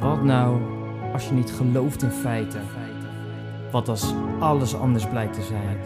Wat 0.00 0.22
nou 0.22 0.60
als 1.12 1.28
je 1.28 1.34
niet 1.34 1.50
gelooft 1.50 2.02
in 2.02 2.10
feiten? 2.10 2.62
Wat 3.70 3.88
als 3.88 4.14
alles 4.40 4.74
anders 4.74 5.08
blijkt 5.08 5.34
te 5.34 5.42
zijn? 5.42 5.78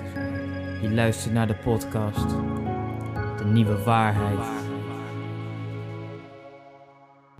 Je 0.83 0.91
luistert 0.91 1.35
naar 1.35 1.47
de 1.47 1.55
podcast 1.55 2.29
De 3.39 3.45
Nieuwe 3.45 3.83
Waarheid. 3.83 4.47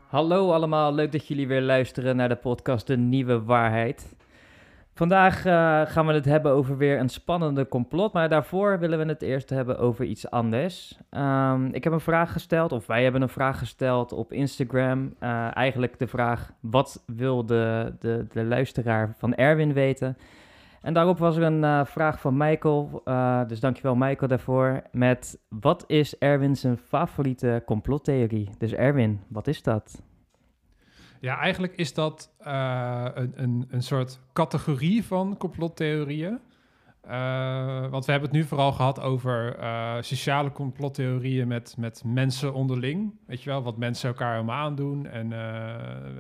Hallo 0.07 0.53
allemaal, 0.53 0.95
leuk 0.95 1.13
dat 1.13 1.29
jullie 1.29 1.47
weer 1.47 1.63
luisteren 1.63 2.17
naar 2.17 2.29
de 2.29 2.37
podcast 2.37 2.87
De 2.87 2.97
Nieuwe 2.97 3.43
Waarheid. 3.43 4.15
Vandaag 4.95 5.45
eh, 5.45 5.81
gaan 5.85 6.07
we 6.07 6.13
het 6.13 6.25
hebben 6.25 6.53
over 6.53 6.77
weer 6.77 6.99
een 6.99 7.09
spannende 7.09 7.69
complot, 7.69 8.13
maar 8.13 8.29
daarvoor 8.29 8.79
willen 8.79 8.99
we 8.99 9.05
het 9.05 9.23
eerst 9.23 9.51
hebben 9.51 9.79
over 9.79 10.05
iets 10.05 10.31
anders. 10.31 10.99
Ehm, 11.11 11.67
ik 11.67 11.85
heb 11.85 11.93
een 11.93 12.01
vraag 12.01 12.33
gesteld, 12.33 12.73
of 12.73 12.87
wij 12.87 13.03
hebben 13.03 13.23
een 13.23 13.29
vraag 13.29 13.59
gesteld 13.59 14.13
op 14.13 14.33
Instagram. 14.33 15.15
Eh, 15.19 15.57
eigenlijk 15.57 15.99
de 15.99 16.07
vraag, 16.07 16.53
wat 16.61 17.03
wil 17.07 17.47
de, 17.47 17.95
de, 17.99 18.27
de 18.33 18.45
luisteraar 18.45 19.15
van 19.19 19.35
Erwin 19.35 19.73
weten? 19.73 20.17
En 20.83 20.95
daarop 20.95 21.19
was 21.19 21.37
er 21.37 21.43
een 21.43 21.65
eh, 21.65 21.85
vraag 21.85 22.21
van 22.21 22.37
Michael, 22.37 23.03
dus 23.47 23.61
dankjewel 23.61 23.95
Michael 23.95 24.29
daarvoor, 24.29 24.83
met 24.91 25.39
wat 25.49 25.85
is 25.87 26.19
Erwin 26.19 26.57
zijn 26.57 26.79
favoriete 26.79 27.63
complottheorie? 27.67 28.51
Dus 28.59 28.73
Erwin, 28.73 29.21
wat 29.29 29.47
is 29.47 29.63
dat? 29.63 30.03
Ja, 31.23 31.39
eigenlijk 31.39 31.77
is 31.77 31.95
dat 31.95 32.35
uh, 32.47 33.07
een, 33.15 33.33
een, 33.35 33.67
een 33.71 33.83
soort 33.83 34.21
categorie 34.33 35.05
van 35.05 35.37
complottheorieën. 35.37 36.39
Uh, 37.07 37.91
want 37.91 38.05
we 38.05 38.13
hebben 38.13 38.31
het 38.31 38.39
nu 38.39 38.45
vooral 38.45 38.73
gehad 38.73 39.01
over 39.01 39.59
uh, 39.59 39.97
sociale 40.01 40.53
complottheorieën 40.53 41.49
met, 41.49 41.75
met 41.79 42.03
mensen 42.05 42.55
onderling. 42.55 43.15
Weet 43.27 43.43
je 43.43 43.51
wel, 43.51 43.63
wat 43.63 43.77
mensen 43.77 44.09
elkaar 44.09 44.35
allemaal 44.35 44.65
aandoen. 44.65 45.07
En 45.07 45.29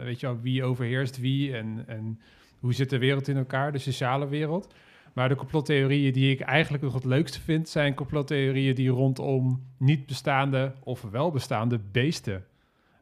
weet 0.04 0.20
je 0.20 0.26
wel, 0.26 0.40
wie 0.40 0.64
overheerst 0.64 1.20
wie 1.20 1.56
en, 1.56 1.84
en 1.86 2.20
hoe 2.60 2.74
zit 2.74 2.90
de 2.90 2.98
wereld 2.98 3.28
in 3.28 3.36
elkaar, 3.36 3.72
de 3.72 3.78
sociale 3.78 4.28
wereld. 4.28 4.74
Maar 5.12 5.28
de 5.28 5.36
complottheorieën 5.36 6.12
die 6.12 6.30
ik 6.30 6.40
eigenlijk 6.40 6.82
nog 6.82 6.94
het 6.94 7.04
leukste 7.04 7.40
vind, 7.40 7.68
zijn 7.68 7.94
complottheorieën 7.94 8.74
die 8.74 8.90
rondom 8.90 9.66
niet 9.78 10.06
bestaande 10.06 10.72
of 10.82 11.02
wel 11.02 11.30
bestaande 11.30 11.78
beesten 11.92 12.44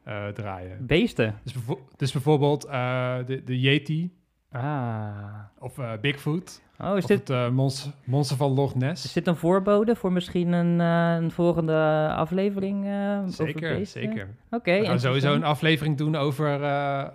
uh, 0.08 0.26
draaien. 0.28 0.86
Beesten? 0.86 1.34
Dus, 1.42 1.54
dus 1.96 2.12
bijvoorbeeld 2.12 2.66
uh, 2.66 3.16
de, 3.26 3.44
de 3.44 3.60
Yeti. 3.60 4.18
Ah. 4.52 5.14
Of 5.58 5.78
uh, 5.78 5.92
Bigfoot. 6.00 6.62
Oh, 6.80 6.96
is 6.96 7.02
of 7.02 7.08
dit... 7.08 7.28
het 7.28 7.52
monster, 7.52 7.92
monster 8.04 8.36
van 8.36 8.50
Loch 8.50 8.74
Ness. 8.74 9.04
Is 9.04 9.12
dit 9.12 9.26
een 9.26 9.36
voorbode 9.36 9.96
voor 9.96 10.12
misschien 10.12 10.52
een, 10.52 10.78
een 10.78 11.30
volgende 11.30 12.08
aflevering 12.16 12.84
Zeker, 13.26 13.72
over 13.72 13.86
zeker. 13.86 14.22
Oké. 14.46 14.56
Okay, 14.56 14.80
We 14.80 14.86
gaan 14.86 15.00
sowieso 15.00 15.34
een 15.34 15.44
aflevering 15.44 15.96
doen 15.96 16.16
over, 16.16 16.60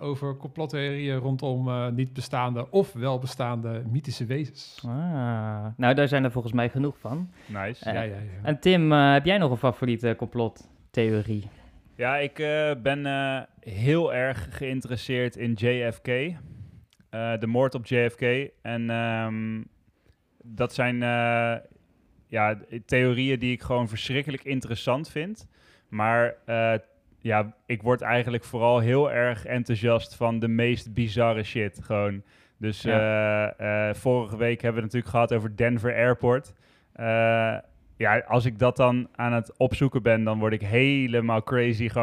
over 0.00 0.36
complottheorieën 0.36 1.16
rondom 1.16 1.94
niet 1.94 2.12
bestaande 2.12 2.70
of 2.70 2.92
wel 2.92 3.18
bestaande 3.18 3.82
mythische 3.90 4.24
wezens. 4.24 4.82
Ah. 4.86 5.66
Nou, 5.76 5.94
daar 5.94 6.08
zijn 6.08 6.24
er 6.24 6.32
volgens 6.32 6.52
mij 6.54 6.68
genoeg 6.68 6.98
van. 6.98 7.30
Nice. 7.46 7.92
ja, 7.92 8.00
ja, 8.00 8.02
ja. 8.02 8.18
En 8.42 8.60
Tim, 8.60 8.92
heb 8.92 9.24
jij 9.24 9.38
nog 9.38 9.50
een 9.50 9.56
favoriete 9.56 10.14
complottheorie? 10.18 11.48
Ja, 11.96 12.16
ik 12.16 12.38
uh, 12.38 12.70
ben 12.82 13.06
uh, 13.06 13.40
heel 13.60 14.14
erg 14.14 14.48
geïnteresseerd 14.50 15.36
in 15.36 15.52
JFK. 15.52 16.08
Uh, 16.08 16.34
de 17.38 17.46
moord 17.46 17.74
op 17.74 17.86
JFK. 17.86 18.50
En 18.62 18.90
um, 18.90 19.68
dat 20.42 20.74
zijn 20.74 20.98
ja, 22.26 22.58
theorieën 22.86 23.38
die 23.38 23.52
ik 23.52 23.62
gewoon 23.62 23.88
verschrikkelijk 23.88 24.44
interessant 24.44 25.10
vind. 25.10 25.48
Maar 25.88 26.34
ja, 27.20 27.54
ik 27.66 27.82
word 27.82 28.00
eigenlijk 28.00 28.44
vooral 28.44 28.78
heel 28.78 29.12
erg 29.12 29.44
enthousiast 29.44 30.14
van 30.14 30.38
de 30.38 30.48
meest 30.48 30.94
bizarre 30.94 31.42
shit. 31.42 31.80
Gewoon. 31.82 32.22
Dus 32.58 32.82
ja. 32.82 33.94
vorige 33.94 34.36
week 34.36 34.62
hebben 34.62 34.82
we 34.82 34.86
het 34.86 34.94
natuurlijk 34.94 35.10
gehad 35.10 35.32
over 35.32 35.56
Denver 35.56 35.94
Airport 35.94 36.54
ja, 37.96 38.18
als 38.18 38.44
ik 38.44 38.58
dat 38.58 38.76
dan 38.76 39.08
aan 39.14 39.32
het 39.32 39.56
opzoeken 39.56 40.02
ben, 40.02 40.24
dan 40.24 40.38
word 40.38 40.52
ik 40.52 40.60
helemaal 40.60 41.42
crazy. 41.42 41.88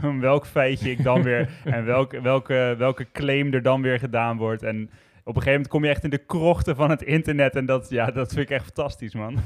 Gewoon 0.00 0.20
welk 0.20 0.46
feitje 0.46 0.90
ik 0.90 1.02
dan 1.02 1.22
weer 1.22 1.50
en 1.64 1.84
welke, 1.84 2.20
welke, 2.20 2.74
welke 2.78 3.06
claim 3.12 3.52
er 3.52 3.62
dan 3.62 3.82
weer 3.82 3.98
gedaan 3.98 4.36
wordt. 4.36 4.62
En 4.62 4.82
op 5.24 5.36
een 5.36 5.42
gegeven 5.42 5.52
moment 5.52 5.68
kom 5.68 5.84
je 5.84 5.90
echt 5.90 6.04
in 6.04 6.10
de 6.10 6.24
krochten 6.24 6.76
van 6.76 6.90
het 6.90 7.02
internet. 7.02 7.56
En 7.56 7.66
dat, 7.66 7.90
ja, 7.90 8.10
dat 8.10 8.32
vind 8.32 8.50
ik 8.50 8.56
echt 8.56 8.64
fantastisch, 8.64 9.14
man. 9.14 9.38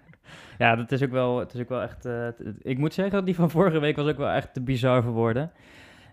ja, 0.58 0.76
dat 0.76 0.92
is 0.92 1.02
ook 1.02 1.10
wel, 1.10 1.38
het 1.38 1.54
is 1.54 1.60
ook 1.60 1.68
wel 1.68 1.82
echt. 1.82 2.06
Uh, 2.06 2.28
ik 2.62 2.78
moet 2.78 2.94
zeggen, 2.94 3.24
die 3.24 3.34
van 3.34 3.50
vorige 3.50 3.78
week 3.78 3.96
was 3.96 4.08
ook 4.08 4.16
wel 4.16 4.30
echt 4.30 4.54
te 4.54 4.62
bizar 4.62 5.02
voor 5.02 5.12
woorden. 5.12 5.50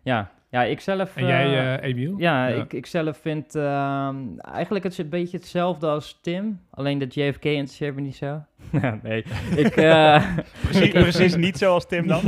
Ja, 0.03 0.31
ja, 0.53 0.63
ik 0.63 0.79
zelf... 0.79 1.15
En 1.15 1.25
jij, 1.25 1.77
uh, 1.77 1.89
Emiel? 1.89 2.15
Ja, 2.17 2.47
ja, 2.47 2.55
Ik, 2.55 2.73
ik 2.73 2.85
zelf 2.85 3.17
vind 3.17 3.55
uh, 3.55 4.09
eigenlijk 4.41 4.83
het 4.83 4.97
een 4.97 5.09
beetje 5.09 5.37
hetzelfde 5.37 5.87
als 5.87 6.19
Tim. 6.21 6.59
Alleen 6.69 6.97
de 6.97 7.05
JFK 7.05 7.43
interesseert 7.43 7.95
me 7.95 8.01
niet 8.01 8.15
zo. 8.15 8.41
nee, 9.03 9.25
ik... 9.55 9.77
Uh, 9.77 10.37
precies, 10.63 10.89
precies 10.89 11.35
niet 11.35 11.57
zoals 11.57 11.87
Tim 11.87 12.07
dan. 12.07 12.21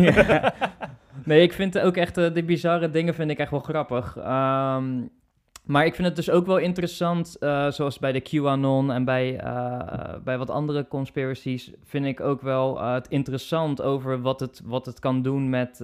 nee, 1.25 1.41
ik 1.41 1.53
vind 1.53 1.79
ook 1.79 1.97
echt 1.97 2.15
de 2.15 2.43
bizarre 2.45 2.89
dingen 2.89 3.13
vind 3.13 3.31
ik 3.31 3.39
echt 3.39 3.51
wel 3.51 3.59
grappig. 3.59 4.17
Um, 4.17 5.09
maar 5.65 5.85
ik 5.85 5.95
vind 5.95 6.07
het 6.07 6.15
dus 6.15 6.29
ook 6.29 6.45
wel 6.45 6.57
interessant, 6.57 7.37
uh, 7.39 7.71
zoals 7.71 7.99
bij 7.99 8.11
de 8.11 8.21
QAnon 8.21 8.91
en 8.91 9.05
bij, 9.05 9.43
uh, 9.43 10.13
bij 10.23 10.37
wat 10.37 10.49
andere 10.49 10.87
conspiracies, 10.87 11.71
vind 11.83 12.05
ik 12.05 12.19
ook 12.19 12.41
wel 12.41 12.81
het 12.81 13.07
interessant 13.07 13.81
over 13.81 14.21
wat 14.21 14.39
het, 14.39 14.61
wat 14.65 14.85
het 14.85 14.99
kan 14.99 15.21
doen 15.21 15.49
met, 15.49 15.79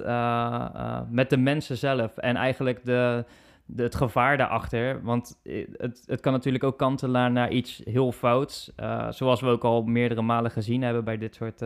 met 1.09 1.29
de 1.29 1.37
mensen 1.37 1.77
zelf. 1.77 2.17
En 2.17 2.35
eigenlijk 2.35 2.85
de, 2.85 3.25
de, 3.65 3.83
het 3.83 3.95
gevaar 3.95 4.37
daarachter. 4.37 5.03
Want 5.03 5.39
het, 5.77 6.03
het 6.05 6.19
kan 6.19 6.33
natuurlijk 6.33 6.63
ook 6.63 6.77
kantelen 6.77 7.33
naar 7.33 7.51
iets 7.51 7.81
heel 7.83 8.11
fouts. 8.11 8.71
zoals 9.09 9.41
we 9.41 9.47
ook 9.47 9.63
al 9.63 9.83
meerdere 9.83 10.21
malen 10.21 10.51
gezien 10.51 10.81
hebben 10.81 11.03
bij 11.03 11.17
dit 11.17 11.35
soort 11.35 11.59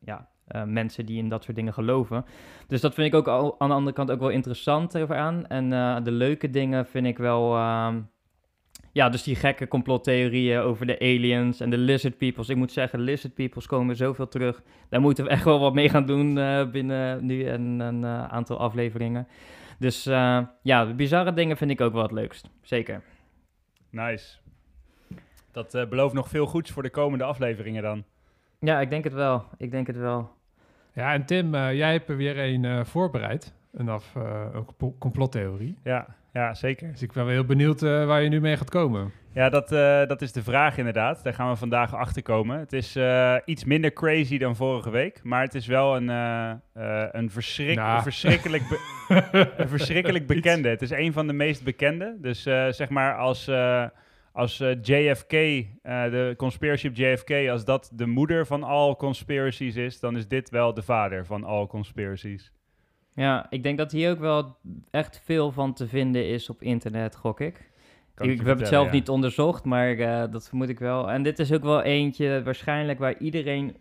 ja, 0.00 0.28
uh, 0.52 0.62
mensen 0.62 1.06
die 1.06 1.18
in 1.18 1.28
dat 1.28 1.44
soort 1.44 1.56
dingen 1.56 1.72
geloven. 1.72 2.24
Dus 2.66 2.80
dat 2.80 2.94
vind 2.94 3.06
ik 3.06 3.14
ook 3.14 3.28
al, 3.28 3.54
aan 3.58 3.68
de 3.68 3.74
andere 3.74 3.96
kant 3.96 4.10
ook 4.10 4.20
wel 4.20 4.28
interessant 4.28 4.98
over 4.98 5.16
aan. 5.16 5.46
En 5.46 5.72
uh, 5.72 5.96
de 6.02 6.10
leuke 6.10 6.50
dingen 6.50 6.86
vind 6.86 7.06
ik 7.06 7.18
wel. 7.18 7.56
Uh, 7.56 7.94
ja, 8.92 9.08
dus 9.08 9.22
die 9.22 9.36
gekke 9.36 9.68
complottheorieën 9.68 10.60
over 10.60 10.86
de 10.86 10.98
aliens 10.98 11.60
en 11.60 11.70
de 11.70 11.78
lizard 11.78 12.18
peoples. 12.18 12.48
Ik 12.48 12.56
moet 12.56 12.72
zeggen, 12.72 13.00
lizard 13.00 13.34
peoples 13.34 13.66
komen 13.66 13.96
zoveel 13.96 14.28
terug. 14.28 14.62
Daar 14.88 15.00
moeten 15.00 15.24
we 15.24 15.30
echt 15.30 15.44
wel 15.44 15.60
wat 15.60 15.74
mee 15.74 15.88
gaan 15.88 16.06
doen 16.06 16.36
uh, 16.36 16.70
binnen 16.70 17.26
nu 17.26 17.44
en 17.44 17.80
een 17.80 18.06
aantal 18.06 18.58
afleveringen. 18.58 19.26
Dus 19.78 20.04
ja, 20.62 20.84
de 20.86 20.94
bizarre 20.96 21.32
dingen 21.32 21.56
vind 21.56 21.70
ik 21.70 21.80
ook 21.80 21.92
wel 21.92 22.02
het 22.02 22.12
leukst. 22.12 22.50
Zeker. 22.62 23.02
Nice. 23.90 24.36
Dat 25.52 25.86
belooft 25.88 26.14
nog 26.14 26.28
veel 26.28 26.46
goeds 26.46 26.70
voor 26.70 26.82
de 26.82 26.90
komende 26.90 27.24
afleveringen 27.24 27.82
dan. 27.82 28.04
Ja, 28.58 28.80
ik 28.80 28.90
denk 28.90 29.04
het 29.04 29.12
wel. 29.12 29.44
Ik 29.56 29.70
denk 29.70 29.86
het 29.86 29.96
wel. 29.96 30.30
Ja, 30.94 31.12
en 31.12 31.24
Tim, 31.24 31.54
uh, 31.54 31.74
jij 31.74 31.92
hebt 31.92 32.08
er 32.08 32.16
weer 32.16 32.38
een 32.38 32.64
uh, 32.64 32.84
voorbereid. 32.84 33.52
Een, 33.72 33.88
af, 33.88 34.14
uh, 34.16 34.46
een 34.52 34.98
complottheorie. 34.98 35.78
Ja, 35.84 36.06
ja, 36.32 36.54
zeker. 36.54 36.90
Dus 36.90 37.02
ik 37.02 37.12
ben 37.12 37.24
wel 37.24 37.32
heel 37.32 37.44
benieuwd 37.44 37.80
waar 37.80 38.22
je 38.22 38.28
nu 38.28 38.40
mee 38.40 38.56
gaat 38.56 38.70
komen. 38.70 39.12
Ja, 39.34 39.48
dat, 39.48 39.68
dat 40.08 40.22
is 40.22 40.32
de 40.32 40.42
vraag 40.42 40.78
inderdaad. 40.78 41.22
Daar 41.22 41.34
gaan 41.34 41.50
we 41.50 41.56
vandaag 41.56 41.94
achter 41.94 42.22
komen. 42.22 42.58
Het 42.58 42.72
is 42.72 42.98
iets 43.44 43.64
minder 43.64 43.92
crazy 43.92 44.38
dan 44.38 44.56
vorige 44.56 44.90
week. 44.90 45.20
Maar 45.22 45.42
het 45.42 45.54
is 45.54 45.66
wel 45.66 45.96
een, 45.96 46.08
een, 47.12 47.30
verschrik 47.30 47.76
nou. 47.76 48.02
verschrikkelijk, 48.02 48.62
be 48.68 48.78
een 49.56 49.68
verschrikkelijk 49.68 50.26
bekende. 50.26 50.68
Het 50.68 50.82
is 50.82 50.90
een 50.90 51.12
van 51.12 51.26
de 51.26 51.32
meest 51.32 51.64
bekende. 51.64 52.16
Dus 52.20 52.42
zeg 52.42 52.88
maar 52.88 53.16
als 53.16 53.50
als 54.32 54.60
uh, 54.60 54.74
JFK, 54.82 55.32
uh, 55.32 55.64
de 55.82 56.34
conspiracy 56.36 56.86
op 56.86 56.94
JFK, 56.94 57.48
als 57.50 57.64
dat 57.64 57.90
de 57.92 58.06
moeder 58.06 58.46
van 58.46 58.62
al 58.62 58.96
conspiracies 58.96 59.76
is, 59.76 60.00
dan 60.00 60.16
is 60.16 60.28
dit 60.28 60.50
wel 60.50 60.74
de 60.74 60.82
vader 60.82 61.26
van 61.26 61.44
al 61.44 61.66
conspiracies. 61.66 62.52
Ja, 63.14 63.46
ik 63.50 63.62
denk 63.62 63.78
dat 63.78 63.92
hier 63.92 64.10
ook 64.10 64.18
wel 64.18 64.56
echt 64.90 65.22
veel 65.24 65.52
van 65.52 65.74
te 65.74 65.88
vinden 65.88 66.28
is 66.28 66.50
op 66.50 66.62
internet, 66.62 67.16
gok 67.16 67.40
ik. 67.40 67.70
Ik, 68.16 68.30
ik 68.30 68.46
heb 68.46 68.58
het 68.58 68.68
zelf 68.68 68.86
ja. 68.86 68.92
niet 68.92 69.08
onderzocht, 69.08 69.64
maar 69.64 69.94
uh, 69.94 70.24
dat 70.30 70.48
vermoed 70.48 70.68
ik 70.68 70.78
wel. 70.78 71.10
En 71.10 71.22
dit 71.22 71.38
is 71.38 71.52
ook 71.52 71.62
wel 71.62 71.82
eentje 71.82 72.42
waarschijnlijk 72.42 72.98
waar 72.98 73.18
iedereen 73.18 73.76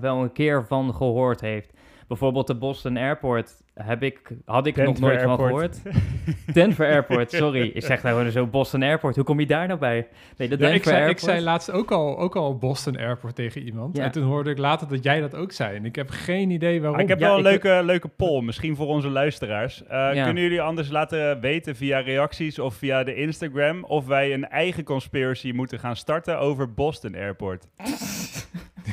wel 0.00 0.22
een 0.22 0.32
keer 0.32 0.66
van 0.66 0.94
gehoord 0.94 1.40
heeft. 1.40 1.77
Bijvoorbeeld 2.08 2.46
de 2.46 2.54
Boston 2.54 2.96
Airport 2.96 3.62
heb 3.74 4.02
ik, 4.02 4.20
had 4.44 4.66
ik 4.66 4.74
Denver 4.74 4.92
nog 4.92 5.02
nooit 5.02 5.18
Airport. 5.18 5.38
van 5.38 5.46
gehoord. 5.48 5.78
Denver 6.54 6.86
Airport, 6.86 7.30
sorry. 7.32 7.70
Ik 7.74 7.84
zeg 7.84 8.02
nou 8.02 8.16
gewoon 8.16 8.32
zo 8.32 8.46
Boston 8.46 8.82
Airport. 8.82 9.14
Hoe 9.14 9.24
kom 9.24 9.40
je 9.40 9.46
daar 9.46 9.66
nou 9.66 9.78
bij? 9.78 10.06
Nee, 10.36 10.48
de 10.48 10.54
ja, 10.54 10.60
Denver 10.60 10.74
ik, 10.74 10.82
zei, 10.82 10.96
Airport. 10.96 11.18
ik 11.22 11.28
zei 11.28 11.40
laatst 11.40 11.70
ook 11.70 11.90
al, 11.90 12.18
ook 12.18 12.36
al 12.36 12.56
Boston 12.58 12.96
Airport 12.96 13.34
tegen 13.34 13.62
iemand. 13.62 13.96
Ja. 13.96 14.04
En 14.04 14.10
toen 14.10 14.22
hoorde 14.22 14.50
ik 14.50 14.58
later 14.58 14.88
dat 14.88 15.02
jij 15.04 15.20
dat 15.20 15.34
ook 15.34 15.52
zei. 15.52 15.76
En 15.76 15.84
ik 15.84 15.94
heb 15.96 16.10
geen 16.10 16.50
idee 16.50 16.76
waarom. 16.80 16.92
Maar 16.92 17.02
ik 17.02 17.08
heb 17.08 17.18
Ja, 17.18 17.26
wel 17.26 17.36
een 17.36 17.42
leuke, 17.42 17.80
leuke 17.84 18.08
poll, 18.08 18.42
misschien 18.42 18.76
voor 18.76 18.86
onze 18.86 19.08
luisteraars. 19.08 19.82
Uh, 19.82 19.88
Ja. 20.14 20.24
Kunnen 20.24 20.42
jullie 20.42 20.60
anders 20.60 20.88
laten 20.90 21.40
weten 21.40 21.76
via 21.76 21.98
reacties 21.98 22.58
of 22.58 22.74
via 22.74 23.04
de 23.04 23.14
Instagram... 23.14 23.84
of 23.84 24.06
wij 24.06 24.34
een 24.34 24.48
eigen 24.48 24.84
conspiracy 24.84 25.52
moeten 25.54 25.78
gaan 25.78 25.96
starten 25.96 26.38
over 26.38 26.72
Boston 26.74 27.14
Airport? 27.14 27.66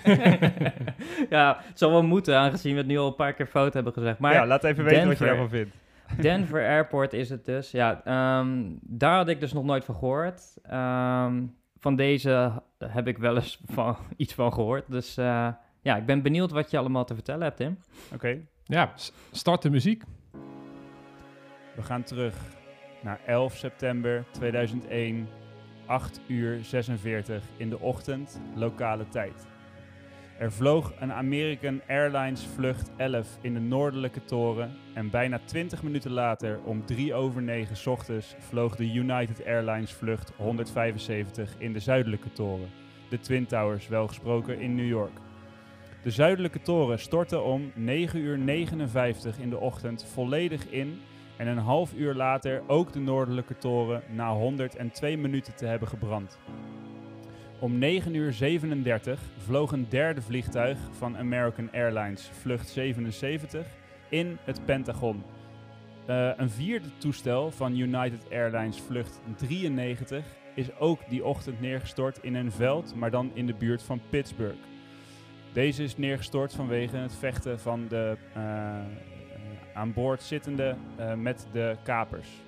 ja, 1.30 1.58
het 1.68 1.80
zal 1.80 1.92
wel 1.92 2.04
moeten, 2.04 2.38
aangezien 2.38 2.72
we 2.72 2.78
het 2.78 2.88
nu 2.88 2.98
al 2.98 3.08
een 3.08 3.16
paar 3.16 3.34
keer 3.34 3.48
fout 3.48 3.74
hebben 3.74 3.94
gezegd. 3.94 4.20
Maar 4.20 4.34
ja, 4.34 4.46
laat 4.48 4.64
even 4.64 4.84
weten 4.84 5.08
wat 5.08 5.18
je 5.18 5.26
daarvan 5.26 5.50
vindt. 5.50 5.78
Denver 6.22 6.66
Airport 6.76 7.14
is 7.14 7.30
het 7.30 7.46
dus. 7.46 7.72
Ja, 7.72 8.02
ehm, 8.04 8.64
daar 8.82 9.16
had 9.16 9.28
ik 9.30 9.40
dus 9.40 9.54
nog 9.54 9.64
nooit 9.64 9.86
van 9.86 9.96
gehoord. 9.96 10.42
Ehm, 10.64 11.44
van 11.80 11.96
deze 11.96 12.52
heb 12.88 13.08
ik 13.08 13.18
wel 13.18 13.36
eens 13.36 13.62
van, 13.66 13.98
iets 14.18 14.34
van 14.34 14.54
gehoord. 14.54 14.84
Dus 14.92 15.18
eh, 15.18 15.48
ja, 15.82 15.96
ik 15.96 16.06
ben 16.06 16.22
benieuwd 16.22 16.52
wat 16.52 16.72
je 16.72 16.78
allemaal 16.78 17.06
te 17.06 17.14
vertellen 17.14 17.44
hebt, 17.44 17.58
Tim. 17.58 17.78
Oké, 18.14 18.38
Ja, 18.64 18.94
start 19.32 19.62
de 19.62 19.70
muziek. 19.70 20.04
we 21.76 21.82
gaan 21.82 22.04
terug 22.04 22.36
naar 23.02 23.20
11 23.26 23.56
september 23.56 24.24
2001, 24.32 25.28
8 25.86 26.20
uur 26.28 26.64
46 26.64 27.44
in 27.58 27.70
de 27.70 27.80
ochtend, 27.80 28.42
lokale 28.56 29.08
tijd. 29.10 29.48
Er 30.38 30.52
vloog 30.52 30.94
een 31.00 31.14
American 31.14 31.82
Airlines 31.88 32.46
vlucht 32.46 32.90
11 32.98 33.28
in 33.42 33.54
de 33.54 33.60
noordelijke 33.60 34.24
toren 34.24 34.72
en 34.94 35.10
bijna 35.10 35.40
20 35.46 35.84
minuten 35.84 36.12
later, 36.12 36.60
om 36.64 36.86
3 36.86 37.14
over 37.14 37.42
9 37.42 37.76
's 37.78 37.88
ochtends, 37.88 38.36
vloog 38.40 38.76
de 38.76 38.94
United 38.94 39.46
Airlines 39.46 39.94
vlucht 39.94 40.32
175 40.38 41.56
in 41.58 41.74
de 41.74 41.80
zuidelijke 41.80 42.32
toren, 42.32 42.70
de 43.10 43.20
Twin 43.20 43.46
Towers 43.46 43.88
wel 43.88 44.08
gesproken 44.08 44.60
in 44.60 44.76
New 44.76 44.88
York. 44.88 45.18
De 46.04 46.12
zuidelijke 46.12 46.62
toren 46.62 47.00
stortte 47.00 47.40
om 47.40 47.72
9 47.76 48.20
uur 48.20 48.38
59 48.38 49.40
in 49.40 49.50
de 49.50 49.60
ochtend 49.60 50.06
volledig 50.14 50.70
in 50.70 51.02
en 51.38 51.48
een 51.48 51.58
half 51.58 51.94
uur 51.94 52.14
later 52.14 52.62
ook 52.68 52.94
de 52.94 53.00
noordelijke 53.00 53.58
toren 53.58 54.04
na 54.10 54.34
102 54.34 55.18
minuten 55.18 55.56
te 55.56 55.66
hebben 55.66 55.88
gebrand. 55.88 56.40
Om 57.66 57.78
9 57.78 58.16
uur 58.16 58.34
37 58.34 59.20
vloog 59.38 59.72
een 59.72 59.86
derde 59.90 60.22
vliegtuig 60.22 60.78
van 60.92 61.18
American 61.18 61.72
Airlines 61.72 62.30
vlucht 62.42 62.70
77 62.70 63.68
in 64.10 64.38
het 64.44 64.66
Pentagon. 64.66 65.24
Eh, 66.06 66.32
een 66.36 66.50
vierde 66.50 66.88
toestel 66.98 67.52
van 67.52 67.78
United 67.78 68.32
Airlines 68.32 68.82
vlucht 68.82 69.22
93 69.36 70.26
is 70.56 70.76
ook 70.78 71.00
die 71.10 71.26
ochtend 71.26 71.62
neergestort 71.62 72.20
in 72.22 72.36
een 72.36 72.52
veld, 72.52 72.96
maar 72.96 73.12
dan 73.12 73.32
in 73.34 73.46
de 73.46 73.54
buurt 73.54 73.84
van 73.84 74.02
Pittsburgh. 74.10 74.60
Deze 75.54 75.84
is 75.84 75.98
neergestort 75.98 76.54
vanwege 76.54 76.98
het 76.98 77.16
vechten 77.16 77.60
van 77.60 77.88
de 77.88 78.18
eh, 78.34 78.44
eh, 78.44 78.86
aan 79.74 79.94
boord 79.94 80.22
zittende 80.22 80.76
met 81.16 81.48
de 81.52 81.76
kapers. 81.84 82.45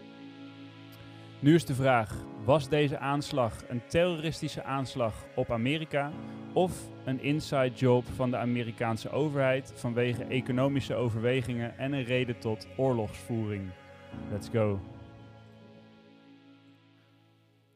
Nu 1.39 1.53
is 1.53 1.65
de 1.65 1.75
vraag: 1.75 2.15
was 2.43 2.69
deze 2.69 2.97
aanslag 2.97 3.63
een 3.67 3.81
terroristische 3.87 4.63
aanslag 4.63 5.13
op 5.35 5.51
Amerika 5.51 6.11
of 6.53 6.71
een 7.05 7.21
inside 7.21 7.71
job 7.75 8.05
van 8.15 8.31
de 8.31 8.37
Amerikaanse 8.37 9.09
overheid 9.09 9.71
vanwege 9.75 10.23
economische 10.23 10.95
overwegingen 10.95 11.77
en 11.77 11.93
een 11.93 12.03
reden 12.03 12.39
tot 12.39 12.67
oorlogsvoering? 12.77 13.69
Let's 14.31 14.49
go. 14.49 14.79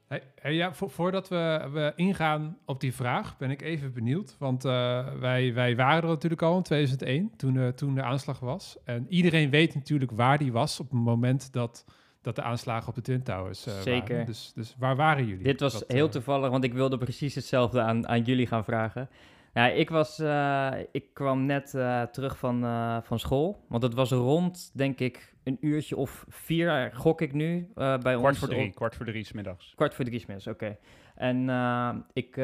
Hey, 0.07 0.53
ja, 0.53 0.73
vo- 0.73 0.87
voordat 0.87 1.27
we, 1.27 1.69
we 1.71 1.93
ingaan 1.95 2.57
op 2.65 2.79
die 2.79 2.93
vraag, 2.93 3.37
ben 3.37 3.49
ik 3.51 3.61
even 3.61 3.93
benieuwd. 3.93 4.35
Want 4.39 4.65
eh, 4.65 5.13
wij, 5.19 5.53
wij 5.53 5.75
waren 5.75 6.03
er 6.03 6.09
natuurlijk 6.09 6.41
al 6.41 6.57
in 6.57 6.63
2001, 6.63 7.31
toen, 7.37 7.57
eh, 7.57 7.67
toen 7.67 7.95
de 7.95 8.03
aanslag 8.03 8.39
was. 8.39 8.77
En 8.83 9.05
iedereen 9.09 9.49
weet 9.49 9.75
natuurlijk 9.75 10.11
waar 10.11 10.37
die 10.37 10.51
was 10.51 10.79
op 10.79 10.91
het 10.91 10.99
moment 10.99 11.53
dat, 11.53 11.85
dat 12.21 12.35
de 12.35 12.41
aanslagen 12.41 12.87
op 12.87 12.95
de 12.95 13.01
Twin 13.01 13.23
Towers 13.23 13.65
eh, 13.65 13.79
Zeker. 13.79 14.09
waren. 14.09 14.25
Dus, 14.25 14.51
dus 14.55 14.75
waar 14.77 14.95
waren 14.95 15.25
jullie? 15.25 15.43
Dit 15.43 15.59
was 15.59 15.73
Dat, 15.73 15.83
heel 15.87 16.05
eh, 16.05 16.11
toevallig, 16.11 16.49
want 16.49 16.63
ik 16.63 16.73
wilde 16.73 16.97
precies 16.97 17.35
hetzelfde 17.35 17.81
aan, 17.81 18.07
aan 18.07 18.21
jullie 18.21 18.47
gaan 18.47 18.63
vragen. 18.63 19.09
Ja, 19.53 19.67
ik, 19.67 19.89
was, 19.89 20.19
eh, 20.19 20.71
ik 20.91 21.13
kwam 21.13 21.45
net 21.45 21.73
eh, 21.73 22.01
terug 22.01 22.37
van, 22.37 22.63
eh, 22.63 22.97
van 23.01 23.19
school, 23.19 23.65
want 23.67 23.83
het 23.83 23.93
was 23.93 24.11
rond, 24.11 24.71
denk 24.73 24.99
ik, 24.99 25.35
een 25.43 25.57
uurtje 25.61 25.95
of 25.95 26.25
vier, 26.29 26.91
gok 26.93 27.21
ik 27.21 27.33
nu, 27.33 27.71
bij 27.73 27.97
Kwart 27.99 28.23
ons. 28.23 28.39
voor 28.39 28.47
drie, 28.47 28.73
kwart 28.73 28.95
voor 28.95 29.05
drie 29.05 29.23
's 29.23 29.31
middags. 29.31 29.73
Kwart 29.75 29.93
voor 29.93 30.05
drie 30.05 30.19
's 30.19 30.25
middags, 30.25 30.47
oké. 30.47 30.77
En 31.15 31.39
ik, 32.13 32.35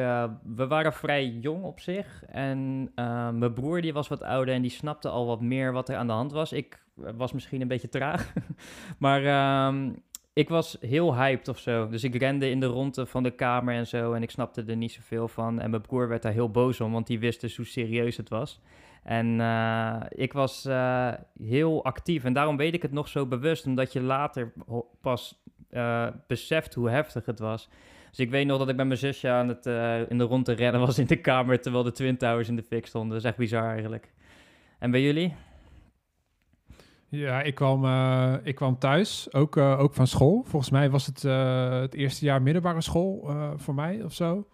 we 0.42 0.66
waren 0.68 0.92
vrij 0.92 1.26
jong 1.26 1.64
op 1.64 1.80
zich. 1.80 2.24
En 2.24 2.90
mijn 3.38 3.52
broer 3.52 3.80
die 3.80 3.92
was 3.92 4.08
wat 4.08 4.22
ouder 4.22 4.54
en 4.54 4.62
die 4.62 4.70
snapte 4.70 5.08
al 5.08 5.26
wat 5.26 5.40
meer 5.40 5.72
wat 5.72 5.88
er 5.88 5.96
aan 5.96 6.06
de 6.06 6.12
hand 6.12 6.32
was. 6.32 6.52
Ik 6.52 6.84
was 6.94 7.32
misschien 7.32 7.60
een 7.60 7.68
beetje 7.68 7.88
traag. 7.88 8.32
maar 8.98 9.24
ehm, 9.24 9.92
ik 10.38 10.48
was 10.48 10.76
heel 10.80 11.16
hyped 11.16 11.48
of 11.48 11.58
zo. 11.58 11.88
Dus 11.88 12.04
ik 12.04 12.14
rende 12.14 12.50
in 12.50 12.60
de 12.60 12.66
ronde 12.66 13.06
van 13.06 13.22
de 13.22 13.30
kamer 13.30 13.74
en 13.74 13.86
zo. 13.86 14.12
En 14.12 14.22
ik 14.22 14.30
snapte 14.30 14.64
er 14.66 14.76
niet 14.76 14.92
zoveel 14.92 15.28
van. 15.28 15.60
En 15.60 15.70
mijn 15.70 15.82
broer 15.82 16.08
werd 16.08 16.22
daar 16.22 16.32
heel 16.32 16.50
boos 16.50 16.80
om, 16.80 16.92
want 16.92 17.06
die 17.06 17.18
wist 17.18 17.40
dus 17.40 17.56
hoe 17.56 17.66
serieus 17.66 18.16
het 18.16 18.28
was. 18.28 18.60
En 19.02 19.40
eh, 19.40 20.00
ik 20.08 20.32
was 20.32 20.64
eh, 20.64 21.12
heel 21.42 21.84
actief. 21.84 22.24
En 22.24 22.32
daarom 22.32 22.56
weet 22.56 22.74
ik 22.74 22.82
het 22.82 22.92
nog 22.92 23.08
zo 23.08 23.26
bewust. 23.26 23.66
Omdat 23.66 23.92
je 23.92 24.00
later 24.00 24.52
pas 25.00 25.42
eh, 25.70 26.06
beseft 26.26 26.74
hoe 26.74 26.90
heftig 26.90 27.26
het 27.26 27.38
was. 27.38 27.68
Dus 28.10 28.18
ik 28.18 28.30
weet 28.30 28.46
nog 28.46 28.58
dat 28.58 28.68
ik 28.68 28.76
met 28.76 28.86
mijn 28.86 28.98
zusje 28.98 29.28
aan 29.28 29.48
het, 29.48 29.66
in 30.10 30.18
de 30.18 30.24
rond 30.24 30.44
te 30.44 30.52
rennen 30.52 30.80
was 30.80 30.98
in 30.98 31.06
de 31.06 31.20
kamer... 31.20 31.60
terwijl 31.60 31.84
de 31.84 31.92
Twin 31.92 32.16
Towers 32.16 32.48
in 32.48 32.56
de 32.56 32.62
fik 32.62 32.86
stonden. 32.86 33.10
Dat 33.10 33.18
is 33.18 33.28
echt 33.28 33.36
bizar 33.36 33.70
eigenlijk. 33.70 34.12
En 34.78 34.90
bij 34.90 35.02
jullie? 35.02 35.34
Ja, 37.10 37.42
ik 37.42 37.54
kwam, 37.54 37.84
eh, 37.84 38.34
ik 38.42 38.54
kwam 38.54 38.78
thuis, 38.78 39.32
ook, 39.32 39.56
eh, 39.56 39.80
ook 39.80 39.94
van 39.94 40.06
school. 40.06 40.42
Volgens 40.46 40.70
mij 40.70 40.90
was 40.90 41.06
het 41.06 41.24
eh, 41.24 41.80
het 41.80 41.94
eerste 41.94 42.24
jaar 42.24 42.42
middelbare 42.42 42.80
school 42.80 43.30
voor 43.56 43.74
mij 43.74 44.02
of 44.04 44.12
zo. 44.12 44.48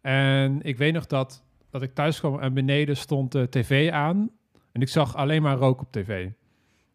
En 0.00 0.62
ik 0.62 0.76
weet 0.76 0.92
nog 0.92 1.06
dat, 1.06 1.42
dat 1.70 1.82
ik 1.82 1.94
thuis 1.94 2.18
kwam 2.18 2.38
en 2.40 2.54
beneden 2.54 2.96
stond 2.96 3.32
de 3.32 3.48
tv 3.48 3.90
aan. 3.90 4.30
En 4.72 4.80
ik 4.80 4.88
zag 4.88 5.16
alleen 5.16 5.42
maar 5.42 5.56
rook 5.56 5.80
op 5.80 5.92
tv. 5.92 6.28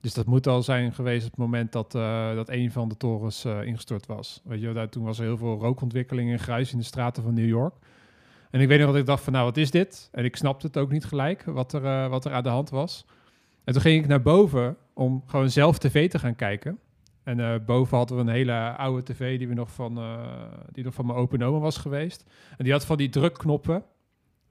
Dus 0.01 0.13
dat 0.13 0.25
moet 0.25 0.47
al 0.47 0.63
zijn 0.63 0.93
geweest 0.93 1.25
het 1.25 1.37
moment 1.37 1.71
dat, 1.71 1.91
dat 2.35 2.49
een 2.49 2.71
van 2.71 2.89
de 2.89 2.97
torens 2.97 3.45
ingestort 3.45 4.05
was. 4.05 4.41
Weet 4.43 4.61
je, 4.61 4.73
daar, 4.73 4.89
toen 4.89 5.03
was 5.03 5.19
er 5.19 5.25
heel 5.25 5.37
veel 5.37 5.57
rookontwikkeling 5.57 6.31
en 6.31 6.39
gruis 6.39 6.71
in 6.71 6.77
de 6.77 6.83
straten 6.83 7.23
van 7.23 7.33
New 7.33 7.47
York. 7.47 7.75
En 8.51 8.61
ik 8.61 8.67
weet 8.67 8.79
nog 8.79 8.87
dat 8.87 8.99
ik 8.99 9.05
dacht 9.05 9.23
van, 9.23 9.33
nou, 9.33 9.45
wat 9.45 9.57
is 9.57 9.71
dit? 9.71 10.09
En 10.11 10.25
ik 10.25 10.35
snapte 10.35 10.67
het 10.67 10.77
ook 10.77 10.91
niet 10.91 11.05
gelijk, 11.05 11.43
wat 11.43 11.73
er, 11.73 12.09
wat 12.09 12.25
er 12.25 12.31
aan 12.31 12.43
de 12.43 12.49
hand 12.49 12.69
was. 12.69 13.05
En 13.65 13.73
toen 13.73 13.81
ging 13.81 14.03
ik 14.03 14.07
naar 14.07 14.21
boven 14.21 14.77
om 14.93 15.23
gewoon 15.25 15.49
zelf 15.49 15.77
tv 15.77 16.09
te 16.09 16.19
gaan 16.19 16.35
kijken. 16.35 16.79
En 17.23 17.39
eh, 17.39 17.65
boven 17.65 17.97
hadden 17.97 18.17
we 18.17 18.23
een 18.23 18.29
hele 18.29 18.75
oude 18.75 19.03
tv 19.03 19.37
die, 19.37 19.47
we 19.47 19.53
nog 19.53 19.71
van, 19.71 19.97
eh, 19.97 20.43
die 20.71 20.83
nog 20.83 20.93
van 20.93 21.05
mijn 21.05 21.17
open 21.17 21.41
oma 21.41 21.59
was 21.59 21.77
geweest. 21.77 22.25
En 22.57 22.63
die 22.63 22.73
had 22.73 22.85
van 22.85 22.97
die 22.97 23.09
drukknoppen, 23.09 23.83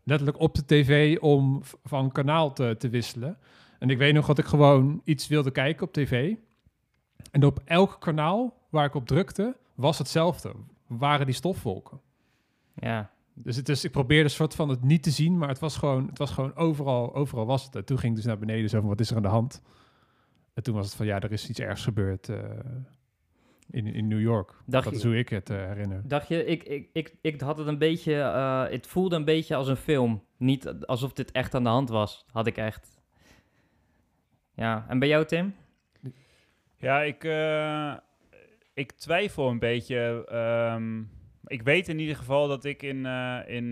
letterlijk 0.03 0.41
op 0.41 0.55
de 0.55 0.65
tv, 0.65 1.19
om 1.19 1.61
van 1.85 2.13
kanaal 2.13 2.53
te, 2.53 2.75
te 2.79 2.89
wisselen. 2.89 3.39
En 3.79 3.91
ik 3.91 3.99
weet 3.99 4.15
nog 4.15 4.27
dat 4.27 4.39
ik 4.39 4.45
gewoon 4.45 5.01
iets 5.05 5.29
wilde 5.29 5.51
kijken 5.51 5.87
op 5.87 5.93
tv. 5.93 6.35
En 7.31 7.45
op 7.45 7.61
elk 7.65 7.97
kanaal 8.01 8.67
waar 8.71 8.85
ik 8.85 8.95
op 8.95 9.07
drukte, 9.07 9.57
was 9.75 9.99
hetzelfde. 9.99 10.53
Waren 10.87 11.27
die 11.27 11.35
stofwolken. 11.35 12.01
Ja, 12.75 13.11
Dus 13.35 13.57
het 13.57 13.69
is, 13.69 13.85
ik 13.85 13.91
probeerde 13.91 14.25
een 14.25 14.31
soort 14.31 14.55
van 14.55 14.69
het 14.69 14.83
niet 14.83 15.03
te 15.03 15.11
zien, 15.11 15.39
maar 15.39 15.49
het 15.49 15.59
was 15.59 15.77
gewoon, 15.77 16.07
het 16.07 16.19
was 16.19 16.31
gewoon 16.31 16.57
overal, 16.57 17.15
overal 17.15 17.47
was 17.47 17.65
het. 17.65 17.77
En 17.77 17.85
toen 17.85 17.99
ging 17.99 18.11
ik 18.13 18.17
dus 18.17 18.27
naar 18.27 18.39
beneden, 18.39 18.69
zo 18.71 18.81
van, 18.81 18.89
wat 18.89 19.01
is 19.01 19.11
er 19.11 19.17
aan 19.17 19.23
de 19.23 19.29
hand? 19.29 19.63
En 20.55 20.63
toen 20.63 20.75
was 20.75 20.87
het 20.87 20.95
van, 20.95 21.07
ja, 21.07 21.21
er 21.21 21.33
is 21.33 21.49
iets 21.49 21.61
ergs 21.61 21.83
gebeurd 21.85 22.29
eh, 22.29 22.39
in, 23.71 23.87
in 23.87 24.09
New 24.09 24.21
York. 24.21 24.55
Dacht 24.67 24.85
dat 24.85 24.93
je- 24.93 24.99
is 24.99 25.05
hoe 25.05 25.19
ik 25.19 25.29
het 25.29 25.51
eh, 25.51 25.57
herinner. 25.57 26.03
dacht 26.09 26.29
je, 26.29 26.45
ik, 26.45 26.63
ik, 26.63 26.89
ik, 26.93 27.15
ik 27.21 27.41
had 27.41 27.59
het 27.59 27.67
een 27.67 27.79
beetje... 27.79 28.15
eh, 28.21 28.65
het 28.69 28.87
voelde 28.87 29.17
een 29.17 29.25
beetje 29.25 29.55
als 29.55 29.69
een 29.69 29.77
film. 29.77 30.23
Niet 30.37 30.67
alsof 30.87 31.13
dit 31.13 31.33
echt 31.33 31.55
aan 31.55 31.63
de 31.63 31.69
hand 31.69 31.89
was. 31.89 32.25
Had 32.33 32.47
ik 32.47 32.57
echt. 32.57 33.01
Ja, 34.55 34.85
en 34.89 34.99
bij 34.99 35.09
jou 35.09 35.25
Tim? 35.25 35.55
Ja, 36.77 37.03
ik, 37.03 37.25
eh, 37.25 37.95
ik 38.75 38.93
twijfel 38.93 39.49
een 39.49 39.59
beetje. 39.59 40.25
ehm, 40.29 41.03
ik 41.47 41.63
weet 41.63 41.89
in 41.89 41.99
ieder 41.99 42.17
geval 42.17 42.49
dat 42.49 42.65
ik 42.65 42.83
in, 42.83 43.07
eh, 43.07 43.39
in 43.47 43.69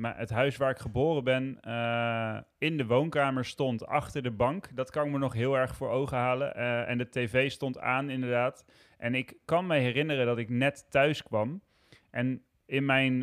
ma- 0.00 0.14
het 0.16 0.30
huis 0.30 0.56
waar 0.56 0.70
ik 0.70 0.78
geboren 0.78 1.24
ben, 1.24 1.58
eh, 1.60 2.38
in 2.58 2.76
de 2.76 2.86
woonkamer 2.86 3.44
stond, 3.44 3.86
achter 3.86 4.22
de 4.22 4.30
bank. 4.30 4.76
Dat 4.76 4.90
kan 4.90 5.06
ik 5.06 5.12
me 5.12 5.18
nog 5.18 5.32
heel 5.32 5.56
erg 5.56 5.76
voor 5.76 5.90
ogen 5.90 6.16
halen. 6.16 6.54
En 6.86 6.98
de 6.98 7.08
tv 7.08 7.50
stond 7.50 7.78
aan, 7.78 8.10
inderdaad. 8.10 8.64
En 8.98 9.14
ik 9.14 9.36
kan 9.44 9.66
me 9.66 9.76
herinneren 9.76 10.26
dat 10.26 10.38
ik 10.38 10.48
net 10.48 10.86
thuis 10.90 11.22
kwam. 11.22 11.62
En 12.10 12.42
in 12.66 12.84
mijn 12.84 13.22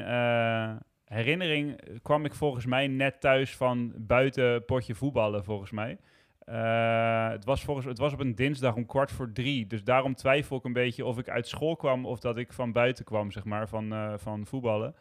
herinnering 1.05 1.81
kwam 2.01 2.25
ik 2.25 2.33
volgens 2.33 2.65
mij 2.65 2.87
net 2.87 3.21
thuis 3.21 3.55
van 3.55 3.93
buiten 3.97 4.65
potje 4.65 4.95
voetballen, 4.95 5.43
volgens 5.43 5.71
mij. 5.71 5.97
Eh, 6.45 7.29
het, 7.29 7.45
was 7.45 7.63
volgens, 7.63 7.85
het 7.85 7.97
was 7.97 8.13
op 8.13 8.19
een 8.19 8.35
dinsdag 8.35 8.75
om 8.75 8.85
kwart 8.85 9.11
voor 9.11 9.31
drie. 9.31 9.67
Dus 9.67 9.83
daarom 9.83 10.15
twijfel 10.15 10.57
ik 10.57 10.63
een 10.63 10.73
beetje 10.73 11.05
of 11.05 11.17
ik 11.17 11.29
uit 11.29 11.47
school 11.47 11.75
kwam 11.75 12.05
of 12.05 12.19
dat 12.19 12.37
ik 12.37 12.53
van 12.53 12.71
buiten 12.71 13.05
kwam, 13.05 13.31
zeg 13.31 13.43
maar, 13.43 13.67
van, 13.67 13.93
eh, 13.93 14.13
van 14.17 14.45
voetballen. 14.45 14.95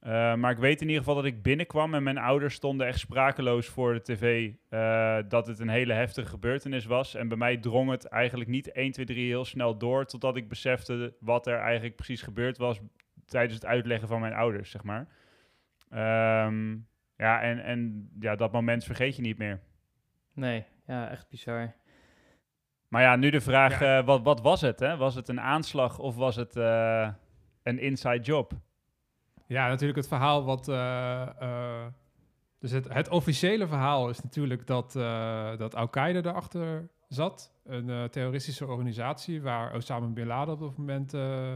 Eh, 0.00 0.34
maar 0.34 0.50
ik 0.50 0.58
weet 0.58 0.80
in 0.80 0.86
ieder 0.86 1.02
geval 1.02 1.14
dat 1.14 1.24
ik 1.24 1.42
binnenkwam 1.42 1.94
en 1.94 2.02
mijn 2.02 2.18
ouders 2.18 2.54
stonden 2.54 2.86
echt 2.86 2.98
sprakeloos 2.98 3.66
voor 3.66 3.92
de 3.94 4.02
tv 4.02 4.52
dat 5.28 5.46
het 5.46 5.58
een 5.58 5.68
hele 5.68 5.92
heftige 5.92 6.28
gebeurtenis 6.28 6.84
was. 6.84 7.14
En 7.14 7.28
bij 7.28 7.36
mij 7.36 7.56
drong 7.56 7.90
het 7.90 8.04
eigenlijk 8.04 8.50
niet 8.50 8.72
1, 8.72 8.90
2, 8.90 9.06
3 9.06 9.26
heel 9.26 9.44
snel 9.44 9.78
door 9.78 10.04
totdat 10.06 10.36
ik 10.36 10.48
besefte 10.48 11.14
wat 11.20 11.46
er 11.46 11.58
eigenlijk 11.58 11.96
precies 11.96 12.22
gebeurd 12.22 12.58
was 12.58 12.80
tijdens 13.26 13.54
het 13.54 13.66
uitleggen 13.66 14.08
van 14.08 14.20
mijn 14.20 14.34
ouders, 14.34 14.70
zeg 14.70 14.82
maar. 14.82 15.08
Ehm, 15.90 16.76
ja, 17.16 17.40
en, 17.40 17.64
en 17.64 18.10
ja, 18.20 18.36
dat 18.36 18.52
moment 18.52 18.84
vergeet 18.84 19.16
je 19.16 19.22
niet 19.22 19.38
meer. 19.38 19.60
Nee, 20.34 20.64
ja, 20.86 21.08
echt 21.10 21.28
bizar. 21.28 21.74
Maar 22.88 23.02
ja, 23.02 23.16
nu 23.16 23.30
de 23.30 23.40
vraag, 23.40 23.80
Ja. 23.80 23.98
eh, 23.98 24.06
wat, 24.06 24.22
wat 24.22 24.40
was 24.40 24.60
het? 24.60 24.80
Hè? 24.80 24.96
Was 24.96 25.14
het 25.14 25.28
een 25.28 25.40
aanslag 25.40 25.98
of 25.98 26.16
was 26.16 26.36
het 26.36 26.56
eh, 26.56 27.10
een 27.62 27.78
inside 27.78 28.20
job? 28.20 28.52
Ja, 29.46 29.68
natuurlijk 29.68 29.98
het 29.98 30.08
verhaal 30.08 30.44
wat... 30.44 30.68
eh, 30.68 31.22
eh, 31.40 31.86
dus 32.58 32.70
het, 32.70 32.92
het 32.92 33.08
officiële 33.08 33.66
verhaal 33.66 34.08
is 34.08 34.20
natuurlijk 34.22 34.66
dat, 34.66 34.96
eh, 34.96 35.56
dat 35.56 35.74
Al-Qaeda 35.74 36.18
erachter 36.30 36.88
zat. 37.08 37.52
Een 37.64 37.90
eh, 37.90 38.04
terroristische 38.04 38.66
organisatie 38.66 39.42
waar 39.42 39.74
Osama 39.74 40.06
Bin 40.06 40.26
Laden 40.26 40.54
op 40.54 40.60
dat 40.60 40.76
moment 40.76 41.14
eh, 41.14 41.54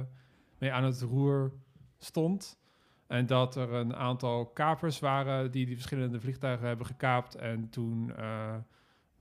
mee 0.59 0.73
aan 0.73 0.85
het 0.85 1.01
roer 1.01 1.53
stond. 1.99 2.59
En 3.09 3.27
dat 3.27 3.57
er 3.57 3.73
een 3.73 3.97
aantal 3.97 4.47
kapers 4.47 4.99
waren 4.99 5.51
die 5.51 5.67
die 5.67 5.75
verschillende 5.75 6.21
vliegtuigen 6.21 6.67
hebben 6.67 6.87
gekaapt. 6.87 7.35
En 7.35 7.69
toen 7.71 8.13
eh, 8.17 8.55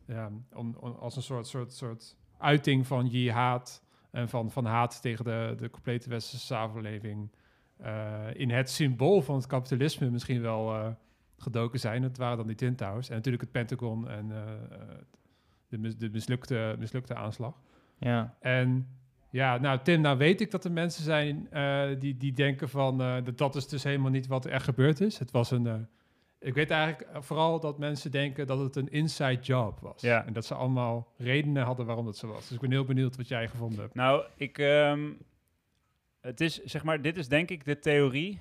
ja, 0.05 0.31
om, 0.53 0.75
om- 0.79 0.95
als 0.99 1.15
een 1.15 1.21
soort, 1.21 1.47
soort, 1.47 1.73
soort 1.73 2.15
uiting 2.37 2.87
van 2.87 3.05
jihad 3.05 3.83
en 4.11 4.29
van, 4.29 4.51
van 4.51 4.65
haat 4.65 5.01
tegen 5.01 5.25
de, 5.25 5.53
de 5.57 5.69
complete 5.69 6.09
westerse 6.09 6.45
samenleving 6.45 7.31
eh, 7.77 8.25
in 8.33 8.49
het 8.49 8.69
symbool 8.69 9.21
van 9.21 9.35
het 9.35 9.47
kapitalisme 9.47 10.09
misschien 10.09 10.41
wel 10.41 10.73
eh, 10.75 10.87
gedoken 11.37 11.79
zijn. 11.79 12.03
Het 12.03 12.17
waren 12.17 12.37
dan 12.37 12.47
die 12.47 12.55
Twin 12.55 12.75
Towers 12.75 13.09
en 13.09 13.15
natuurlijk 13.15 13.43
het 13.43 13.51
Pentagon 13.51 14.07
en 14.09 14.27
de, 15.69 15.77
mis- 15.77 15.97
de 15.97 16.09
mislukte, 16.09 16.75
mislukte 16.79 17.15
aanslag. 17.15 17.61
Ja. 17.97 18.35
En 18.39 18.87
ja, 19.37 19.57
nou 19.57 19.79
Tim, 19.83 20.01
nou 20.01 20.17
weet 20.17 20.41
ik 20.41 20.51
dat 20.51 20.65
er 20.65 20.71
mensen 20.71 21.03
zijn 21.03 21.47
eh, 21.51 21.89
die, 21.99 22.17
die 22.17 22.33
denken 22.33 22.69
van 22.69 23.01
eh, 23.01 23.15
dat 23.23 23.37
dat 23.37 23.55
is 23.55 23.67
dus 23.67 23.83
helemaal 23.83 24.11
niet 24.11 24.27
wat 24.27 24.45
er 24.45 24.51
echt 24.51 24.63
gebeurd 24.63 25.01
is. 25.01 25.17
Het 25.17 25.31
was 25.31 25.51
een, 25.51 25.67
eh, 25.67 25.73
ik 26.39 26.53
weet 26.53 26.71
eigenlijk 26.71 27.23
vooral 27.23 27.59
dat 27.59 27.79
mensen 27.79 28.11
denken 28.11 28.47
dat 28.47 28.59
het 28.59 28.75
een 28.75 28.91
inside 28.91 29.41
job 29.41 29.79
was. 29.79 30.01
Ja. 30.01 30.25
En 30.25 30.33
dat 30.33 30.45
ze 30.45 30.53
allemaal 30.53 31.13
redenen 31.17 31.63
hadden 31.63 31.85
waarom 31.85 32.05
dat 32.05 32.17
zo 32.17 32.27
was. 32.27 32.47
Dus 32.47 32.51
ik 32.51 32.59
ben 32.59 32.71
heel 32.71 32.85
benieuwd 32.85 33.17
wat 33.17 33.27
jij 33.27 33.47
gevonden 33.47 33.79
hebt. 33.79 33.95
Nou, 33.95 34.23
ik, 34.35 34.57
ehm, 34.57 35.11
het 36.21 36.41
is 36.41 36.63
zeg 36.63 36.83
maar, 36.83 37.01
dit 37.01 37.17
is 37.17 37.27
denk 37.27 37.49
ik 37.49 37.65
de 37.65 37.79
theorie 37.79 38.39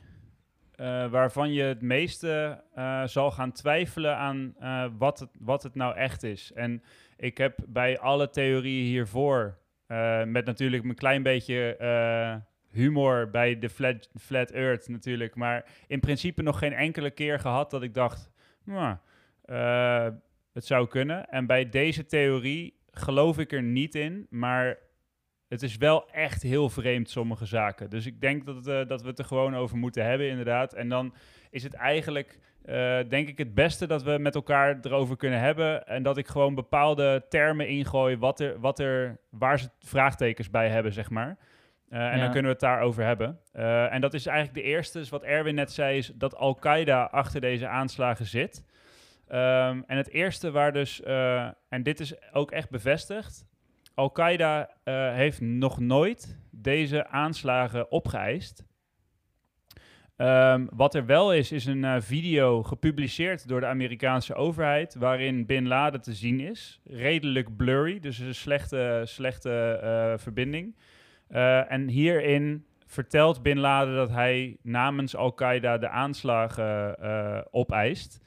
waarvan 1.10 1.52
je 1.52 1.62
het 1.62 1.82
meeste 1.82 2.62
zal 3.06 3.30
gaan 3.30 3.52
twijfelen 3.52 4.16
aan 4.16 4.54
wat, 4.98 5.18
het, 5.18 5.30
wat 5.38 5.62
het 5.62 5.74
nou 5.74 5.96
echt 5.96 6.22
is. 6.22 6.52
En 6.52 6.82
ik 7.16 7.38
heb 7.38 7.58
bij 7.66 7.98
alle 7.98 8.30
theorieën 8.30 8.84
hiervoor, 8.84 9.58
eh, 9.86 10.24
met 10.24 10.44
natuurlijk 10.44 10.84
een 10.84 10.94
klein 10.94 11.22
beetje 11.22 11.76
eh, 11.76 12.36
humor 12.70 13.30
bij 13.30 13.58
de 13.58 13.68
flat, 13.68 14.10
flat 14.20 14.50
Earth 14.50 14.88
natuurlijk, 14.88 15.34
maar 15.34 15.64
in 15.86 16.00
principe 16.00 16.42
nog 16.42 16.58
geen 16.58 16.72
enkele 16.72 17.10
keer 17.10 17.38
gehad 17.38 17.70
dat 17.70 17.82
ik 17.82 17.94
dacht, 17.94 18.30
eh, 19.44 20.08
het 20.52 20.66
zou 20.66 20.88
kunnen. 20.88 21.28
En 21.28 21.46
bij 21.46 21.68
deze 21.68 22.06
theorie 22.06 22.80
geloof 22.90 23.38
ik 23.38 23.52
er 23.52 23.62
niet 23.62 23.94
in, 23.94 24.26
maar 24.30 24.78
het 25.48 25.62
is 25.62 25.76
wel 25.76 26.10
echt 26.10 26.42
heel 26.42 26.68
vreemd, 26.68 27.10
sommige 27.10 27.46
zaken. 27.46 27.90
Dus 27.90 28.06
ik 28.06 28.20
denk 28.20 28.46
dat, 28.46 28.88
dat 28.88 29.02
we 29.02 29.08
het 29.08 29.18
er 29.18 29.24
gewoon 29.24 29.56
over 29.56 29.76
moeten 29.76 30.04
hebben, 30.04 30.28
inderdaad. 30.28 30.72
En 30.72 30.88
dan 30.88 31.14
is 31.50 31.62
het 31.62 31.74
eigenlijk, 31.74 32.38
eh, 32.66 32.98
denk 33.08 33.28
ik, 33.28 33.38
het 33.38 33.54
beste 33.54 33.86
dat 33.86 34.02
we 34.02 34.18
met 34.18 34.34
elkaar 34.34 34.78
erover 34.82 35.16
kunnen 35.16 35.40
hebben. 35.40 35.86
En 35.86 36.02
dat 36.02 36.16
ik 36.16 36.26
gewoon 36.26 36.54
bepaalde 36.54 37.24
termen 37.28 37.68
ingooi, 37.68 38.16
wat 38.16 38.40
er, 38.40 38.60
wat 38.60 38.78
er, 38.78 39.18
waar 39.30 39.58
ze 39.58 39.68
vraagtekens 39.78 40.50
bij 40.50 40.68
hebben, 40.68 40.92
zeg 40.92 41.10
maar. 41.10 41.36
Eh, 41.88 41.98
en 41.98 42.16
Ja. 42.16 42.22
dan 42.22 42.24
kunnen 42.32 42.42
we 42.42 42.48
het 42.48 42.60
daarover 42.60 43.04
hebben. 43.04 43.40
Eh, 43.52 43.92
en 43.92 44.00
dat 44.00 44.14
is 44.14 44.26
eigenlijk 44.26 44.58
de 44.58 44.70
eerste, 44.70 45.04
wat 45.10 45.22
Erwin 45.22 45.54
net 45.54 45.72
zei, 45.72 45.96
is 45.98 46.12
dat 46.14 46.36
Al-Qaeda 46.36 47.02
achter 47.04 47.40
deze 47.40 47.68
aanslagen 47.68 48.26
zit. 48.26 48.64
Ehm, 49.28 49.82
en 49.86 49.96
het 49.96 50.10
eerste 50.10 50.50
waar 50.50 50.72
dus, 50.72 51.02
en 51.68 51.82
dit 51.82 52.00
is 52.00 52.32
ook 52.32 52.50
echt 52.50 52.70
bevestigd, 52.70 53.46
Al-Qaeda 53.94 54.70
heeft 55.14 55.40
nog 55.40 55.78
nooit 55.80 56.38
deze 56.50 57.06
aanslagen 57.06 57.90
opgeëist. 57.90 58.64
Ehm, 60.16 60.66
wat 60.70 60.94
er 60.94 61.06
wel 61.06 61.34
is, 61.34 61.52
is 61.52 61.66
een 61.66 61.84
eh, 61.84 61.96
video 61.98 62.62
gepubliceerd 62.62 63.48
door 63.48 63.60
de 63.60 63.66
Amerikaanse 63.66 64.34
overheid, 64.34 64.94
waarin 64.94 65.46
Bin 65.46 65.66
Laden 65.66 66.00
te 66.00 66.14
zien 66.14 66.40
is. 66.40 66.80
Redelijk 66.84 67.56
blurry, 67.56 68.00
dus 68.00 68.18
een 68.18 68.34
slechte, 68.34 69.02
slechte 69.04 69.78
eh, 69.82 70.18
verbinding. 70.22 70.76
Eh, 71.28 71.72
en 71.72 71.88
hierin 71.88 72.64
vertelt 72.86 73.42
Bin 73.42 73.58
Laden 73.58 73.94
dat 73.94 74.10
hij 74.10 74.56
namens 74.62 75.16
Al-Qaeda 75.16 75.78
de 75.78 75.88
aanslagen 75.88 76.96
opeist. 77.50 78.24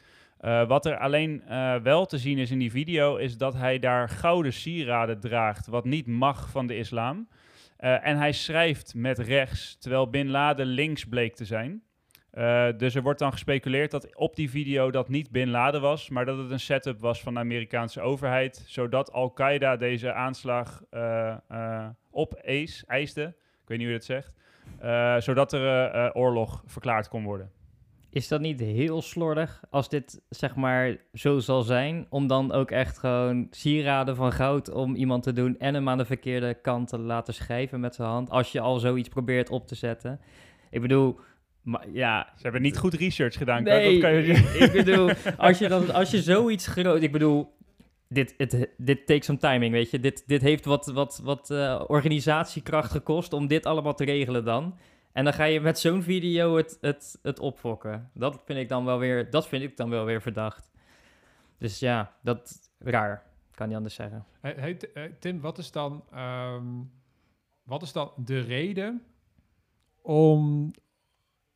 Wat 0.68 0.86
er 0.86 0.98
alleen 0.98 1.44
wel 1.84 2.06
te 2.06 2.18
zien 2.18 2.38
is 2.38 2.52
in 2.52 2.60
die 2.60 2.72
video, 2.72 3.16
is 3.16 3.38
dat 3.38 3.54
hij 3.54 3.80
daar 3.80 4.10
gouden 4.10 4.54
sieraden 4.54 5.20
draagt, 5.20 5.68
wat 5.68 5.86
niet 5.86 6.08
mag 6.08 6.50
van 6.50 6.68
de 6.68 6.78
islam. 6.78 7.28
Eh, 7.80 8.08
en 8.08 8.18
hij 8.18 8.32
schrijft 8.32 8.94
met 8.96 9.20
rechts, 9.20 9.78
terwijl 9.78 10.10
Bin 10.10 10.30
Laden 10.30 10.66
links 10.66 11.06
bleek 11.06 11.36
te 11.36 11.46
zijn. 11.46 11.84
Eh, 12.32 12.68
dus 12.78 12.96
er 12.96 13.02
wordt 13.02 13.20
dan 13.20 13.32
gespeculeerd 13.32 13.92
dat 13.92 14.16
op 14.16 14.36
die 14.36 14.50
video 14.50 14.92
dat 14.92 15.10
niet 15.10 15.32
Bin 15.32 15.50
Laden 15.50 15.82
was, 15.82 16.10
maar 16.10 16.26
dat 16.26 16.38
het 16.38 16.52
een 16.52 16.60
setup 16.60 17.00
was 17.00 17.22
van 17.22 17.34
de 17.34 17.40
Amerikaanse 17.40 18.02
overheid, 18.02 18.64
zodat 18.68 19.12
Al-Qaeda 19.12 19.78
deze 19.78 20.14
aanslag 20.14 20.84
eh 20.90 21.36
eh 21.48 21.88
opeis, 22.12 22.84
eiste, 22.86 23.22
ik 23.62 23.68
weet 23.68 23.78
niet 23.78 23.88
hoe 23.88 23.98
je 24.00 24.06
dat 24.06 24.06
zegt, 24.06 24.34
zodat 25.26 25.54
er 25.54 26.14
oorlog 26.16 26.64
verklaard 26.66 27.08
kon 27.08 27.24
worden. 27.24 27.52
Is 28.12 28.28
dat 28.28 28.42
niet 28.42 28.60
heel 28.60 29.02
slordig 29.02 29.62
als 29.70 29.90
dit 29.90 30.22
zeg 30.30 30.56
maar 30.56 30.98
zo 31.14 31.40
zal 31.40 31.62
zijn? 31.62 32.06
Om 32.10 32.28
dan 32.28 32.52
ook 32.52 32.72
echt 32.72 32.98
gewoon 32.98 33.48
sieraden 33.52 34.16
van 34.16 34.32
goud 34.32 34.72
om 34.72 34.96
iemand 34.96 35.24
te 35.24 35.34
doen 35.34 35.60
en 35.60 35.74
hem 35.74 35.90
aan 35.90 35.98
de 35.98 36.06
verkeerde 36.06 36.54
kant 36.54 36.88
te 36.88 36.98
laten 36.98 37.34
schrijven 37.34 37.80
met 37.80 37.96
zijn 37.96 38.10
hand. 38.10 38.30
Als 38.30 38.52
je 38.52 38.60
al 38.60 38.80
zoiets 38.80 39.10
probeert 39.10 39.50
op 39.50 39.68
te 39.68 39.76
zetten. 39.76 40.20
Ik 40.70 40.82
bedoel, 40.82 41.20
maar 41.62 41.86
ja. 41.94 42.34
Ze 42.36 42.42
hebben 42.42 42.62
niet 42.62 42.78
goed 42.78 42.94
research 42.94 43.38
gedaan. 43.38 43.64
Nee, 43.64 43.92
dat 43.92 44.02
kan 44.02 44.14
je 44.14 44.34
ik, 44.34 44.38
ik 44.60 44.72
bedoel, 44.72 45.10
als 45.38 45.58
je, 45.58 45.68
dan, 45.68 45.94
als 45.94 46.12
je 46.12 46.22
zoiets 46.22 46.68
groot. 46.68 47.02
Ik 47.02 47.12
bedoel, 47.12 47.54
dit, 48.08 48.34
het, 48.38 48.70
dit 48.78 49.06
takes 49.06 49.26
some 49.26 49.38
timing, 49.38 49.72
weet 49.72 49.92
je. 49.92 50.00
Dit, 50.00 50.24
dit 50.28 50.42
heeft 50.42 50.66
wat, 50.66 50.88
wat, 50.88 51.22
wat 51.24 51.52
eh, 51.52 51.84
organisatiekracht 51.88 52.92
gekost 52.92 53.34
om 53.34 53.48
dit 53.48 53.66
allemaal 53.66 53.96
te 53.96 54.06
regelen 54.06 54.46
dan. 54.46 54.78
En 55.12 55.24
dan 55.24 55.34
ga 55.34 55.44
je 55.44 55.62
met 55.62 55.80
zo'n 55.80 56.02
video 56.02 56.56
het, 56.56 56.78
het, 56.82 57.20
het 57.22 57.40
opfokken. 57.40 58.10
Dat 58.14 58.42
vind 58.46 58.60
ik 58.60 58.70
dan 58.70 58.86
wel 58.86 59.00
weer, 59.00 59.30
dat 59.30 59.48
vind 59.48 59.64
ik 59.64 59.78
dan 59.78 59.90
wel 59.90 60.06
weer 60.06 60.22
verdacht. 60.22 60.72
Dus 61.58 61.80
ja, 61.80 62.14
dat 62.22 62.72
raar. 62.78 63.24
Kan 63.52 63.68
niet 63.68 63.78
anders 63.78 63.96
zeggen. 63.96 64.26
Hey, 64.42 64.78
hey, 64.94 65.16
Tim, 65.20 65.42
wat 65.42 65.58
is, 65.58 65.72
dan, 65.72 66.04
ehm, 66.12 66.66
wat 67.64 67.82
is 67.82 67.92
dan 67.92 68.12
de 68.16 68.40
reden 68.40 69.04
om 70.02 70.72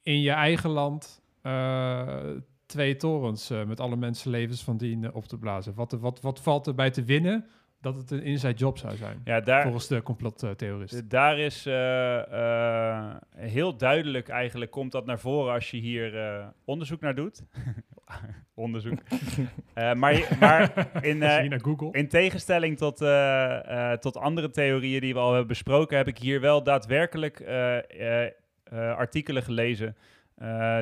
in 0.01 0.21
je 0.21 0.31
eigen 0.31 0.69
land 0.69 1.21
eh, 1.41 2.29
twee 2.65 2.95
torens 2.95 3.49
eh, 3.49 3.63
met 3.63 3.79
alle 3.79 3.95
mensenlevens 3.95 4.63
van 4.63 4.77
dien 4.77 5.03
eh, 5.03 5.15
op 5.15 5.25
te 5.25 5.37
blazen? 5.37 5.73
Wat, 5.73 5.91
wat, 5.91 6.21
wat 6.21 6.41
valt 6.41 6.67
erbij 6.67 6.91
te 6.91 7.03
winnen 7.03 7.47
dat 7.83 7.95
het 7.95 8.11
een 8.11 8.23
inside 8.23 8.53
job 8.53 8.77
zou 8.77 8.95
zijn? 8.95 9.21
Ja, 9.23 9.39
daar, 9.39 9.61
Volgens 9.63 9.87
de 9.87 10.01
complottheorist. 10.01 10.93
D- 10.97 11.09
Daar 11.09 11.39
is 11.39 11.65
eh, 11.65 12.17
eh, 12.99 13.15
heel 13.37 13.77
duidelijk 13.77 14.29
eigenlijk, 14.29 14.71
komt 14.71 14.91
dat 14.91 15.05
naar 15.05 15.19
voren 15.19 15.53
als 15.53 15.71
je 15.71 15.77
hier 15.77 16.17
eh, 16.19 16.45
onderzoek 16.65 17.01
naar 17.01 17.15
doet. 17.15 17.41
onderzoek. 18.55 18.99
Maar, 19.95 20.13
je- 20.13 20.27
maar 20.39 20.87
in, 21.01 21.17
naar 21.17 21.59
Google. 21.61 21.91
in 21.91 22.07
tegenstelling 22.07 22.77
tot, 22.77 22.97
tot 24.01 24.17
andere 24.17 24.49
theorieën 24.49 25.01
die 25.01 25.13
we 25.13 25.19
al 25.19 25.29
hebben 25.29 25.47
besproken, 25.47 25.97
heb 25.97 26.07
ik 26.07 26.17
hier 26.17 26.41
wel 26.41 26.63
daadwerkelijk 26.63 27.43
artikelen 28.71 29.43
gelezen 29.43 29.95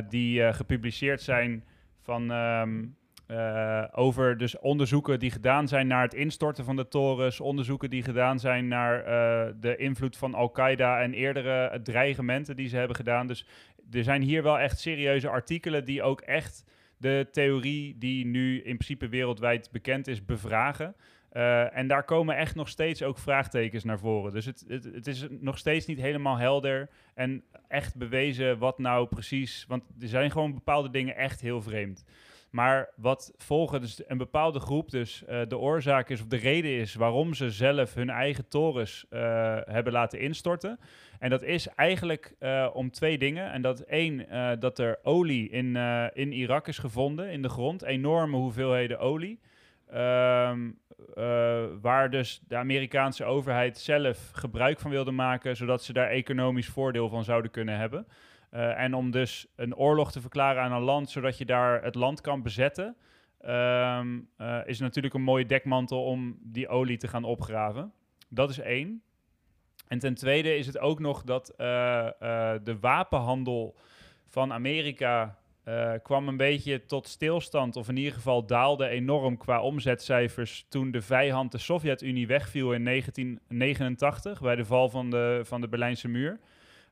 die 0.10 0.54
gepubliceerd 0.54 1.22
zijn 1.22 1.64
van, 2.02 2.32
ehm, 2.32 2.86
eh, 3.32 3.84
over 3.92 4.38
dus 4.38 4.60
onderzoeken 4.60 5.20
die 5.20 5.32
gedaan 5.32 5.68
zijn 5.68 5.88
naar 5.88 6.02
het 6.02 6.14
instorten 6.14 6.66
van 6.66 6.76
de 6.76 6.88
torens, 6.88 7.40
onderzoeken 7.40 7.90
die 7.90 8.04
gedaan 8.04 8.40
zijn 8.40 8.68
naar 8.68 9.04
eh, 9.04 9.54
de 9.60 9.76
invloed 9.76 10.18
van 10.18 10.34
Al-Qaeda 10.34 11.02
en 11.02 11.14
eerdere 11.14 11.82
dreigementen 11.84 12.56
die 12.56 12.68
ze 12.68 12.78
hebben 12.78 12.96
gedaan. 12.96 13.28
Dus 13.28 13.46
er 13.92 14.04
zijn 14.04 14.22
hier 14.22 14.44
wel 14.44 14.60
echt 14.60 14.80
serieuze 14.80 15.30
artikelen 15.30 15.86
die 15.86 16.04
ook 16.04 16.22
echt 16.22 16.64
de 16.98 17.28
theorie 17.32 17.98
die 17.98 18.26
nu 18.26 18.56
in 18.56 18.78
principe 18.78 19.10
wereldwijd 19.10 19.72
bekend 19.72 20.08
is 20.08 20.26
bevragen. 20.26 20.96
Eh, 21.30 21.78
en 21.78 21.88
daar 21.88 22.04
komen 22.04 22.38
echt 22.38 22.56
nog 22.56 22.70
steeds 22.70 23.04
ook 23.04 23.18
vraagtekens 23.18 23.84
naar 23.84 24.00
voren. 24.00 24.34
Dus 24.34 24.46
het, 24.46 24.66
het 24.68 25.08
is 25.08 25.28
nog 25.30 25.58
steeds 25.58 25.86
niet 25.86 26.00
helemaal 26.00 26.38
helder 26.38 26.90
en 27.14 27.44
echt 27.68 27.96
bewezen 27.96 28.58
wat 28.58 28.80
nou 28.80 29.08
precies. 29.08 29.66
Want 29.68 29.84
er 30.02 30.08
zijn 30.08 30.32
gewoon 30.32 30.54
bepaalde 30.54 30.90
dingen 30.90 31.16
echt 31.16 31.42
heel 31.42 31.62
vreemd. 31.62 32.06
Maar 32.52 32.90
wat 32.96 33.34
volgen 33.38 33.82
dus 33.82 34.02
een 34.08 34.18
bepaalde 34.18 34.60
groep 34.60 34.90
dus 34.90 35.26
eh, 35.26 35.42
de 35.48 35.58
oorzaak 35.58 36.10
is 36.10 36.22
of 36.22 36.28
de 36.28 36.38
reden 36.38 36.72
is 36.72 36.96
waarom 36.96 37.34
ze 37.34 37.52
zelf 37.52 37.94
hun 37.94 38.10
eigen 38.10 38.48
torens 38.48 39.06
eh, 39.10 39.20
hebben 39.66 39.94
laten 39.94 40.20
instorten. 40.20 40.80
En 41.20 41.30
dat 41.30 41.44
is 41.44 41.68
eigenlijk 41.68 42.36
eh, 42.40 42.70
om 42.74 42.92
twee 42.92 43.18
dingen. 43.18 43.52
En 43.52 43.62
dat 43.62 43.80
één, 43.80 44.26
dat 44.60 44.80
er 44.80 45.00
olie 45.04 45.50
in, 45.50 45.76
in 46.14 46.32
Irak 46.32 46.68
is 46.68 46.78
gevonden 46.78 47.32
in 47.32 47.42
de 47.42 47.50
grond. 47.50 47.84
Enorme 47.84 48.38
hoeveelheden 48.38 49.00
olie. 49.00 49.40
Ehm, 49.92 50.70
eh, 51.16 51.64
waar 51.82 52.10
dus 52.10 52.42
de 52.48 52.56
Amerikaanse 52.56 53.24
overheid 53.26 53.78
zelf 53.78 54.30
gebruik 54.34 54.80
van 54.80 54.92
wilde 54.92 55.12
maken, 55.12 55.56
zodat 55.56 55.84
ze 55.84 55.94
daar 55.94 56.10
economisch 56.10 56.68
voordeel 56.68 57.10
van 57.10 57.24
zouden 57.24 57.52
kunnen 57.52 57.78
hebben. 57.78 58.08
Eh, 58.52 58.80
en 58.80 58.94
om 58.94 59.12
dus 59.12 59.48
een 59.56 59.76
oorlog 59.76 60.12
te 60.12 60.22
verklaren 60.22 60.64
aan 60.64 60.72
een 60.72 60.82
land, 60.82 61.10
zodat 61.10 61.38
je 61.38 61.46
daar 61.46 61.84
het 61.84 61.96
land 61.96 62.22
kan 62.22 62.42
bezetten, 62.42 62.96
ehm, 63.40 64.20
eh, 64.38 64.60
is 64.66 64.80
natuurlijk 64.80 65.14
een 65.14 65.22
mooie 65.22 65.46
dekmantel 65.46 66.04
om 66.04 66.38
die 66.42 66.68
olie 66.68 66.98
te 66.98 67.08
gaan 67.08 67.24
opgraven. 67.24 67.94
Dat 68.30 68.50
is 68.50 68.60
één. 68.60 69.02
En 69.88 70.00
ten 70.00 70.14
tweede 70.14 70.56
is 70.56 70.68
het 70.68 70.80
ook 70.80 71.00
nog 71.00 71.24
dat 71.24 71.50
eh, 71.50 71.58
de 72.64 72.78
wapenhandel 72.80 73.76
van 74.28 74.54
Amerika 74.54 75.40
kwam 76.04 76.28
een 76.28 76.38
beetje 76.38 76.86
tot 76.86 77.08
stilstand, 77.08 77.76
of 77.76 77.90
in 77.90 77.98
ieder 77.98 78.14
geval 78.14 78.46
daalde 78.46 78.88
enorm 78.88 79.38
qua 79.38 79.62
omzetcijfers 79.62 80.66
toen 80.70 80.92
de 80.92 81.02
vijand 81.02 81.52
de 81.52 81.58
Sovjet-Unie 81.58 82.28
wegviel 82.28 82.74
in 82.74 82.84
1989 82.84 84.42
bij 84.42 84.56
de 84.56 84.66
val 84.66 84.90
van 84.90 85.10
de, 85.10 85.42
van 85.44 85.62
de 85.62 85.68
Berlijnse 85.68 86.08
muur. 86.08 86.40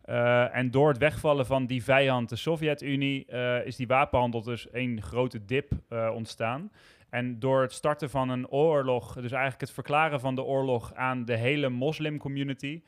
Uh, 0.09 0.55
en 0.55 0.71
door 0.71 0.87
het 0.87 0.97
wegvallen 0.97 1.45
van 1.45 1.65
die 1.65 1.83
vijand, 1.83 2.29
de 2.29 2.35
Sovjet-Unie, 2.35 3.25
uh, 3.29 3.65
is 3.65 3.75
die 3.75 3.87
wapenhandel 3.87 4.41
dus 4.41 4.67
een 4.71 5.01
grote 5.01 5.45
dip 5.45 5.71
uh, 5.89 6.11
ontstaan. 6.13 6.71
En 7.09 7.39
door 7.39 7.61
het 7.61 7.73
starten 7.73 8.09
van 8.09 8.29
een 8.29 8.49
oorlog, 8.49 9.13
dus 9.13 9.31
eigenlijk 9.31 9.61
het 9.61 9.71
verklaren 9.71 10.19
van 10.19 10.35
de 10.35 10.43
oorlog 10.43 10.93
aan 10.93 11.25
de 11.25 11.35
hele 11.35 11.69
moslimcommunity, 11.69 12.81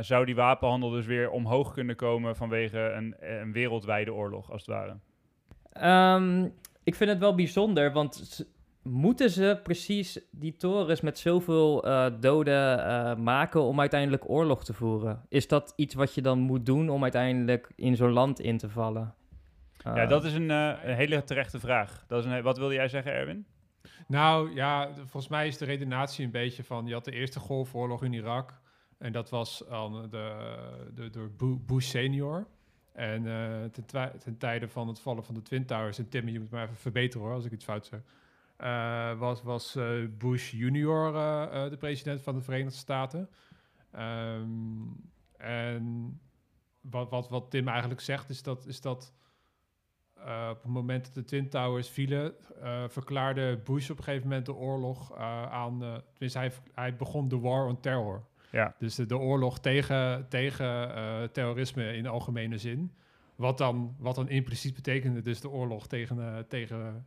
zou 0.00 0.24
die 0.24 0.34
wapenhandel 0.34 0.90
dus 0.90 1.06
weer 1.06 1.30
omhoog 1.30 1.72
kunnen 1.72 1.96
komen 1.96 2.36
vanwege 2.36 2.78
een, 2.78 3.14
een 3.18 3.52
wereldwijde 3.52 4.12
oorlog, 4.12 4.50
als 4.50 4.66
het 4.66 4.76
ware. 4.76 4.96
Um, 6.16 6.52
ik 6.84 6.94
vind 6.94 7.10
het 7.10 7.18
wel 7.18 7.34
bijzonder, 7.34 7.92
want 7.92 8.46
moeten 8.90 9.30
ze 9.30 9.60
precies 9.62 10.20
die 10.30 10.56
torens 10.56 11.00
met 11.00 11.18
zoveel 11.18 11.86
uh, 11.86 12.06
doden 12.20 12.78
uh, 12.78 13.14
maken 13.14 13.62
om 13.62 13.80
uiteindelijk 13.80 14.30
oorlog 14.30 14.64
te 14.64 14.72
voeren? 14.72 15.22
Is 15.28 15.48
dat 15.48 15.72
iets 15.76 15.94
wat 15.94 16.14
je 16.14 16.22
dan 16.22 16.38
moet 16.38 16.66
doen 16.66 16.88
om 16.88 17.02
uiteindelijk 17.02 17.72
in 17.76 17.96
zo'n 17.96 18.12
land 18.12 18.40
in 18.40 18.58
te 18.58 18.68
vallen? 18.68 19.14
Uh, 19.86 19.96
ja, 19.96 20.06
dat 20.06 20.24
is 20.24 20.34
een, 20.34 20.50
een, 20.50 20.94
hele 20.94 21.24
terechte 21.24 21.60
vraag. 21.60 22.04
Dat 22.06 22.24
is 22.24 22.30
een, 22.30 22.42
wat 22.42 22.58
wilde 22.58 22.74
jij 22.74 22.88
zeggen, 22.88 23.12
Erwin? 23.12 23.46
Nou 24.06 24.54
ja, 24.54 24.90
volgens 24.94 25.28
mij 25.28 25.46
is 25.46 25.58
de 25.58 25.64
redenatie 25.64 26.24
een 26.24 26.30
beetje 26.30 26.64
van... 26.64 26.86
je 26.86 26.92
had 26.92 27.04
de 27.04 27.12
eerste 27.12 27.38
golfoorlog 27.38 28.04
in 28.04 28.12
Irak 28.12 28.60
en 28.98 29.12
dat 29.12 29.30
was 29.30 29.58
de, 30.10 30.34
de, 30.94 31.10
door 31.10 31.60
Bush 31.66 31.88
senior... 31.88 32.46
En 32.92 33.22
ten, 33.72 34.12
ten, 34.18 34.38
tijde 34.38 34.68
van 34.68 34.88
het 34.88 35.00
vallen 35.00 35.24
van 35.24 35.34
de 35.34 35.42
Twin 35.42 35.66
Towers... 35.66 35.98
en 35.98 36.08
Tim, 36.08 36.28
je 36.28 36.40
moet 36.40 36.50
maar 36.50 36.64
even 36.64 36.76
verbeteren 36.76 37.26
hoor, 37.26 37.34
als 37.34 37.44
ik 37.44 37.52
iets 37.52 37.64
fout 37.64 37.86
zeg... 37.86 38.00
Uh, 38.62 39.18
was, 39.18 39.42
was 39.42 39.76
uh, 39.76 40.08
Bush 40.18 40.50
junior 40.50 41.14
uh, 41.14 41.70
de 41.70 41.76
president 41.76 42.22
van 42.22 42.34
de 42.34 42.40
Verenigde 42.40 42.78
Staten. 42.78 43.28
Um, 43.98 45.10
en 45.36 46.20
wat, 46.80 47.10
wat, 47.10 47.28
wat 47.28 47.50
Tim 47.50 47.68
eigenlijk 47.68 48.00
zegt 48.00 48.30
is 48.30 48.42
dat, 48.42 48.66
is 48.66 48.80
dat 48.80 49.12
op 50.50 50.62
het 50.62 50.72
moment 50.72 51.04
dat 51.04 51.14
de 51.14 51.24
Twin 51.24 51.48
Towers 51.48 51.88
vielen, 51.88 52.34
verklaarde 52.88 53.60
Bush 53.64 53.90
op 53.90 53.98
een 53.98 54.04
gegeven 54.04 54.28
moment 54.28 54.46
de 54.46 54.54
oorlog 54.54 55.14
aan. 55.50 55.78
tenminste, 56.12 56.38
hij, 56.38 56.52
hij 56.74 56.96
begon 56.96 57.28
de 57.28 57.38
war 57.38 57.66
on 57.66 57.80
terror. 57.80 58.26
Ja. 58.52 58.74
Dus 58.78 58.94
de, 58.94 59.06
de 59.06 59.18
oorlog 59.18 59.58
tegen, 59.58 60.28
tegen 60.28 61.32
terrorisme 61.32 61.96
in 61.96 62.02
de 62.02 62.08
algemene 62.08 62.58
zin. 62.58 62.94
Wat 63.36 63.58
dan, 63.58 63.96
wat 63.98 64.14
dan 64.14 64.28
impliciet 64.28 64.74
betekende 64.74 65.20
dus 65.20 65.40
de 65.40 65.50
oorlog 65.50 65.86
tegen, 65.86 66.46
tegen 66.48 67.06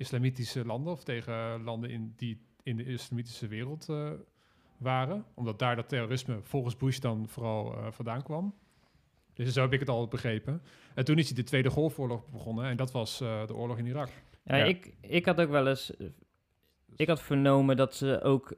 islamitische 0.00 0.64
landen 0.64 0.92
of 0.92 1.04
tegen 1.04 1.62
landen 1.62 1.90
in, 1.90 2.12
die 2.16 2.40
in 2.62 2.76
de 2.76 2.84
islamitische 2.84 3.46
wereld 3.46 3.86
uh, 3.90 4.10
waren. 4.78 5.24
Omdat 5.34 5.58
daar 5.58 5.76
dat 5.76 5.88
terrorisme 5.88 6.38
volgens 6.42 6.76
Bush 6.76 6.98
dan 6.98 7.28
vooral 7.28 7.72
uh, 7.72 7.86
vandaan 7.90 8.22
kwam. 8.22 8.54
Dus 9.34 9.52
zo 9.52 9.60
heb 9.60 9.72
ik 9.72 9.80
het 9.80 9.88
al 9.88 10.08
begrepen. 10.08 10.62
En 10.94 11.04
toen 11.04 11.18
is 11.18 11.26
hij 11.26 11.36
de 11.36 11.42
Tweede 11.42 11.70
Golfoorlog 11.70 12.28
begonnen 12.28 12.64
en 12.64 12.76
dat 12.76 12.92
was 12.92 13.20
uh, 13.20 13.46
de 13.46 13.54
oorlog 13.54 13.78
in 13.78 13.86
Irak. 13.86 14.08
Ja, 14.44 14.56
ja, 14.56 14.64
Ik, 14.64 14.94
ik 15.00 15.26
had 15.26 15.40
ook 15.40 15.50
wel 15.50 15.68
eens... 15.68 15.92
Ik 16.96 17.08
had 17.08 17.22
vernomen 17.22 17.76
dat 17.76 17.94
ze 17.94 18.20
ook 18.22 18.54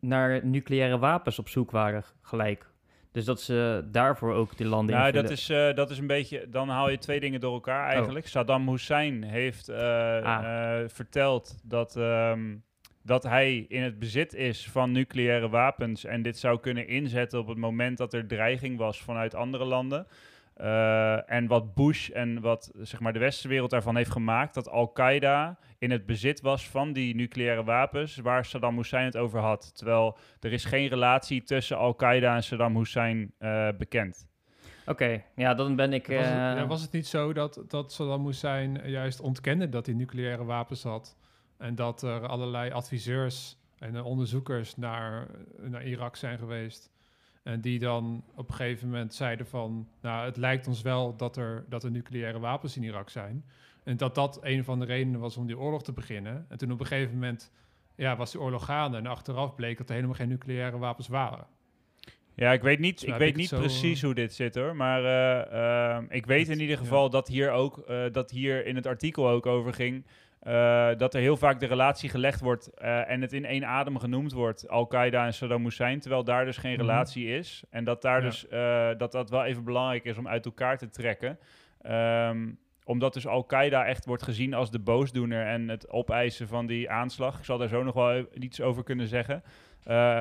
naar 0.00 0.46
nucleaire 0.46 0.98
wapens 0.98 1.38
op 1.38 1.48
zoek 1.48 1.70
waren 1.70 2.04
gelijk. 2.20 2.72
Dus 3.14 3.24
dat 3.24 3.40
ze 3.40 3.84
daarvoor 3.90 4.32
ook 4.32 4.56
die 4.56 4.66
landen 4.66 4.94
nou, 4.94 5.12
dat 5.12 5.30
is, 5.30 5.50
uh, 5.50 5.74
dat 5.74 5.90
is 5.90 5.98
een 5.98 6.06
beetje... 6.06 6.48
Dan 6.48 6.68
haal 6.68 6.90
je 6.90 6.98
twee 6.98 7.20
dingen 7.20 7.40
door 7.40 7.52
elkaar 7.52 7.88
eigenlijk. 7.88 8.24
Oh. 8.24 8.30
Saddam 8.30 8.68
Hussein 8.68 9.22
heeft 9.22 9.68
uh, 9.68 9.76
ah. 10.22 10.42
uh, 10.44 10.88
verteld 10.88 11.60
dat, 11.62 11.96
um, 11.96 12.64
dat 13.02 13.22
hij 13.22 13.56
in 13.68 13.82
het 13.82 13.98
bezit 13.98 14.34
is 14.34 14.68
van 14.70 14.92
nucleaire 14.92 15.48
wapens... 15.48 16.04
en 16.04 16.22
dit 16.22 16.38
zou 16.38 16.60
kunnen 16.60 16.88
inzetten 16.88 17.38
op 17.38 17.48
het 17.48 17.58
moment 17.58 17.98
dat 17.98 18.12
er 18.12 18.26
dreiging 18.26 18.78
was 18.78 19.02
vanuit 19.02 19.34
andere 19.34 19.64
landen... 19.64 20.06
Uh, 20.60 21.30
en 21.30 21.46
wat 21.46 21.74
Bush 21.74 22.10
en 22.10 22.40
wat 22.40 22.70
zeg 22.80 23.00
maar, 23.00 23.12
de 23.12 23.18
westerse 23.18 23.48
wereld 23.48 23.70
daarvan 23.70 23.96
heeft 23.96 24.10
gemaakt, 24.10 24.54
dat 24.54 24.68
Al-Qaeda 24.68 25.58
in 25.78 25.90
het 25.90 26.06
bezit 26.06 26.40
was 26.40 26.68
van 26.68 26.92
die 26.92 27.14
nucleaire 27.14 27.64
wapens 27.64 28.16
waar 28.16 28.44
Saddam 28.44 28.76
Hussein 28.76 29.04
het 29.04 29.16
over 29.16 29.40
had. 29.40 29.76
Terwijl 29.76 30.16
er 30.40 30.52
is 30.52 30.64
geen 30.64 30.88
relatie 30.88 31.42
tussen 31.42 31.76
Al-Qaeda 31.76 32.34
en 32.34 32.42
Saddam 32.42 32.76
Hussein 32.76 33.34
uh, 33.38 33.68
bekend. 33.78 34.28
Oké, 34.80 34.90
okay, 34.90 35.24
ja, 35.34 35.54
dan 35.54 35.76
ben 35.76 35.92
ik... 35.92 36.08
Uh... 36.08 36.16
Was, 36.18 36.26
het, 36.26 36.58
ja, 36.58 36.66
was, 36.66 36.82
het, 36.82 36.92
niet 36.92 37.06
zo 37.06 37.32
dat, 37.32 37.64
dat 37.68 37.92
Saddam 37.92 38.26
Hussein 38.26 38.80
juist 38.90 39.20
ontkende 39.20 39.68
dat 39.68 39.86
hij 39.86 39.94
nucleaire 39.94 40.44
wapens 40.44 40.82
had? 40.82 41.16
En 41.58 41.74
dat 41.74 42.02
er 42.02 42.26
allerlei 42.26 42.70
adviseurs 42.70 43.58
en 43.78 44.02
onderzoekers 44.02 44.76
naar, 44.76 45.26
naar 45.60 45.84
Irak 45.84 46.16
zijn 46.16 46.38
geweest... 46.38 46.92
En 47.44 47.60
die 47.60 47.78
dan 47.78 48.24
op 48.34 48.48
een 48.48 48.54
gegeven 48.54 48.88
moment 48.88 49.14
zeiden 49.14 49.46
van... 49.46 49.88
nou, 50.00 50.24
het 50.24 50.36
lijkt 50.36 50.66
ons 50.66 50.82
wel 50.82 51.16
dat 51.16 51.36
er, 51.36 51.64
dat 51.68 51.84
er 51.84 51.90
nucleaire 51.90 52.38
wapens 52.38 52.76
in 52.76 52.82
Irak 52.82 53.10
zijn. 53.10 53.44
En 53.82 53.96
dat 53.96 54.14
dat 54.14 54.38
een 54.42 54.64
van 54.64 54.78
de 54.78 54.84
redenen 54.84 55.20
was 55.20 55.36
om 55.36 55.46
die 55.46 55.58
oorlog 55.58 55.82
te 55.82 55.92
beginnen. 55.92 56.46
En 56.48 56.58
toen 56.58 56.72
op 56.72 56.80
een 56.80 56.86
gegeven 56.86 57.14
moment 57.14 57.52
ja, 57.96 58.16
was 58.16 58.30
die 58.32 58.40
oorlog 58.40 58.64
gaande... 58.64 58.96
en 58.96 59.06
achteraf 59.06 59.54
bleek 59.54 59.78
dat 59.78 59.88
er 59.88 59.94
helemaal 59.94 60.16
geen 60.16 60.28
nucleaire 60.28 60.78
wapens 60.78 61.08
waren. 61.08 61.46
Ja, 62.34 62.52
ik 62.52 62.62
weet 62.62 62.78
niet, 62.78 63.00
dus 63.00 63.08
ik 63.08 63.14
weet 63.14 63.28
ik 63.28 63.36
niet 63.36 63.48
zo, 63.48 63.58
precies 63.58 64.02
hoe 64.02 64.14
dit 64.14 64.34
zit 64.34 64.54
hoor. 64.54 64.76
Maar 64.76 65.02
uh, 65.02 66.00
uh, 66.02 66.04
ik 66.08 66.26
weet 66.26 66.48
in 66.48 66.60
ieder 66.60 66.78
geval 66.78 67.04
ja. 67.04 67.10
dat 67.10 67.28
hier 67.28 67.50
ook... 67.50 67.84
Uh, 67.88 68.04
dat 68.12 68.30
hier 68.30 68.66
in 68.66 68.76
het 68.76 68.86
artikel 68.86 69.28
ook 69.28 69.46
over 69.46 69.74
ging... 69.74 70.04
Uh, 70.46 70.88
dat 70.96 71.14
er 71.14 71.20
heel 71.20 71.36
vaak 71.36 71.60
de 71.60 71.66
relatie 71.66 72.08
gelegd 72.08 72.40
wordt 72.40 72.70
uh, 72.82 73.10
en 73.10 73.20
het 73.20 73.32
in 73.32 73.44
één 73.44 73.66
adem 73.66 73.98
genoemd 73.98 74.32
wordt, 74.32 74.68
Al-Qaeda 74.68 75.26
en 75.26 75.34
Saddam 75.34 75.64
Hussein, 75.64 76.00
terwijl 76.00 76.24
daar 76.24 76.44
dus 76.44 76.56
geen 76.56 76.72
mm 76.72 76.78
-hmm. 76.78 76.88
relatie 76.88 77.28
is. 77.28 77.64
En 77.70 77.84
dat 77.84 78.02
daar 78.02 78.22
ja. 78.22 78.28
dus 78.28 78.46
uh, 78.52 78.88
dat 78.98 79.12
dat 79.12 79.30
wel 79.30 79.44
even 79.44 79.64
belangrijk 79.64 80.04
is 80.04 80.16
om 80.16 80.28
uit 80.28 80.44
elkaar 80.44 80.78
te 80.78 80.88
trekken. 80.88 81.38
Um, 81.86 82.58
omdat 82.84 83.14
dus 83.14 83.26
Al-Qaeda 83.26 83.84
echt 83.84 84.04
wordt 84.04 84.22
gezien 84.22 84.54
als 84.54 84.70
de 84.70 84.78
boosdoener 84.78 85.46
en 85.46 85.68
het 85.68 85.90
opeisen 85.90 86.48
van 86.48 86.66
die 86.66 86.90
aanslag. 86.90 87.38
Ik 87.38 87.44
zal 87.44 87.58
daar 87.58 87.68
zo 87.68 87.82
nog 87.82 87.94
wel 87.94 88.26
iets 88.34 88.60
over 88.60 88.82
kunnen 88.82 89.06
zeggen. 89.06 89.42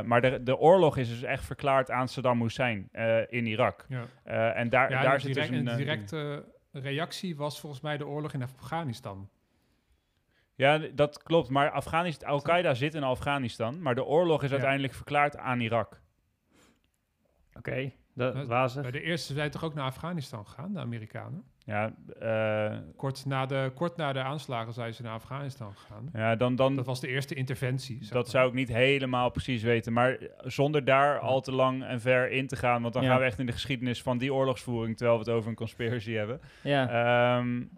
maar 0.05 0.21
de, 0.21 0.43
de 0.43 0.57
oorlog 0.57 0.97
is 0.97 1.09
dus 1.09 1.23
echt 1.23 1.45
verklaard 1.45 1.91
aan 1.91 2.07
Saddam 2.07 2.41
Hussein 2.41 2.89
in 3.29 3.45
Irak. 3.45 3.85
Ja. 3.87 4.53
en 4.53 4.69
daar, 4.69 4.89
ja, 4.89 5.01
daar 5.01 5.19
zit 5.19 5.33
direct, 5.33 5.51
dus 5.51 5.59
een... 5.59 5.77
directe 5.77 6.45
reactie 6.71 7.35
was 7.35 7.59
volgens 7.59 7.81
mij 7.81 7.97
de 7.97 8.07
oorlog 8.07 8.33
in 8.33 8.41
Afghanistan. 8.41 9.29
Ja, 10.55 10.77
dat 10.77 11.23
klopt. 11.23 11.49
Maar 11.49 11.71
Afghanistan, 11.71 12.29
Al-Qaeda 12.29 12.73
zit 12.73 12.93
in 12.93 13.03
Afghanistan, 13.03 13.81
maar 13.81 13.95
de 13.95 14.05
oorlog 14.05 14.43
is 14.43 14.47
ja. 14.47 14.53
uiteindelijk 14.53 14.93
verklaard 14.93 15.37
aan 15.37 15.59
Irak. 15.59 16.01
Oké, 17.47 17.57
okay, 17.57 17.95
de 18.13 18.45
wazig. 18.45 18.91
De 18.91 19.01
eerste 19.01 19.33
zijn 19.33 19.51
toch 19.51 19.63
ook 19.63 19.73
naar 19.73 19.85
Afghanistan 19.85 20.45
gegaan, 20.47 20.73
de 20.73 20.79
Amerikanen? 20.79 21.43
Ja, 21.65 21.93
uh, 22.21 22.77
kort, 22.95 23.25
na 23.25 23.45
de, 23.45 23.71
kort 23.75 23.97
na 23.97 24.13
de 24.13 24.19
aanslagen 24.19 24.73
zijn 24.73 24.93
ze 24.93 25.01
naar 25.01 25.13
Afghanistan 25.13 25.73
gegaan. 25.75 26.09
Ja, 26.13 26.35
dan, 26.35 26.55
dan, 26.55 26.75
dat 26.75 26.85
was 26.85 26.99
de 26.99 27.07
eerste 27.07 27.35
interventie. 27.35 27.99
Dat 27.99 28.11
maar. 28.11 28.25
zou 28.25 28.47
ik 28.47 28.53
niet 28.53 28.69
helemaal 28.69 29.29
precies 29.29 29.63
weten. 29.63 29.93
Maar 29.93 30.17
zonder 30.37 30.85
daar 30.85 31.13
ja. 31.13 31.19
al 31.19 31.41
te 31.41 31.51
lang 31.51 31.83
en 31.83 32.01
ver 32.01 32.31
in 32.31 32.47
te 32.47 32.55
gaan, 32.55 32.81
want 32.81 32.93
dan 32.93 33.03
ja. 33.03 33.09
gaan 33.09 33.19
we 33.19 33.25
echt 33.25 33.39
in 33.39 33.45
de 33.45 33.51
geschiedenis 33.51 34.01
van 34.01 34.17
die 34.17 34.33
oorlogsvoering, 34.33 34.97
terwijl 34.97 35.17
we 35.17 35.23
het 35.25 35.33
over 35.33 35.49
een 35.49 35.55
conspiracy 35.55 36.11
hebben. 36.11 36.41
Ja. 36.61 37.37
Um, 37.37 37.69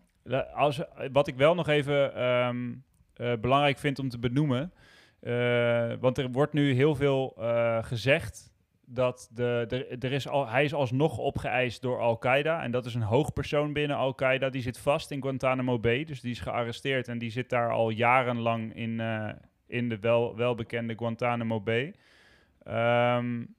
als, 0.54 0.82
wat 1.12 1.28
ik 1.28 1.36
wel 1.36 1.56
nog 1.56 1.68
even 1.68 2.24
um, 2.24 2.84
uh, 3.18 3.34
belangrijk 3.42 3.78
vind 3.78 4.00
om 4.00 4.10
te 4.10 4.20
benoemen. 4.20 4.74
Uh, 5.22 5.94
want 6.00 6.18
er 6.18 6.32
wordt 6.32 6.54
nu 6.54 6.74
heel 6.74 6.96
veel 6.96 7.36
uh, 7.40 7.84
gezegd 7.84 8.54
dat 8.86 9.30
de, 9.34 9.96
er 10.00 10.12
is 10.12 10.28
al, 10.28 10.48
hij 10.48 10.64
is 10.64 10.74
alsnog 10.74 11.18
opgeëist 11.18 11.82
door 11.82 12.00
Al-Qaeda. 12.00 12.64
En 12.64 12.72
dat 12.72 12.86
is 12.86 12.94
een 12.94 13.02
hoogpersoon 13.02 13.74
binnen 13.74 13.98
Al-Qaeda. 13.98 14.50
Die 14.50 14.62
zit 14.62 14.78
vast 14.78 15.12
in 15.12 15.22
Guantanamo 15.22 15.80
Bay. 15.80 16.04
Dus 16.04 16.22
die 16.22 16.32
is 16.32 16.40
gearresteerd 16.40 17.08
en 17.08 17.18
die 17.18 17.32
zit 17.32 17.50
daar 17.50 17.72
al 17.72 17.90
jarenlang 17.90 18.76
in, 18.76 19.02
in 19.68 19.90
de 19.90 20.00
wel, 20.00 20.36
welbekende 20.36 20.94
Guantanamo 20.96 21.62
Bay. 21.62 21.94
Um, 22.68 23.56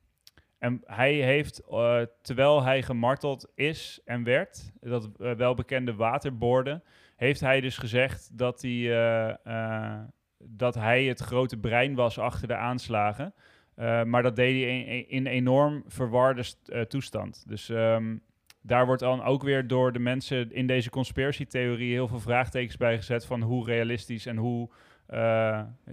hij 0.84 1.12
heeft, 1.12 1.62
uh, 1.70 2.00
terwijl 2.22 2.62
hij 2.62 2.82
gemarteld 2.82 3.52
is 3.54 4.00
en 4.04 4.24
werd, 4.24 4.72
dat 4.80 5.10
uh, 5.18 5.32
welbekende 5.32 5.94
waterboorden, 5.94 6.82
heeft 7.16 7.40
hij 7.40 7.60
dus 7.60 7.78
gezegd 7.78 8.38
dat 8.38 8.62
hij, 8.62 8.70
uh, 8.70 9.98
dat 10.38 10.74
hij 10.74 11.04
het 11.04 11.20
grote 11.20 11.56
brein 11.56 11.94
was 11.94 12.18
achter 12.18 12.48
de 12.48 12.56
aanslagen. 12.56 13.34
Maar 14.04 14.22
dat 14.22 14.36
deed 14.36 14.64
hij 14.64 15.00
in, 15.00 15.26
enorm 15.26 15.84
verwarde 15.86 16.44
toestand. 16.88 17.44
Dus 17.48 17.68
um, 17.68 18.22
daar 18.60 18.86
wordt 18.86 19.02
dan 19.02 19.22
ook 19.22 19.42
weer 19.42 19.66
door 19.66 19.92
de 19.92 19.98
mensen 19.98 20.52
in 20.52 20.66
deze 20.66 20.90
conspiracy-theorie 20.90 21.92
heel 21.92 22.08
veel 22.08 22.20
vraagtekens 22.20 22.76
bij 22.76 22.96
gezet 22.96 23.26
van 23.26 23.42
hoe 23.42 23.64
realistisch 23.64 24.26
en 24.26 24.36
hoe 24.36 24.70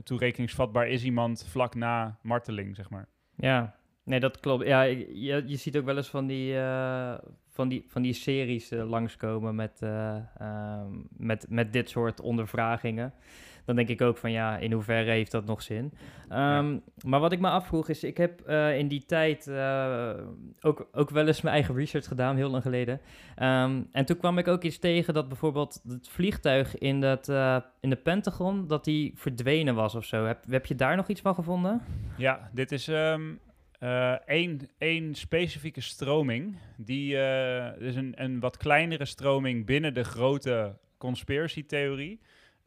toerekeningsvatbaar 0.04 0.88
is 0.88 1.04
iemand 1.04 1.46
vlak 1.50 1.76
na 1.76 2.18
marteling, 2.22 2.76
zeg 2.76 2.90
maar. 2.90 3.08
Ja, 3.36 3.76
nee, 4.04 4.20
dat 4.20 4.40
klopt. 4.40 4.66
Ja, 4.66 4.82
je, 4.82 5.44
je 5.46 5.56
ziet 5.56 5.78
ook 5.78 5.86
wel 5.86 5.98
eens 5.98 6.10
van 6.10 6.28
die, 6.28 6.54
uh, 6.54 7.14
van 7.50 7.68
die, 7.68 7.86
van 7.88 8.02
die 8.02 8.14
series 8.14 8.72
uh, 8.72 8.90
langskomen 8.90 9.56
met, 9.56 9.80
uh, 9.84 10.82
met, 11.18 11.46
met 11.50 11.74
dit 11.74 11.90
soort 11.90 12.22
ondervragingen 12.22 13.14
dan 13.66 13.76
denk 13.76 13.88
ik 13.88 14.02
ook 14.02 14.18
van 14.18 14.32
ja, 14.32 14.58
in 14.58 14.72
hoeverre 14.72 15.12
heeft 15.12 15.32
dat 15.32 15.46
nog 15.46 15.62
zin? 15.62 15.94
Um, 16.32 16.82
Maar 17.06 17.20
wat 17.20 17.32
ik 17.32 17.40
me 17.40 17.50
afvroeg 17.50 17.90
is, 17.90 18.04
ik 18.04 18.18
heb 18.18 18.50
in 18.78 18.88
die 18.88 19.06
tijd 19.06 19.50
ook, 20.62 20.88
ook 20.92 21.10
wel 21.10 21.28
eens 21.28 21.42
mijn 21.42 21.56
eigen 21.56 21.76
research 21.76 22.08
gedaan, 22.08 22.36
heel 22.36 22.50
lang 22.50 22.64
geleden. 22.64 22.94
Um, 23.42 23.88
en 23.92 24.06
toen 24.06 24.18
kwam 24.18 24.38
ik 24.38 24.48
ook 24.48 24.64
iets 24.64 24.80
tegen 24.80 25.14
dat 25.14 25.28
bijvoorbeeld 25.28 25.82
het 25.88 26.10
vliegtuig 26.10 26.78
in, 26.78 27.02
dat, 27.02 27.28
in 27.80 27.90
de 27.90 28.00
Pentagon, 28.04 28.68
dat 28.68 28.84
die 28.84 29.12
verdwenen 29.16 29.76
was 29.76 29.96
of 29.96 30.06
zo. 30.06 30.26
Heb, 30.26 30.44
heb 30.50 30.66
je 30.66 30.76
daar 30.76 30.96
nog 30.96 31.08
iets 31.08 31.22
van 31.22 31.36
gevonden? 31.36 31.82
Ja, 32.18 32.50
dit 32.54 32.72
is... 32.72 32.92
Één, 34.26 34.70
één 34.78 35.16
specifieke 35.16 35.82
stroming, 35.82 36.58
die 36.78 37.16
is 37.78 37.96
een, 37.96 38.14
een 38.16 38.40
wat 38.40 38.58
kleinere 38.58 39.06
stroming 39.06 39.66
binnen 39.66 39.94
de 39.94 40.04
grote 40.04 40.78
conspiracy-theorie. 40.98 42.20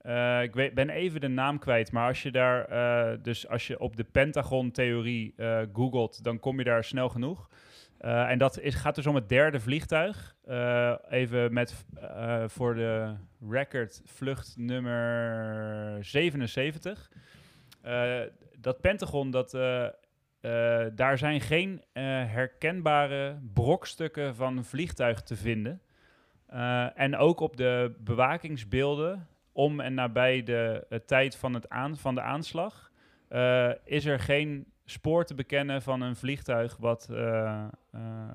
Uh, 0.02 0.42
ik 0.42 0.55
weet, 0.55 0.74
ben 0.74 0.90
even 0.90 1.20
de 1.20 1.29
naam 1.29 1.59
kwijt, 1.59 1.92
maar 1.92 2.09
als 2.09 2.22
je 2.22 2.31
daar, 2.31 3.22
dus 3.22 3.48
als 3.48 3.66
je 3.66 3.79
op 3.79 3.96
de 3.96 4.05
Pentagon-theorie 4.05 5.35
googelt, 5.72 6.24
dan 6.24 6.38
kom 6.38 6.59
je 6.59 6.64
daar 6.64 6.85
snel 6.85 7.09
genoeg. 7.09 7.50
en 7.98 8.38
dat 8.38 8.61
is, 8.61 8.74
gaat 8.74 8.94
dus 8.94 9.07
om 9.07 9.14
het 9.14 9.29
derde 9.29 9.61
vliegtuig. 9.61 10.35
even 11.09 11.52
met 11.52 11.85
voor 12.46 12.74
de 12.74 13.14
record 13.50 14.02
vlucht 14.05 14.55
nummer 14.59 16.05
77. 16.05 17.11
dat 18.59 18.81
Pentagon, 18.81 19.31
dat, 19.31 19.59
daar 20.95 21.19
zijn 21.19 21.41
geen 21.41 21.83
herkenbare 21.95 23.39
brokstukken 23.55 24.35
van 24.35 24.65
vliegtuig 24.65 25.23
te 25.23 25.37
vinden. 25.37 25.81
en 26.95 27.17
ook 27.17 27.41
op 27.41 27.57
de 27.57 27.95
bewakingsbeelden 27.99 29.29
om 29.53 29.81
en 29.81 29.95
nabij 29.95 30.43
de 30.43 31.03
tijd 31.07 31.37
van, 31.37 31.55
het 31.55 31.69
aan, 31.69 31.97
van 31.97 32.15
de 32.15 32.21
aanslag 32.21 32.93
is 33.85 34.05
er 34.05 34.21
geen 34.21 34.67
spoor 34.85 35.25
te 35.25 35.35
bekennen 35.35 35.83
van 35.83 36.01
een 36.01 36.17
vliegtuig 36.17 36.77
wat, 36.77 37.09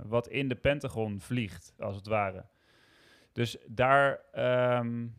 wat 0.04 0.28
in 0.28 0.48
de 0.48 0.56
Pentagon 0.56 1.20
vliegt, 1.20 1.74
als 1.80 1.96
het 1.96 2.08
ware. 2.08 2.46
Dus 3.34 3.58
daar 3.68 4.20
um, 4.80 5.16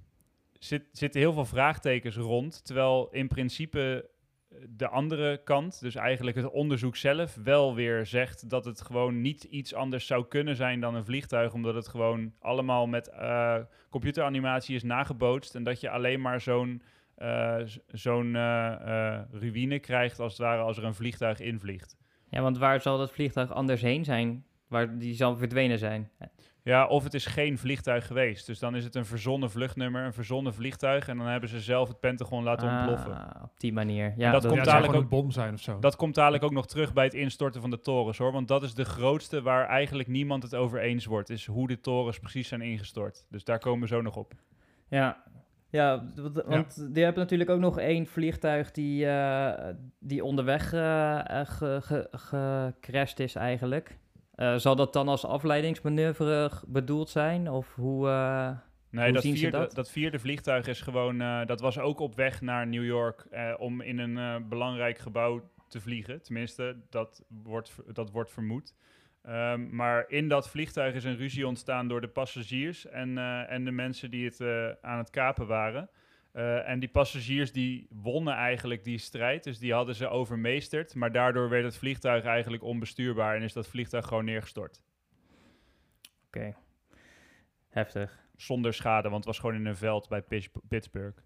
zit, 0.59 0.85
zitten 0.93 1.21
heel 1.21 1.33
veel 1.33 1.45
vraagtekens 1.45 2.17
rond, 2.17 2.65
terwijl 2.65 3.09
in 3.11 3.29
principe 3.29 4.11
de 4.69 4.88
andere 4.88 5.41
kant, 5.45 5.81
dus 5.81 5.95
eigenlijk 5.95 6.37
het 6.37 6.51
onderzoek 6.51 6.97
zelf, 6.97 7.35
wel 7.43 7.75
weer 7.75 8.07
zegt 8.07 8.51
dat 8.51 8.65
het 8.65 8.81
gewoon 8.81 9.21
niet 9.21 9.45
iets 9.45 9.75
anders 9.75 10.07
zou 10.07 10.27
kunnen 10.29 10.57
zijn 10.57 10.81
dan 10.81 10.95
een 10.95 11.05
vliegtuig, 11.05 11.53
omdat 11.53 11.75
het 11.75 11.88
gewoon 11.88 12.33
allemaal 12.41 12.87
met 12.87 13.11
uh, 13.15 13.57
computeranimatie 13.91 14.75
is 14.75 14.83
nagebootst 14.83 15.55
en 15.55 15.62
dat 15.62 15.81
je 15.81 15.91
alleen 15.91 16.21
maar 16.21 16.41
zo'n 16.41 16.83
uh, 17.19 17.57
zo'n 17.87 18.35
uh, 18.35 19.21
ruïne 19.31 19.79
krijgt 19.79 20.21
als 20.21 20.33
het 20.33 20.41
ware 20.41 20.62
als 20.62 20.77
er 20.77 20.85
een 20.85 20.95
vliegtuig 20.95 21.41
invliegt. 21.41 21.97
Ja, 22.29 22.43
want 22.43 22.59
waar 22.59 22.81
zal 22.81 22.99
dat 22.99 23.12
vliegtuig 23.12 23.53
anders 23.53 23.83
heen 23.83 24.05
zijn? 24.05 24.45
Waar 24.69 24.99
die 24.99 25.15
zal 25.15 25.37
verdwenen 25.37 25.79
zijn? 25.79 26.11
Ja, 26.64 26.87
of 26.87 27.05
het 27.05 27.14
is 27.14 27.27
geen 27.27 27.59
vliegtuig 27.59 28.07
geweest. 28.07 28.46
Dus 28.46 28.59
dan 28.59 28.77
is 28.77 28.85
het 28.85 28.94
een 28.94 29.05
verzonnen 29.05 29.51
vluchtnummer, 29.51 30.05
een 30.05 30.12
verzonnen 30.12 30.55
vliegtuig. 30.55 31.09
En 31.09 31.16
dan 31.16 31.27
hebben 31.27 31.48
ze 31.48 31.61
zelf 31.61 31.88
het 31.88 32.01
Pentagon 32.01 32.42
laten 32.42 32.68
ah, 32.68 32.77
ontploffen. 32.77 33.42
Op 33.42 33.61
die 33.61 33.72
manier. 33.72 34.14
Ja, 34.16 34.27
en 34.27 34.33
dat, 34.33 34.42
dat 34.42 34.53
komt 34.53 34.64
dadelijk 34.64 34.94
ook 34.94 35.03
een 35.03 35.09
bom 35.09 35.31
zijn 35.31 35.55
of 35.55 35.61
zo. 35.61 35.79
Dat 35.79 35.96
komt 35.96 36.14
dadelijk 36.14 36.44
ook 36.44 36.53
nog 36.53 36.66
terug 36.66 36.92
bij 36.92 37.05
het 37.05 37.14
instorten 37.14 37.61
van 37.61 37.70
de 37.70 37.81
torens 37.81 38.18
hoor. 38.18 38.33
Want 38.33 38.48
dat 38.48 38.62
is 38.62 38.75
de 38.75 38.85
grootste 38.85 39.42
waar 39.42 39.66
eigenlijk 39.66 40.09
niemand 40.09 40.42
het 40.42 40.55
over 40.55 40.81
eens 40.81 41.05
wordt. 41.05 41.31
Is 41.31 41.46
hoe 41.46 41.68
de 41.68 41.81
torens 41.81 42.18
precies 42.18 42.48
zijn 42.48 42.61
ingestort. 42.61 43.27
Dus 43.31 43.44
daar 43.44 43.59
komen 43.59 43.81
we 43.81 43.87
zo 43.94 44.03
nog 44.03 44.16
op. 44.16 44.33
Ja, 44.88 45.22
ja, 45.72 46.05
want 46.46 46.75
ja. 46.77 46.87
die 46.88 47.05
hebben 47.05 47.22
natuurlijk 47.22 47.51
ook 47.51 47.61
nog 47.61 47.79
één 47.79 48.07
vliegtuig 48.07 48.70
die, 48.70 49.05
uh, 49.05 49.53
die 49.98 50.25
onderweg 50.25 50.72
uh, 50.72 51.40
gecrashed 52.11 53.20
is 53.20 53.35
eigenlijk. 53.35 53.98
Uh, 54.37 54.57
zal 54.57 54.77
dat 54.77 54.92
dan 54.92 55.09
als 55.09 55.25
afleidingsmanoeuvre 55.25 56.51
bedoeld 56.66 57.09
zijn? 57.09 57.51
Of 57.51 57.75
hoe, 57.75 58.09
uh, 58.09 58.51
nee, 58.90 59.05
hoe 59.05 59.12
dat, 59.12 59.23
zien 59.23 59.37
vierde, 59.37 59.59
dat? 59.59 59.75
dat? 59.75 59.90
vierde 59.90 60.18
vliegtuig 60.18 60.66
is 60.66 60.81
gewoon... 60.81 61.21
Uh, 61.21 61.47
dat 61.47 61.61
was 61.61 61.79
ook 61.79 62.01
op 62.01 62.14
weg 62.14 62.40
naar 62.40 62.66
New 62.66 62.85
York 62.85 63.27
om 63.59 63.81
in 63.81 63.99
een 63.99 64.49
belangrijk 64.49 64.99
gebouw 64.99 65.51
te 65.68 65.81
vliegen. 65.81 66.23
Tenminste, 66.23 66.77
dat 66.90 67.25
wordt, 67.29 67.77
dat 67.92 68.11
wordt 68.11 68.31
vermoed. 68.31 68.75
Um, 69.29 69.75
maar 69.75 70.05
in 70.09 70.29
dat 70.29 70.49
vliegtuig 70.49 70.95
is 70.95 71.05
een 71.05 71.16
ruzie 71.16 71.47
ontstaan 71.47 71.88
door 71.88 72.01
de 72.01 72.09
passagiers 72.09 72.87
en, 72.87 73.18
en 73.49 73.64
de 73.64 73.71
mensen 73.71 74.11
die 74.11 74.25
het 74.25 74.40
aan 74.83 74.99
het 74.99 75.11
kapen 75.11 75.47
waren. 75.47 75.90
Uh, 76.35 76.68
en 76.68 76.79
die 76.79 76.88
passagiers 76.88 77.53
die 77.53 77.87
wonnen 77.90 78.35
eigenlijk 78.35 78.85
die 78.85 78.99
strijd, 78.99 79.45
dus 79.45 79.59
die 79.59 79.73
hadden 79.73 79.95
ze 79.95 80.09
overmeesterd. 80.09 80.95
Maar 80.95 81.12
daardoor 81.12 81.49
werd 81.49 81.64
het 81.64 81.77
vliegtuig 81.77 82.25
eigenlijk 82.25 82.62
onbestuurbaar 82.62 83.37
en 83.37 83.42
is 83.42 83.53
dat 83.53 83.68
vliegtuig 83.68 84.07
gewoon 84.07 84.25
neergestort. 84.25 84.83
Oké, 86.27 86.38
okay. 86.38 86.55
heftig. 87.68 88.21
Zonder 88.37 88.75
schade, 88.75 89.09
want 89.09 89.25
het 89.25 89.27
was 89.27 89.38
gewoon 89.38 89.55
in 89.55 89.66
een 89.66 89.77
veld 89.77 90.09
bij 90.09 90.23
Pittsburgh. 90.68 91.18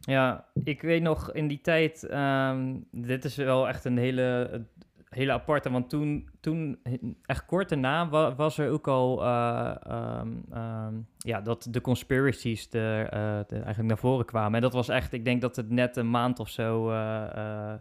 Ja, 0.00 0.48
ik 0.64 0.82
weet 0.82 1.02
nog 1.02 1.32
in 1.32 1.48
die 1.48 1.60
tijd, 1.60 2.10
um, 2.12 2.88
dit 2.90 3.24
is 3.24 3.36
wel 3.36 3.68
echt 3.68 3.84
een 3.84 3.98
hele 3.98 4.66
hele 5.08 5.32
aparte, 5.32 5.70
want 5.70 5.88
toen, 5.88 6.28
toen 6.40 6.78
echt 7.26 7.44
kort 7.44 7.68
daarna 7.68 8.08
was 8.34 8.58
er 8.58 8.70
ook 8.70 8.88
al 8.88 9.22
uh, 9.22 9.74
um, 10.20 10.44
um, 10.54 11.06
ja, 11.18 11.40
dat 11.40 11.66
de 11.70 11.80
conspiracies 11.80 12.68
de, 12.68 13.02
uh, 13.04 13.38
de, 13.46 13.54
eigenlijk 13.54 13.88
naar 13.88 13.98
voren 13.98 14.24
kwamen. 14.24 14.54
En 14.54 14.60
dat 14.60 14.72
was 14.72 14.88
echt, 14.88 15.12
ik 15.12 15.24
denk 15.24 15.40
dat 15.40 15.56
het 15.56 15.70
net 15.70 15.96
een 15.96 16.10
maand 16.10 16.38
of 16.38 16.48
zo 16.48 16.90
uh, 16.90 17.74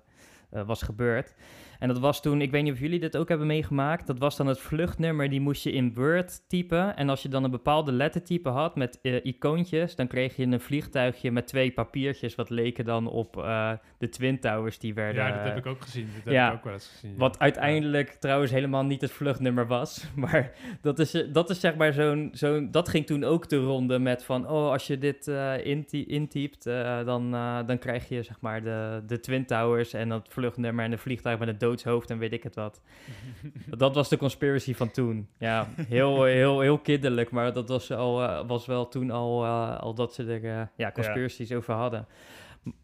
was 0.50 0.82
gebeurd. 0.82 1.36
En 1.80 1.88
dat 1.88 2.00
was 2.00 2.22
toen, 2.22 2.42
ik 2.42 2.52
weet 2.52 2.64
niet 2.64 2.74
of 2.74 2.80
jullie 2.80 3.00
dit 3.00 3.18
ook 3.18 3.30
hebben 3.30 3.48
meegemaakt, 3.48 4.08
dat 4.08 4.20
was 4.20 4.38
dan 4.38 4.48
het 4.48 4.60
vluchtnummer, 4.60 5.30
die 5.30 5.42
moest 5.42 5.64
je 5.64 5.72
in 5.72 5.94
Word 5.94 6.50
typen. 6.50 6.96
En 6.96 7.10
als 7.10 7.22
je 7.22 7.30
dan 7.30 7.44
een 7.44 7.52
bepaalde 7.52 7.92
lettertype 7.92 8.50
had 8.50 8.76
met 8.76 9.00
uh, 9.02 9.26
icoontjes, 9.26 9.96
dan 9.96 10.08
kreeg 10.08 10.36
je 10.36 10.44
een 10.44 10.60
vliegtuigje 10.60 11.32
met 11.32 11.48
twee 11.48 11.72
papiertjes, 11.72 12.36
wat 12.36 12.50
leken 12.50 12.86
dan 12.86 13.08
op 13.08 13.38
uh, 13.38 13.72
de 13.98 14.10
Twin 14.10 14.40
Towers 14.40 14.80
die 14.80 14.94
werden... 14.94 15.24
Ja, 15.24 15.32
dat 15.32 15.44
heb 15.44 15.58
ik 15.58 15.66
ook 15.66 15.82
gezien. 15.82 16.08
Dat 16.24 16.34
ja, 16.34 16.44
heb 16.44 16.52
ik 16.52 16.58
ook 16.58 16.64
wel 16.64 16.74
eens 16.74 16.88
gezien. 16.88 17.12
Ja. 17.12 17.18
Wat 17.18 17.40
uiteindelijk 17.40 18.10
ja. 18.10 18.16
trouwens 18.20 18.52
helemaal 18.52 18.84
niet 18.84 19.02
het 19.02 19.12
vluchtnummer 19.12 19.68
was. 19.68 20.04
Maar 20.16 20.52
dat 20.82 21.00
is, 21.00 21.26
dat 21.32 21.50
is 21.50 21.60
zeg 21.60 21.76
maar 21.76 21.94
zo'n... 21.94 22.30
zo'n 22.34 22.72
dat 22.72 22.90
ging 22.90 23.06
toen 23.06 23.24
ook 23.24 23.50
de 23.50 23.58
ronde 23.58 24.00
met 24.00 24.24
van, 24.24 24.48
oh, 24.50 24.72
als 24.72 24.88
je 24.88 24.98
dit 24.98 25.28
uh, 25.28 25.66
intypt, 25.90 26.64
dan, 27.06 27.32
dan 27.66 27.78
krijg 27.78 28.10
je 28.10 28.24
zeg 28.24 28.42
maar 28.42 28.64
de, 28.64 29.04
de 29.08 29.20
Twin 29.20 29.46
Towers 29.46 29.94
en 29.94 30.10
dat 30.10 30.28
vluchtnummer 30.30 30.86
en 30.86 30.92
de 30.92 30.98
vliegtuig 30.98 31.40
met 31.40 31.48
het 31.48 31.60
doodshoofd 31.66 32.10
en 32.10 32.18
weet 32.18 32.34
ik 32.34 32.44
het 32.44 32.56
wat. 32.56 32.82
dat 33.78 33.96
was 33.96 34.10
de 34.10 34.18
conspiracy 34.18 34.74
van 34.74 34.92
toen. 34.92 35.28
Ja, 35.38 35.68
heel, 35.88 36.24
heel, 36.24 36.60
heel 36.60 36.80
kinderlijk, 36.80 37.32
maar 37.32 37.54
dat 37.54 37.70
was, 37.70 37.92
al, 37.92 38.24
uh, 38.24 38.48
was 38.48 38.66
wel 38.66 38.88
toen 38.88 39.12
al, 39.12 39.44
uh, 39.46 39.80
al 39.80 39.94
dat 39.94 40.14
ze 40.14 40.24
er 40.24 40.44
uh, 40.44 40.62
ja, 40.76 40.92
conspiracies 40.92 41.50
ja. 41.50 41.56
over 41.56 41.74
hadden. 41.74 42.08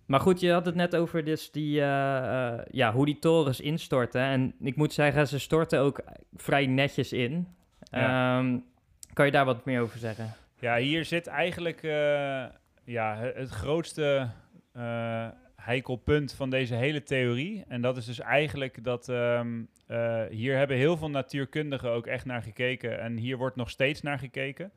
Maar 0.06 0.20
goed, 0.20 0.39
je 0.39 0.52
had 0.52 0.65
het 0.65 0.76
net 0.76 0.96
over 0.96 1.24
dus 1.24 1.52
die, 1.52 1.76
ja, 2.72 2.91
hoe 2.94 3.06
die 3.06 3.20
torens 3.20 3.60
instorten. 3.60 4.22
En 4.22 4.54
ik 4.60 4.76
moet 4.76 4.94
zeggen, 4.94 5.28
ze 5.28 5.39
storten 5.39 5.80
ook 5.80 6.02
vrij 6.36 6.65
netjes 6.65 7.13
in. 7.13 7.48
Ja. 7.80 8.38
Um, 8.38 8.63
kan 9.13 9.26
je 9.26 9.32
daar 9.32 9.46
wat 9.46 9.65
meer 9.65 9.82
over 9.82 10.00
zeggen? 10.00 10.34
Ja, 10.60 10.78
hier 10.78 11.06
zit 11.06 11.28
eigenlijk 11.28 11.82
ja, 12.84 13.17
het 13.34 13.50
grootste 13.50 14.30
heikel 15.63 15.95
punt 15.95 16.34
van 16.34 16.50
deze 16.50 16.76
hele 16.76 17.04
theorie. 17.04 17.63
En 17.67 17.82
dat 17.82 17.97
is 17.97 18.06
dus 18.06 18.19
eigenlijk 18.19 18.84
dat 18.84 19.08
um, 19.08 19.67
uh, 19.88 20.21
hier 20.30 20.58
hebben 20.58 20.78
heel 20.78 20.97
veel 20.97 21.10
natuurkundigen 21.10 21.89
ook 21.89 22.08
echt 22.08 22.26
naar 22.26 22.41
gekeken. 22.41 23.00
En 23.00 23.17
hier 23.17 23.38
wordt 23.38 23.56
nog 23.56 23.69
steeds 23.69 24.02
naar 24.02 24.19
gekeken. 24.19 24.71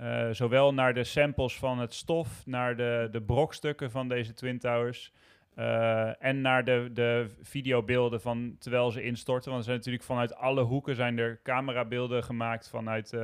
Uh, 0.00 0.28
zowel 0.30 0.74
naar 0.74 0.94
de 0.94 1.04
samples 1.04 1.56
van 1.58 1.78
het 1.78 1.94
stof, 1.94 2.46
naar 2.46 2.76
de, 2.76 3.08
de 3.10 3.22
brokstukken 3.22 3.90
van 3.90 4.08
deze 4.08 4.34
Twin 4.34 4.58
Towers. 4.58 5.12
Uh, 5.58 6.24
en 6.24 6.40
naar 6.40 6.64
de, 6.64 6.90
de 6.92 7.26
videobeelden 7.42 8.20
van 8.20 8.56
terwijl 8.58 8.90
ze 8.90 9.02
instorten. 9.02 9.50
Want 9.50 9.58
er 9.58 9.64
zijn 9.64 9.76
natuurlijk 9.76 10.04
vanuit 10.04 10.34
alle 10.34 10.62
hoeken 10.62 10.94
zijn 10.94 11.18
er 11.18 11.40
camerabeelden 11.42 12.24
gemaakt 12.24 12.68
vanuit 12.68 13.16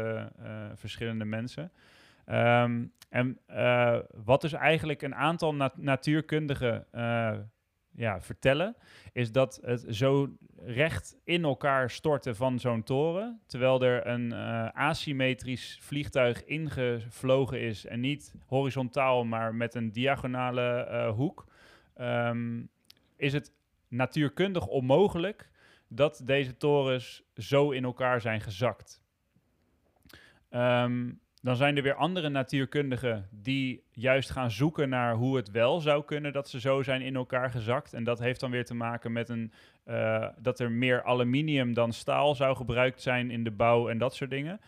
verschillende 0.74 1.24
mensen. 1.24 1.70
Um, 2.30 2.92
En 3.16 3.38
uh, 3.50 3.98
wat 4.24 4.40
dus 4.40 4.52
eigenlijk 4.52 5.02
een 5.02 5.14
aantal 5.14 5.54
nat 5.54 5.76
natuurkundigen 5.76 6.86
uh, 6.92 7.38
ja, 7.94 8.20
vertellen, 8.20 8.76
is 9.12 9.32
dat 9.32 9.58
het 9.62 9.84
zo 9.88 10.36
recht 10.56 11.16
in 11.24 11.44
elkaar 11.44 11.90
storten 11.90 12.36
van 12.36 12.58
zo'n 12.58 12.82
toren, 12.82 13.40
terwijl 13.46 13.82
er 13.82 14.06
een 14.06 14.32
uh, 14.32 14.68
asymmetrisch 14.72 15.78
vliegtuig 15.80 16.44
ingevlogen 16.44 17.60
is 17.60 17.86
en 17.86 18.00
niet 18.00 18.34
horizontaal, 18.46 19.24
maar 19.24 19.54
met 19.54 19.74
een 19.74 19.92
diagonale 19.92 21.12
hoek, 21.14 21.46
um, 22.00 22.68
is 23.16 23.32
het 23.32 23.52
natuurkundig 23.88 24.66
onmogelijk 24.66 25.50
dat 25.88 26.22
deze 26.24 26.56
torens 26.56 27.22
zo 27.34 27.70
in 27.70 27.84
elkaar 27.84 28.20
zijn 28.20 28.40
gezakt. 28.40 29.02
Um, 30.50 31.20
dan 31.46 31.56
zijn 31.56 31.76
er 31.76 31.82
weer 31.82 31.94
andere 31.94 32.28
natuurkundigen 32.28 33.28
die 33.30 33.82
juist 33.92 34.30
gaan 34.30 34.50
zoeken 34.50 34.88
naar 34.88 35.14
hoe 35.14 35.36
het 35.36 35.50
wel 35.50 35.80
zou 35.80 36.04
kunnen 36.04 36.32
dat 36.32 36.48
ze 36.48 36.60
zo 36.60 36.82
zijn 36.82 37.02
in 37.02 37.16
elkaar 37.16 37.50
gezakt. 37.50 37.92
En 37.92 38.04
dat 38.04 38.18
heeft 38.18 38.40
dan 38.40 38.50
weer 38.50 38.64
te 38.64 38.74
maken 38.74 39.12
met 39.12 39.28
een, 39.28 39.52
uh, 39.88 40.28
dat 40.38 40.60
er 40.60 40.70
meer 40.70 41.02
aluminium 41.04 41.74
dan 41.74 41.92
staal 41.92 42.34
zou 42.34 42.56
gebruikt 42.56 43.02
zijn 43.02 43.30
in 43.30 43.44
de 43.44 43.50
bouw 43.50 43.88
en 43.88 43.98
dat 43.98 44.14
soort 44.14 44.30
dingen. 44.30 44.60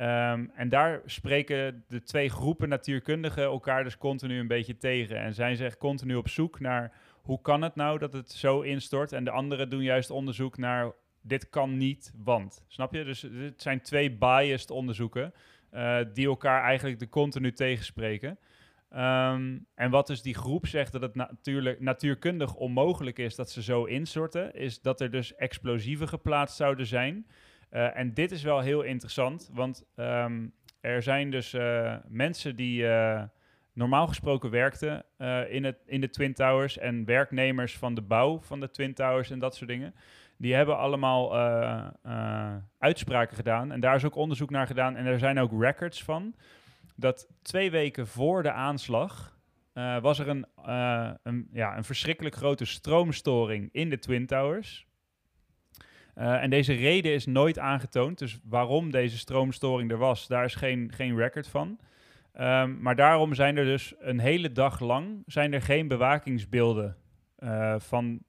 Um, 0.00 0.50
en 0.54 0.68
daar 0.68 1.00
spreken 1.04 1.84
de 1.88 2.02
twee 2.02 2.28
groepen 2.28 2.68
natuurkundigen 2.68 3.42
elkaar 3.42 3.84
dus 3.84 3.98
continu 3.98 4.38
een 4.38 4.46
beetje 4.46 4.76
tegen. 4.76 5.18
En 5.18 5.34
zijn 5.34 5.56
ze 5.56 5.64
echt 5.64 5.78
continu 5.78 6.14
op 6.14 6.28
zoek 6.28 6.60
naar 6.60 6.92
hoe 7.22 7.40
kan 7.40 7.62
het 7.62 7.74
nou 7.74 7.98
dat 7.98 8.12
het 8.12 8.30
zo 8.30 8.60
instort. 8.60 9.12
En 9.12 9.24
de 9.24 9.30
anderen 9.30 9.70
doen 9.70 9.82
juist 9.82 10.10
onderzoek 10.10 10.58
naar 10.58 10.92
dit 11.22 11.48
kan 11.48 11.76
niet, 11.76 12.12
want. 12.16 12.64
Snap 12.66 12.94
je? 12.94 13.04
Dus 13.04 13.22
het 13.22 13.62
zijn 13.62 13.80
twee 13.80 14.10
biased 14.10 14.70
onderzoeken. 14.70 15.32
Uh, 15.74 15.98
die 16.12 16.26
elkaar 16.26 16.62
eigenlijk 16.62 16.98
de 16.98 17.08
continu 17.08 17.52
tegenspreken. 17.52 18.38
Um, 18.90 19.66
en 19.74 19.90
wat 19.90 20.06
dus 20.06 20.22
die 20.22 20.34
groep 20.34 20.66
zegt 20.66 20.92
dat 20.92 21.02
het 21.02 21.14
natuurlijk 21.14 21.80
natuurkundig 21.80 22.54
onmogelijk 22.54 23.18
is 23.18 23.34
dat 23.34 23.50
ze 23.50 23.62
zo 23.62 23.84
instorten, 23.84 24.54
is 24.54 24.80
dat 24.80 25.00
er 25.00 25.10
dus 25.10 25.34
explosieven 25.34 26.08
geplaatst 26.08 26.56
zouden 26.56 26.86
zijn. 26.86 27.26
Uh, 27.70 27.96
en 27.96 28.14
dit 28.14 28.30
is 28.32 28.42
wel 28.42 28.60
heel 28.60 28.82
interessant, 28.82 29.50
want 29.52 29.84
um, 29.96 30.52
er 30.80 31.02
zijn 31.02 31.30
dus 31.30 31.54
uh, 31.54 31.96
mensen 32.08 32.56
die 32.56 32.86
normaal 33.72 34.06
gesproken 34.06 34.50
werkten 34.50 35.04
in, 35.48 35.64
het, 35.64 35.82
in 35.86 36.00
de 36.00 36.10
Twin 36.10 36.34
Towers 36.34 36.78
en 36.78 37.04
werknemers 37.04 37.78
van 37.78 37.94
de 37.94 38.02
bouw 38.02 38.40
van 38.40 38.60
de 38.60 38.70
Twin 38.70 38.94
Towers 38.94 39.30
en 39.30 39.38
dat 39.38 39.56
soort 39.56 39.70
dingen. 39.70 39.94
Die 40.44 40.54
hebben 40.54 40.78
allemaal 40.78 41.36
uh, 41.36 41.86
uh, 42.06 42.54
uitspraken 42.78 43.36
gedaan. 43.36 43.72
En 43.72 43.80
daar 43.80 43.94
is 43.94 44.04
ook 44.04 44.14
onderzoek 44.14 44.50
naar 44.50 44.66
gedaan. 44.66 44.96
En 44.96 45.06
er 45.06 45.18
zijn 45.18 45.38
ook 45.38 45.62
records 45.62 46.02
van. 46.02 46.34
Dat 46.96 47.28
twee 47.42 47.70
weken 47.70 48.06
voor 48.06 48.42
de 48.42 48.52
aanslag 48.52 49.38
uh, 49.74 50.00
was 50.00 50.18
er 50.18 50.28
een, 50.28 50.46
een, 51.22 51.48
ja, 51.52 51.76
een 51.76 51.84
verschrikkelijk 51.84 52.34
grote 52.34 52.64
stroomstoring 52.64 53.68
in 53.72 53.90
de 53.90 53.98
Twin 53.98 54.26
Towers. 54.26 54.86
en 56.14 56.50
deze 56.50 56.72
reden 56.72 57.12
is 57.12 57.26
nooit 57.26 57.58
aangetoond. 57.58 58.18
Dus 58.18 58.40
waarom 58.44 58.90
deze 58.90 59.18
stroomstoring 59.18 59.90
er 59.90 59.98
was, 59.98 60.26
daar 60.26 60.44
is 60.44 60.54
geen, 60.54 60.92
geen 60.94 61.16
record 61.16 61.48
van. 61.48 61.78
Um, 62.40 62.80
maar 62.80 62.96
daarom 62.96 63.34
zijn 63.34 63.56
er 63.56 63.64
dus 63.64 63.94
een 63.98 64.18
hele 64.18 64.52
dag 64.52 64.80
lang 64.80 65.22
zijn 65.26 65.52
er 65.52 65.62
geen 65.62 65.88
bewakingsbeelden 65.88 66.96
van 67.78 68.20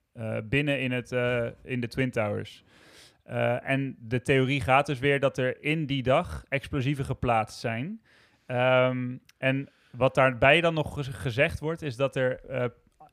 binnen 0.43 0.79
in, 0.79 0.91
het, 0.91 1.11
uh, 1.11 1.45
in 1.63 1.79
de 1.79 1.87
Twin 1.87 2.11
Towers. 2.11 2.63
Uh, 3.29 3.69
en 3.69 3.95
de 3.99 4.21
theorie 4.21 4.61
gaat 4.61 4.85
dus 4.85 4.99
weer 4.99 5.19
dat 5.19 5.37
er 5.37 5.63
in 5.63 5.85
die 5.85 6.03
dag 6.03 6.45
explosieven 6.49 7.05
geplaatst 7.05 7.59
zijn. 7.59 8.01
Um, 8.47 9.21
en 9.37 9.69
wat 9.91 10.15
daarbij 10.15 10.61
dan 10.61 10.73
nog 10.73 11.07
gezegd 11.21 11.59
wordt, 11.59 11.81
is 11.81 11.95
dat 11.95 12.15
er 12.15 12.39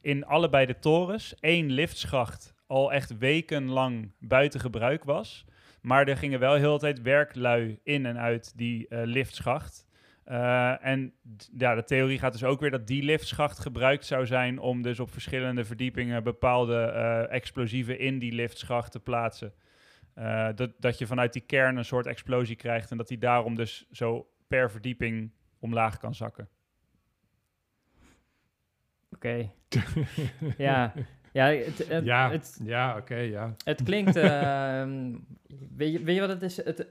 in 0.01 0.27
allebei 0.27 0.67
de 0.67 0.79
torens 0.79 1.35
één 1.41 1.71
liftschacht 1.71 2.55
al 2.67 2.93
echt 2.93 3.19
wekenlang 3.19 4.11
buiten 4.19 4.61
gebruik 4.61 5.05
was. 5.05 5.45
Maar 5.81 6.09
er 6.09 6.17
gingen 6.17 6.41
wel 6.41 6.55
heel 6.55 6.73
de 6.73 6.79
tijd 6.79 7.03
werklui 7.03 7.79
in 7.83 8.07
en 8.07 8.19
uit 8.19 8.53
die 8.57 8.87
liftschacht. 8.91 9.87
Uh, 10.29 10.85
en 10.85 11.13
ja, 11.59 11.75
de 11.75 11.85
theorie 11.85 12.19
gaat 12.19 12.33
dus 12.33 12.45
ook 12.45 12.61
weer 12.61 12.71
dat 12.71 12.87
die 12.87 13.03
liftschacht 13.03 13.59
gebruikt 13.59 14.07
zou 14.07 14.27
zijn 14.27 14.59
om 14.59 14.83
dus 14.83 15.01
op 15.01 15.13
verschillende 15.13 15.65
verdiepingen 15.65 16.23
bepaalde 16.23 16.93
uh, 16.95 17.33
explosieven 17.33 17.99
in 17.99 18.19
die 18.19 18.33
liftschacht 18.33 18.93
te 18.93 19.01
plaatsen. 19.01 19.53
Uh, 20.19 20.49
dat, 20.55 20.71
dat 20.79 20.99
je 20.99 21.07
vanuit 21.07 21.33
die 21.33 21.43
kern 21.43 21.77
een 21.77 21.85
soort 21.85 22.07
explosie 22.07 22.57
krijgt 22.57 22.91
en 22.91 22.97
dat 22.97 23.09
die 23.09 23.19
daarom 23.19 23.55
dus 23.55 23.87
zo 23.91 24.31
per 24.49 24.71
verdieping 24.71 25.33
omlaag 25.59 25.99
kan 25.99 26.15
zakken. 26.15 26.49
Oké. 29.15 29.51
ja. 30.59 30.93
Ja, 31.33 31.47
het, 31.47 31.89
het, 31.89 32.05
ja, 32.05 32.31
het, 32.31 32.61
ja 32.65 32.97
oké, 32.97 33.17
ja. 33.17 33.55
Het 33.65 33.83
klinkt... 33.83 34.17
ehm, 34.27 35.17
weet, 35.77 35.93
je, 35.93 36.03
weet 36.03 36.15
je 36.15 36.21
wat 36.21 36.31
het 36.31 36.43
is? 36.43 36.57
Het, 36.57 36.87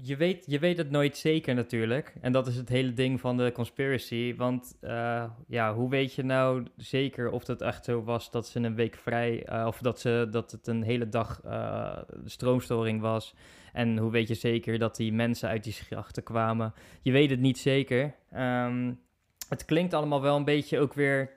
je, 0.00 0.16
weet, 0.16 0.44
je 0.46 0.58
weet 0.58 0.76
het 0.76 0.90
nooit 0.90 1.16
zeker 1.16 1.54
natuurlijk. 1.54 2.14
En 2.20 2.32
dat 2.32 2.46
is 2.46 2.56
het 2.56 2.68
hele 2.68 2.92
ding 2.92 3.20
van 3.20 3.36
de 3.36 3.52
conspiracy. 3.52 4.34
Want 4.36 4.76
uh, 4.80 5.24
ja, 5.46 5.74
hoe 5.74 5.90
weet 5.90 6.14
je 6.14 6.22
nou 6.22 6.66
zeker 6.76 7.30
of 7.30 7.46
het 7.46 7.60
echt 7.60 7.84
zo 7.84 8.02
was 8.02 8.30
dat 8.30 8.48
ze 8.48 8.60
een 8.60 8.74
week 8.74 8.96
vrij... 8.96 9.48
Uh, 9.52 9.64
of 9.66 9.78
dat, 9.78 10.00
ze, 10.00 10.28
dat 10.30 10.50
het 10.50 10.66
een 10.66 10.82
hele 10.82 11.08
dag 11.08 11.40
uh, 11.46 11.96
stroomstoring 12.24 13.00
was. 13.00 13.34
En 13.72 13.98
hoe 13.98 14.10
weet 14.10 14.28
je 14.28 14.34
zeker 14.34 14.78
dat 14.78 14.96
die 14.96 15.12
mensen 15.12 15.48
uit 15.48 15.64
die 15.64 15.72
schachten 15.72 16.22
kwamen? 16.22 16.74
Je 17.02 17.12
weet 17.12 17.30
het 17.30 17.40
niet 17.40 17.58
zeker. 17.58 18.14
Um, 18.36 19.00
het 19.48 19.64
klinkt 19.64 19.94
allemaal 19.94 20.20
wel 20.20 20.36
een 20.36 20.44
beetje 20.44 20.78
ook 20.78 20.94
weer... 20.94 21.30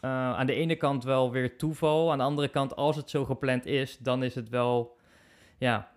aan 0.00 0.46
de 0.46 0.54
ene 0.54 0.76
kant 0.76 1.04
wel 1.04 1.30
weer 1.30 1.56
toeval. 1.56 2.12
Aan 2.12 2.18
de 2.18 2.24
andere 2.24 2.48
kant, 2.48 2.76
als 2.76 2.96
het 2.96 3.10
zo 3.10 3.24
gepland 3.24 3.66
is, 3.66 3.98
dan 3.98 4.22
is 4.22 4.34
het 4.34 4.48
wel... 4.48 4.96
Ja, 5.58 5.92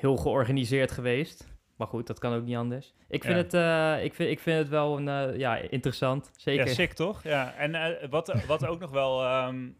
heel 0.00 0.16
georganiseerd 0.16 0.90
geweest. 0.90 1.48
Maar 1.76 1.88
goed, 1.88 2.06
dat 2.06 2.18
kan 2.18 2.34
ook 2.34 2.44
niet 2.44 2.56
anders. 2.56 2.94
Ik 3.08 3.24
vind, 3.24 3.36
het, 3.36 3.54
uh, 3.54 4.04
ik 4.04 4.14
vind, 4.14 4.30
ik 4.30 4.40
vind 4.40 4.58
het 4.58 4.68
wel 4.68 4.96
een, 4.96 5.30
uh, 5.30 5.38
ja, 5.38 5.56
interessant. 5.56 6.30
Zeker. 6.36 6.66
Ja, 6.66 6.72
sick 6.72 6.92
toch? 6.92 7.22
Ja, 7.22 7.54
en 7.54 7.74
uh, 7.74 8.08
wat, 8.10 8.44
wat 8.46 8.66
ook 8.66 8.80
nog 8.80 8.90
wel 8.90 9.46
um, 9.46 9.76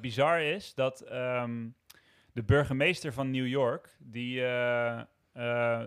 bizar 0.00 0.40
is, 0.40 0.74
dat 0.74 1.12
um, 1.12 1.74
de 2.32 2.42
burgemeester 2.42 3.12
van 3.12 3.30
New 3.30 3.46
York, 3.46 3.96
die 3.98 4.40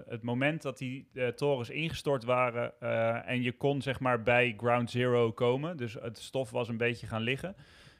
het 0.05 0.21
moment 0.21 0.61
dat 0.61 0.77
die 0.77 1.07
torens 1.35 1.69
ingestort 1.69 2.23
waren 2.23 2.79
en 3.25 3.41
je 3.41 3.51
kon 3.51 3.81
zeg 3.81 3.99
maar 3.99 4.23
bij 4.23 4.53
Ground 4.57 4.91
Zero 4.91 5.31
komen, 5.31 5.77
dus 5.77 5.93
het 5.93 6.17
stof 6.17 6.51
was 6.51 6.67
een 6.67 6.77
beetje 6.77 7.07
gaan 7.07 7.21
liggen, 7.21 7.55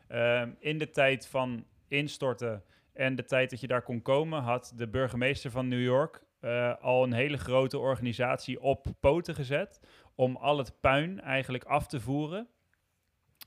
ehm, 0.08 0.50
in 0.60 0.78
de 0.78 0.90
tijd 0.90 1.28
van 1.28 1.66
instorten 1.88 2.64
en 2.94 3.16
de 3.16 3.26
tijd 3.26 3.50
dat 3.50 3.60
je 3.60 3.68
daar 3.68 3.82
kon 3.82 4.02
komen, 4.02 4.42
had 4.42 4.74
de 4.76 4.88
burgemeester 4.88 5.52
van 5.52 5.68
New 5.68 5.84
York 5.84 6.24
uh, 6.42 6.74
al 6.82 7.04
een 7.04 7.14
hele 7.14 7.38
grote 7.38 7.78
organisatie 7.78 8.62
op 8.62 8.86
poten 9.00 9.36
gezet. 9.36 9.80
Om 10.16 10.36
al 10.36 10.58
het 10.58 10.80
puin 10.80 11.22
eigenlijk 11.22 11.64
af 11.64 11.88
te 11.88 12.00
voeren. 12.00 12.48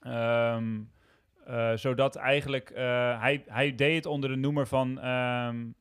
Um, 0.06 0.90
uh, 1.48 1.72
zodat 1.74 2.16
eigenlijk, 2.16 2.70
uh, 2.70 2.76
hij, 3.20 3.44
hij 3.46 3.74
deed 3.74 3.94
het 3.94 4.06
onder 4.06 4.30
de 4.30 4.36
noemer 4.36 4.66
van 4.66 5.06
um, 5.06 5.74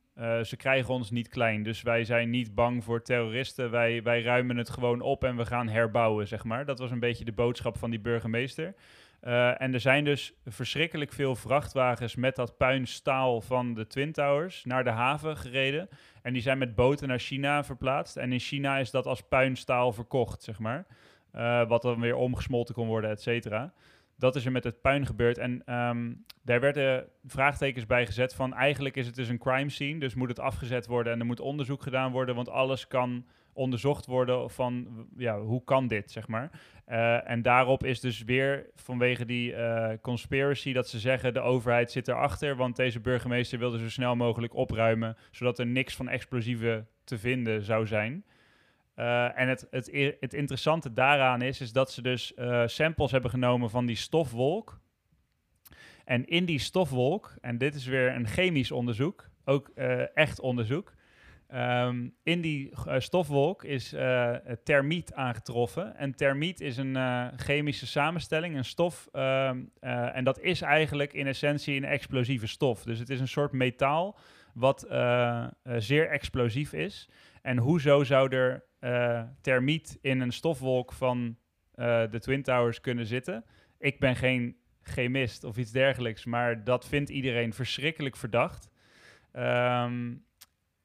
ze 0.44 0.54
krijgen 0.56 0.94
ons 0.94 1.10
niet 1.10 1.28
klein. 1.28 1.62
Dus 1.62 1.82
wij 1.82 2.04
zijn 2.04 2.30
niet 2.30 2.54
bang 2.54 2.84
voor 2.84 3.02
terroristen. 3.02 3.70
Wij, 3.70 4.02
wij 4.02 4.22
ruimen 4.22 4.56
het 4.56 4.70
gewoon 4.70 5.00
op 5.00 5.24
en 5.24 5.36
we 5.36 5.46
gaan 5.46 5.68
herbouwen, 5.68 6.28
zeg 6.28 6.44
maar. 6.44 6.64
Dat 6.64 6.78
was 6.78 6.90
een 6.90 7.00
beetje 7.00 7.24
de 7.24 7.32
boodschap 7.32 7.78
van 7.78 7.90
die 7.90 8.00
burgemeester. 8.00 8.74
Uh, 9.22 9.60
en 9.60 9.74
er 9.74 9.80
zijn 9.80 10.04
dus 10.04 10.32
verschrikkelijk 10.46 11.12
veel 11.12 11.34
vrachtwagens 11.34 12.14
met 12.14 12.36
dat 12.36 12.56
puinstaal 12.56 13.40
van 13.40 13.74
de 13.74 13.86
Twin 13.86 14.12
Towers 14.12 14.64
naar 14.64 14.84
de 14.84 14.90
haven 14.90 15.36
gereden. 15.36 15.88
En 16.22 16.32
die 16.32 16.42
zijn 16.42 16.58
met 16.58 16.74
boten 16.74 17.08
naar 17.08 17.18
China 17.18 17.64
verplaatst. 17.64 18.16
En 18.16 18.32
in 18.32 18.38
China 18.38 18.78
is 18.78 18.90
dat 18.90 19.06
als 19.06 19.20
puinstaal 19.28 19.92
verkocht, 19.92 20.42
zeg 20.42 20.58
maar. 20.58 20.86
Uh, 21.34 21.68
wat 21.68 21.82
dan 21.82 22.00
weer 22.00 22.16
omgesmolten 22.16 22.74
kon 22.74 22.86
worden, 22.86 23.10
et 23.10 23.22
cetera. 23.22 23.72
Dat 24.18 24.36
is 24.36 24.44
er 24.44 24.52
met 24.52 24.64
het 24.64 24.80
puin 24.80 25.06
gebeurd. 25.06 25.38
En 25.38 25.74
um, 25.74 26.24
daar 26.42 26.60
werden 26.60 27.08
vraagtekens 27.26 27.86
bij 27.86 28.06
gezet 28.06 28.34
van 28.34 28.54
eigenlijk 28.54 28.96
is 28.96 29.06
het 29.06 29.14
dus 29.14 29.28
een 29.28 29.38
crime 29.38 29.70
scene. 29.70 30.00
Dus 30.00 30.14
moet 30.14 30.28
het 30.28 30.40
afgezet 30.40 30.86
worden 30.86 31.12
en 31.12 31.20
er 31.20 31.26
moet 31.26 31.40
onderzoek 31.40 31.82
gedaan 31.82 32.12
worden. 32.12 32.34
Want 32.34 32.48
alles 32.48 32.86
kan 32.86 33.26
onderzocht 33.56 34.06
worden 34.06 34.50
van 34.50 35.06
ja, 35.16 35.40
hoe 35.40 35.64
kan 35.64 35.88
dit, 35.88 36.10
zeg 36.10 36.28
maar. 36.28 36.50
Uh, 36.88 37.30
en 37.30 37.42
daarop 37.42 37.84
is 37.84 38.00
dus 38.00 38.22
weer 38.22 38.66
vanwege 38.74 39.24
die 39.24 39.52
uh, 39.52 39.88
conspiracy 40.00 40.72
dat 40.72 40.88
ze 40.88 40.98
zeggen 40.98 41.34
de 41.34 41.40
overheid 41.40 41.90
zit 41.90 42.08
erachter, 42.08 42.56
want 42.56 42.76
deze 42.76 43.00
burgemeester 43.00 43.58
wilde 43.58 43.78
zo 43.78 43.88
snel 43.88 44.16
mogelijk 44.16 44.54
opruimen, 44.54 45.16
zodat 45.30 45.58
er 45.58 45.66
niks 45.66 45.94
van 45.94 46.08
explosieven 46.08 46.88
te 47.04 47.18
vinden 47.18 47.62
zou 47.62 47.86
zijn. 47.86 48.24
Uh, 48.96 49.38
en 49.38 49.48
het, 49.48 49.66
het, 49.70 50.16
het 50.20 50.34
interessante 50.34 50.92
daaraan 50.92 51.42
is, 51.42 51.60
is 51.60 51.72
dat 51.72 51.92
ze 51.92 52.02
dus 52.02 52.34
samples 52.66 53.10
hebben 53.10 53.30
genomen 53.30 53.70
van 53.70 53.86
die 53.86 53.96
stofwolk. 53.96 54.80
En 56.04 56.26
in 56.26 56.44
die 56.44 56.58
stofwolk, 56.58 57.34
en 57.40 57.58
dit 57.58 57.74
is 57.74 57.86
weer 57.86 58.14
een 58.14 58.26
chemisch 58.26 58.72
onderzoek, 58.72 59.28
ook 59.44 59.68
echt 60.14 60.40
onderzoek, 60.40 60.94
Ehm, 61.48 62.08
in 62.22 62.40
die 62.40 62.70
eh, 62.86 63.00
stofwolk 63.00 63.64
is 63.64 63.92
eh, 63.92 64.34
termiet 64.64 65.14
aangetroffen. 65.14 65.96
En 65.96 66.14
termiet 66.14 66.60
is 66.60 66.76
een 66.76 66.96
eh, 66.96 67.26
chemische 67.36 67.86
samenstelling, 67.86 68.56
een 68.56 68.64
stof. 68.64 69.08
ehm, 69.12 69.64
eh, 69.80 70.16
en 70.16 70.24
dat 70.24 70.40
is 70.40 70.60
eigenlijk 70.60 71.12
in 71.12 71.26
essentie 71.26 71.76
een 71.76 71.84
explosieve 71.84 72.46
stof. 72.46 72.82
Dus 72.82 72.98
het 72.98 73.10
is 73.10 73.20
een 73.20 73.28
soort 73.28 73.52
metaal 73.52 74.18
wat 74.54 74.86
zeer 75.76 76.08
explosief 76.08 76.72
is. 76.72 77.08
En 77.42 77.58
hoezo 77.58 78.04
zou 78.04 78.36
er 78.36 78.64
termiet 79.40 79.98
in 80.00 80.20
een 80.20 80.32
stofwolk 80.32 80.92
van 80.92 81.36
de 81.74 82.18
Twin 82.18 82.42
Towers 82.42 82.80
kunnen 82.80 83.06
zitten? 83.06 83.44
Ik 83.78 84.00
ben 84.00 84.16
geen 84.16 84.56
chemist 84.82 85.44
of 85.44 85.56
iets 85.56 85.70
dergelijks, 85.70 86.24
maar 86.24 86.64
dat 86.64 86.88
vindt 86.88 87.10
iedereen 87.10 87.52
verschrikkelijk 87.52 88.16
verdacht. 88.16 88.70
Ehm, 89.32 90.14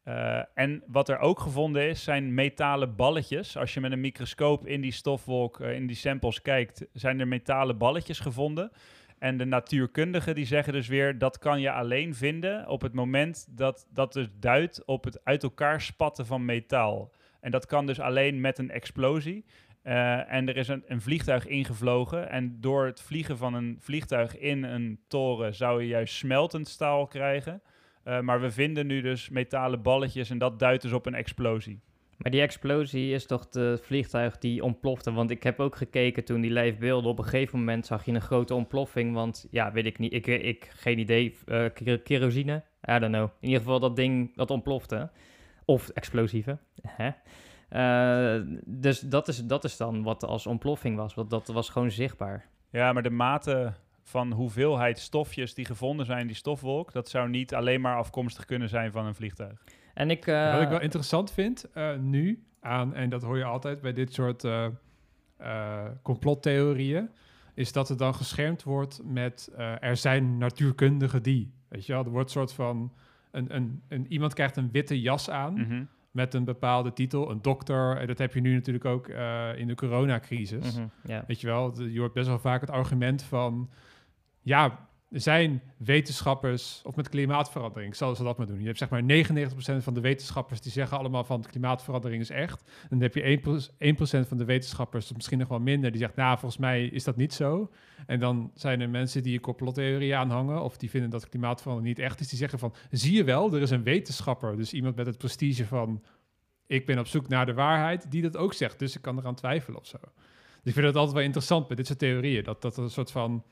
eh, 0.04 0.42
en 0.54 0.84
wat 0.88 1.10
er 1.10 1.20
ook 1.20 1.40
gevonden 1.40 1.90
is, 1.90 2.04
zijn 2.04 2.34
metalen 2.34 2.96
balletjes. 2.96 3.58
Als 3.58 3.74
je 3.74 3.80
met 3.80 3.92
een 3.92 4.00
microscoop 4.00 4.68
in 4.68 4.82
die 4.82 4.92
stofwolk, 4.92 5.60
eh, 5.60 5.76
in 5.76 5.88
die 5.88 5.96
samples 5.96 6.42
kijkt, 6.42 6.86
zijn 6.94 7.20
er 7.20 7.28
metalen 7.28 7.78
balletjes 7.78 8.20
gevonden. 8.20 8.72
En 9.20 9.38
de 9.38 9.46
natuurkundigen 9.46 10.36
die 10.36 10.46
zeggen 10.46 10.74
dus 10.74 10.88
weer, 10.88 11.18
dat 11.18 11.38
kan 11.38 11.62
je 11.62 11.72
alleen 11.72 12.16
vinden 12.16 12.68
op 12.68 12.82
het 12.82 12.94
moment 12.94 13.48
dat 13.50 13.88
dat 13.94 14.14
dus 14.14 14.28
duidt 14.40 14.86
op 14.86 15.04
het 15.04 15.26
uit 15.26 15.44
elkaar 15.44 15.82
spatten 15.82 16.26
van 16.26 16.46
metaal. 16.46 17.12
En 17.40 17.52
dat 17.52 17.66
kan 17.66 17.86
dus 17.86 18.00
alleen 18.00 18.42
met 18.42 18.58
een 18.58 18.72
explosie. 18.72 19.46
Eh, 19.82 20.34
en 20.34 20.48
er 20.48 20.58
is 20.58 20.68
een, 20.68 20.84
een 20.88 21.02
vliegtuig 21.02 21.48
ingevlogen. 21.48 22.30
En 22.30 22.58
door 22.62 22.86
het 22.86 23.02
vliegen 23.02 23.38
van 23.38 23.54
een 23.54 23.78
vliegtuig 23.80 24.38
in 24.38 24.64
een 24.64 25.00
toren 25.08 25.56
zou 25.56 25.82
je 25.82 25.88
juist 25.88 26.16
smeltend 26.16 26.68
staal 26.68 27.08
krijgen. 27.08 27.62
Eh, 28.04 28.20
maar 28.20 28.42
we 28.42 28.52
vinden 28.52 28.88
nu 28.88 29.02
dus 29.02 29.30
metalen 29.30 29.82
balletjes 29.82 30.30
en 30.30 30.38
dat 30.38 30.60
duidt 30.60 30.82
dus 30.82 30.92
op 30.92 31.06
een 31.06 31.16
explosie. 31.16 31.80
Maar 32.18 32.32
die 32.32 32.42
explosie 32.42 33.14
is 33.14 33.26
toch 33.26 33.50
de 33.50 33.80
vliegtuig 33.82 34.38
die 34.38 34.64
ontplofte? 34.64 35.12
Want 35.12 35.32
ik 35.32 35.44
heb 35.44 35.60
ook 35.60 35.76
gekeken 35.76 36.24
toen 36.24 36.42
die 36.42 36.52
live 36.52 36.78
beelden. 36.78 37.12
Op 37.12 37.18
een 37.18 37.24
gegeven 37.24 37.60
moment 37.60 37.86
zag 37.86 38.06
je 38.06 38.12
een 38.12 38.22
grote 38.22 38.54
ontploffing. 38.54 39.14
Want 39.14 39.48
ja, 39.52 39.72
weet 39.72 39.86
ik 39.86 40.00
niet. 40.00 40.14
Ik, 40.14 40.28
ik 40.28 40.72
geen 40.76 41.00
idee. 41.00 41.36
eh, 41.46 41.66
kero- 41.74 41.98
kerosine? 42.04 42.64
I 42.90 43.00
don't 43.00 43.14
know. 43.14 43.30
In 43.40 43.48
ieder 43.48 43.60
geval 43.62 43.80
dat 43.80 43.96
ding 43.96 44.36
dat 44.36 44.52
ontplofte. 44.52 45.10
Of 45.66 45.90
explosieve. 45.90 46.58
Hè? 46.88 47.10
Eh, 47.70 48.42
dus 48.66 49.00
dat 49.00 49.28
is, 49.28 49.46
dat 49.46 49.64
is 49.64 49.78
dan 49.78 50.04
wat 50.04 50.24
als 50.26 50.48
ontploffing 50.48 50.96
was. 50.98 51.14
Want 51.14 51.30
dat 51.30 51.48
was 51.48 51.70
gewoon 51.70 51.92
zichtbaar. 51.92 52.46
Ja, 52.72 52.94
maar 52.94 53.04
de 53.04 53.10
mate 53.10 53.74
van 54.12 54.32
hoeveelheid 54.32 55.00
stofjes 55.00 55.54
die 55.54 55.66
gevonden 55.66 56.06
zijn 56.06 56.20
in 56.20 56.28
die 56.28 56.36
stofwolk, 56.36 56.92
dat 56.92 57.10
zou 57.10 57.30
niet 57.30 57.54
alleen 57.56 57.82
maar 57.82 57.96
afkomstig 57.98 58.46
kunnen 58.46 58.70
zijn 58.70 58.92
van 58.92 59.06
een 59.06 59.16
vliegtuig. 59.16 59.64
En 59.94 60.10
ik... 60.10 60.28
eh, 60.28 60.54
Wat 60.54 60.62
ik 60.62 60.70
wel 60.70 60.82
interessant 60.82 61.32
vind 61.32 61.72
eh, 61.74 61.96
nu 61.98 62.44
aan, 62.60 62.94
en 62.94 63.10
dat 63.10 63.22
hoor 63.22 63.38
je 63.38 63.44
altijd 63.44 63.82
bij 63.82 63.94
dit 63.94 64.14
soort 64.14 64.44
eh, 64.44 64.66
eh, 65.38 65.86
complottheorieën, 66.02 67.10
is 67.54 67.72
dat 67.72 67.90
het 67.90 67.98
dan 67.98 68.16
geschermd 68.16 68.64
wordt 68.64 69.02
met 69.04 69.50
eh, 69.58 69.74
er 69.84 69.98
zijn 69.98 70.38
natuurkundigen 70.38 71.24
die. 71.24 71.54
Weet 71.68 71.86
je 71.86 71.94
wel, 71.94 72.04
er 72.04 72.10
wordt 72.10 72.26
een 72.26 72.40
soort 72.40 72.54
van. 72.54 72.94
Een, 73.32 73.56
een, 73.56 73.82
een, 73.88 74.06
iemand 74.10 74.34
krijgt 74.34 74.58
een 74.58 74.70
witte 74.72 75.02
jas 75.02 75.30
aan 75.30 75.54
Mhm. 75.54 75.84
met 76.12 76.34
een 76.34 76.44
bepaalde 76.44 76.94
titel, 76.94 77.30
een 77.32 77.42
dokter. 77.42 77.98
En 77.98 78.08
dat 78.08 78.18
heb 78.18 78.34
je 78.34 78.42
nu 78.42 78.54
natuurlijk 78.54 78.86
ook 78.86 79.08
eh, 79.08 79.50
in 79.58 79.68
de 79.68 79.76
coronacrisis. 79.76 80.76
mhm. 80.78 81.22
Weet 81.28 81.42
je 81.42 81.48
wel, 81.48 81.82
je 81.82 82.00
hoort 82.00 82.14
best 82.14 82.28
wel 82.28 82.40
vaak 82.40 82.62
het 82.62 82.70
argument 82.70 83.24
van... 83.24 83.70
Ja, 84.42 84.90
er 85.12 85.22
zijn 85.22 85.62
wetenschappers, 85.78 86.82
of 86.84 86.96
met 86.96 87.10
klimaatverandering, 87.10 87.96
zal 87.96 88.16
ze 88.16 88.24
dat 88.24 88.38
maar 88.38 88.48
doen. 88.48 88.60
Je 88.60 88.66
hebt 88.66 88.78
zeg 88.78 88.90
maar 88.90 89.02
99% 89.02 89.84
van 89.84 89.94
de 89.94 90.02
wetenschappers 90.02 90.62
die 90.62 90.72
zeggen 90.72 90.98
allemaal 90.98 91.24
van 91.24 91.42
klimaatverandering 91.42 92.22
is 92.22 92.30
echt. 92.30 92.64
En 92.82 92.88
dan 92.90 93.02
heb 93.02 93.16
je 93.16 93.40
1%, 94.20 94.24
1% 94.24 94.28
van 94.28 94.38
de 94.38 94.46
wetenschappers, 94.46 95.10
of 95.10 95.16
misschien 95.16 95.38
nog 95.38 95.48
wel 95.48 95.60
minder, 95.60 95.92
die 95.92 96.00
zegt, 96.00 96.16
nou, 96.16 96.38
volgens 96.38 96.62
mij 96.62 96.86
is 96.86 97.04
dat 97.04 97.16
niet 97.16 97.34
zo. 97.34 97.72
En 98.06 98.20
dan 98.20 98.52
zijn 98.56 98.82
er 98.82 98.90
mensen 98.90 99.24
die 99.24 99.34
een 99.34 99.42
complottheorie 99.42 100.16
aanhangen, 100.16 100.62
of 100.64 100.78
die 100.78 100.90
vinden 100.90 101.10
dat 101.10 101.30
klimaatverandering 101.30 101.98
niet 101.98 102.06
echt 102.06 102.20
is, 102.20 102.28
die 102.28 102.38
zeggen 102.38 102.60
van, 102.60 102.74
zie 102.92 103.16
je 103.16 103.24
wel, 103.24 103.54
er 103.54 103.62
is 103.62 103.72
een 103.72 103.84
wetenschapper, 103.84 104.58
dus 104.58 104.74
iemand 104.74 104.96
met 104.96 105.06
het 105.06 105.18
prestige 105.18 105.66
van, 105.66 106.04
ik 106.66 106.86
ben 106.86 107.00
op 107.00 107.08
zoek 107.08 107.28
naar 107.28 107.46
de 107.46 107.54
waarheid, 107.54 108.12
die 108.12 108.22
dat 108.22 108.38
ook 108.38 108.54
zegt. 108.54 108.80
Dus 108.80 108.96
ik 108.96 109.02
kan 109.02 109.18
eraan 109.18 109.36
twijfelen 109.36 109.80
of 109.80 109.88
zo. 109.88 109.98
Dus 110.02 110.12
ik 110.64 110.74
vind 110.74 110.86
het 110.86 110.96
altijd 110.96 111.16
wel 111.16 111.24
interessant 111.24 111.68
bij 111.68 111.76
dit 111.76 111.88
soort 111.88 112.00
theorieën. 112.00 112.44
Dat, 112.44 112.62
dat 112.62 112.78
een 112.78 112.90
soort 112.90 113.12
van. 113.12 113.44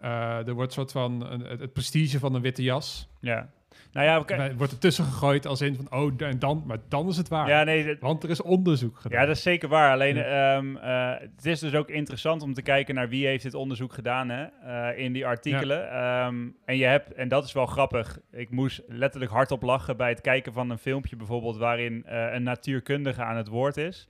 Eh, 0.00 0.46
er 0.46 0.52
wordt 0.54 0.68
een 0.68 0.76
soort 0.88 0.92
van. 0.92 1.26
Een, 1.32 1.40
het 1.40 1.72
prestige 1.72 2.18
van 2.18 2.34
een 2.34 2.42
witte 2.42 2.62
jas. 2.62 3.08
Ja. 3.20 3.50
Nou 3.92 4.06
ja. 4.06 4.18
Okay. 4.18 4.54
Wordt 4.54 4.72
ertussen 4.72 5.04
gegooid 5.04 5.46
als 5.46 5.60
in 5.60 5.74
van. 5.76 5.92
Oh, 6.00 6.12
en 6.16 6.38
dan. 6.38 6.62
Maar 6.66 6.78
dan 6.88 7.08
is 7.08 7.16
het 7.16 7.28
waar. 7.28 7.48
Ja, 7.48 7.64
nee, 7.64 7.86
dat- 7.86 7.96
Want 8.00 8.22
er 8.22 8.30
is 8.30 8.42
onderzoek 8.42 8.98
gedaan. 8.98 9.20
ja, 9.20 9.26
dat 9.26 9.36
is 9.36 9.42
zeker 9.42 9.68
waar. 9.68 9.92
Alleen, 9.92 10.16
Ja. 10.16 10.56
ehm, 10.56 10.76
eh, 10.76 11.20
het 11.20 11.46
is 11.46 11.60
dus 11.60 11.74
ook 11.74 11.88
interessant 11.88 12.42
om 12.42 12.54
te 12.54 12.62
kijken 12.62 12.94
naar 12.94 13.08
wie 13.08 13.26
heeft 13.26 13.42
dit 13.42 13.54
onderzoek 13.54 13.92
gedaan 13.92 14.28
hè, 14.28 14.44
eh, 14.44 14.98
in 15.04 15.12
die 15.12 15.26
artikelen. 15.26 15.90
Ehm, 15.90 16.48
en 16.64 16.76
je 16.76 16.84
hebt, 16.84 17.12
en 17.12 17.28
dat 17.28 17.44
is 17.44 17.52
wel 17.52 17.66
grappig, 17.66 18.18
ik 18.32 18.50
moest 18.50 18.82
letterlijk 18.88 19.32
hardop 19.32 19.62
lachen 19.62 19.96
bij 19.96 20.08
het 20.08 20.20
kijken 20.20 20.52
van 20.52 20.70
een 20.70 20.78
filmpje 20.78 21.16
bijvoorbeeld 21.16 21.56
waarin 21.56 22.02
een 22.06 22.42
natuurkundige 22.42 23.22
aan 23.22 23.36
het 23.36 23.48
woord 23.48 23.76
is. 23.76 24.08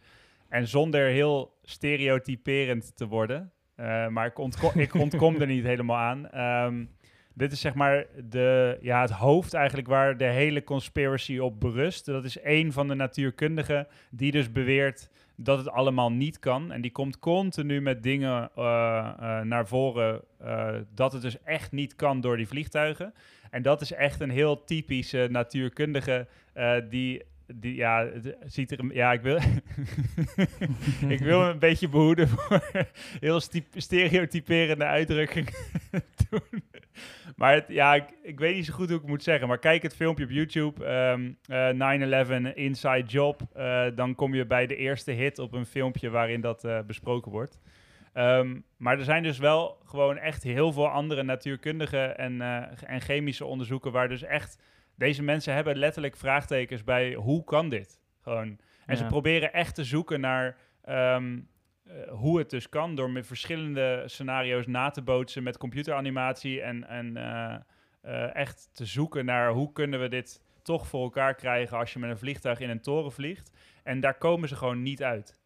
En 0.48 0.68
zonder 0.68 1.06
heel 1.08 1.58
stereotyperend 1.62 2.96
te 2.96 3.06
worden, 3.06 3.52
eh, 3.76 4.08
maar 4.08 4.26
ik, 4.26 4.38
ontko 4.38 4.70
ik 4.74 4.94
ontkom 4.94 5.40
er 5.40 5.46
niet 5.46 5.64
helemaal 5.64 5.96
aan. 5.96 6.30
Ehm, 6.30 6.84
dit 7.34 7.52
is 7.52 7.60
zeg 7.60 7.74
maar 7.74 8.06
de, 8.28 8.78
ja, 8.80 9.00
het 9.00 9.10
hoofd 9.10 9.54
eigenlijk 9.54 9.88
waar 9.88 10.16
de 10.16 10.24
hele 10.24 10.64
conspiracy 10.64 11.38
op 11.38 11.60
berust. 11.60 12.06
Dat 12.06 12.24
is 12.24 12.40
één 12.40 12.72
van 12.72 12.88
de 12.88 12.94
natuurkundigen 12.94 13.86
die 14.10 14.30
dus 14.30 14.52
beweert 14.52 15.10
dat 15.36 15.58
het 15.58 15.68
allemaal 15.68 16.12
niet 16.12 16.38
kan. 16.38 16.72
En 16.72 16.80
die 16.80 16.90
komt 16.90 17.18
continu 17.18 17.80
met 17.80 18.02
dingen 18.02 18.50
eh, 18.56 19.12
eh, 19.18 19.40
naar 19.44 19.68
voren 19.68 20.22
dat 20.94 21.12
het 21.12 21.22
dus 21.22 21.42
echt 21.42 21.72
niet 21.72 21.96
kan 21.96 22.20
door 22.20 22.36
die 22.36 22.48
vliegtuigen. 22.48 23.14
En 23.50 23.62
dat 23.62 23.80
is 23.80 23.92
echt 23.92 24.20
een 24.20 24.30
heel 24.30 24.64
typische 24.64 25.28
natuurkundige 25.30 26.26
die... 26.88 27.22
Die, 27.46 27.74
ja, 27.74 28.06
het 28.06 28.36
ziet 28.44 28.70
er... 28.70 28.94
Ja, 28.94 29.12
ik 29.12 29.20
wil... 29.20 29.36
ik 31.14 31.18
wil 31.18 31.40
me 31.40 31.48
een 31.48 31.58
beetje 31.58 31.88
behoeden 31.88 32.28
voor 32.28 32.62
heel 33.20 33.40
stereotyperende 33.76 34.84
uitdrukkingen 34.84 35.52
doen. 36.30 36.62
Maar 37.36 37.54
het, 37.54 37.64
ja, 37.68 37.94
ik, 37.94 38.04
ik 38.22 38.38
weet 38.38 38.54
niet 38.54 38.66
zo 38.66 38.72
goed 38.72 38.86
hoe 38.86 38.94
ik 38.94 39.00
het 39.00 39.10
moet 39.10 39.22
zeggen. 39.22 39.48
Maar 39.48 39.58
kijk 39.58 39.82
het 39.82 39.94
filmpje 39.94 40.24
op 40.24 40.30
YouTube. 40.30 40.84
ehm, 40.84 41.32
eh, 41.46 42.52
9-11 42.52 42.54
Inside 42.54 43.04
Job. 43.06 43.40
eh, 43.52 43.86
dan 43.94 44.14
kom 44.14 44.34
je 44.34 44.46
bij 44.46 44.66
de 44.66 44.76
eerste 44.76 45.10
hit 45.10 45.38
op 45.38 45.52
een 45.52 45.66
filmpje 45.66 46.10
waarin 46.10 46.40
dat 46.40 46.64
eh, 46.64 46.78
besproken 46.86 47.32
wordt. 47.32 47.60
Ehm, 48.12 48.60
maar 48.76 48.98
er 48.98 49.04
zijn 49.04 49.22
dus 49.22 49.38
wel 49.38 49.78
gewoon 49.84 50.18
echt 50.18 50.42
heel 50.42 50.72
veel 50.72 50.88
andere 50.88 51.22
natuurkundige 51.22 51.98
en, 51.98 52.40
en 52.86 53.00
chemische 53.00 53.44
onderzoeken 53.44 53.92
waar 53.92 54.08
dus 54.08 54.22
echt... 54.22 54.58
Deze 54.96 55.22
mensen 55.22 55.54
hebben 55.54 55.76
letterlijk 55.76 56.16
vraagtekens 56.16 56.84
bij 56.84 57.14
hoe 57.14 57.44
kan 57.44 57.68
dit? 57.68 58.00
Gewoon. 58.20 58.58
En 58.86 58.96
ze 58.96 59.06
proberen 59.06 59.52
echt 59.52 59.74
te 59.74 59.84
zoeken 59.84 60.20
naar 60.20 60.56
ehm, 60.82 61.40
eh, 61.84 61.94
hoe 62.08 62.38
het 62.38 62.50
dus 62.50 62.68
kan 62.68 62.94
door 62.94 63.10
met 63.10 63.26
verschillende 63.26 64.02
scenario's 64.06 64.66
na 64.66 64.90
te 64.90 65.02
bootsen 65.02 65.42
met 65.42 65.58
computeranimatie 65.58 66.60
en, 66.60 66.88
en 66.88 67.16
eh, 67.16 67.54
eh, 68.00 68.34
echt 68.34 68.68
te 68.72 68.84
zoeken 68.84 69.24
naar 69.24 69.50
hoe 69.50 69.72
kunnen 69.72 70.00
we 70.00 70.08
dit 70.08 70.42
toch 70.62 70.86
voor 70.86 71.02
elkaar 71.02 71.34
krijgen 71.34 71.78
als 71.78 71.92
je 71.92 71.98
met 71.98 72.10
een 72.10 72.18
vliegtuig 72.18 72.60
in 72.60 72.70
een 72.70 72.80
toren 72.80 73.12
vliegt. 73.12 73.50
En 73.82 74.00
daar 74.00 74.18
komen 74.18 74.48
ze 74.48 74.56
gewoon 74.56 74.82
niet 74.82 75.02
uit. 75.02 75.42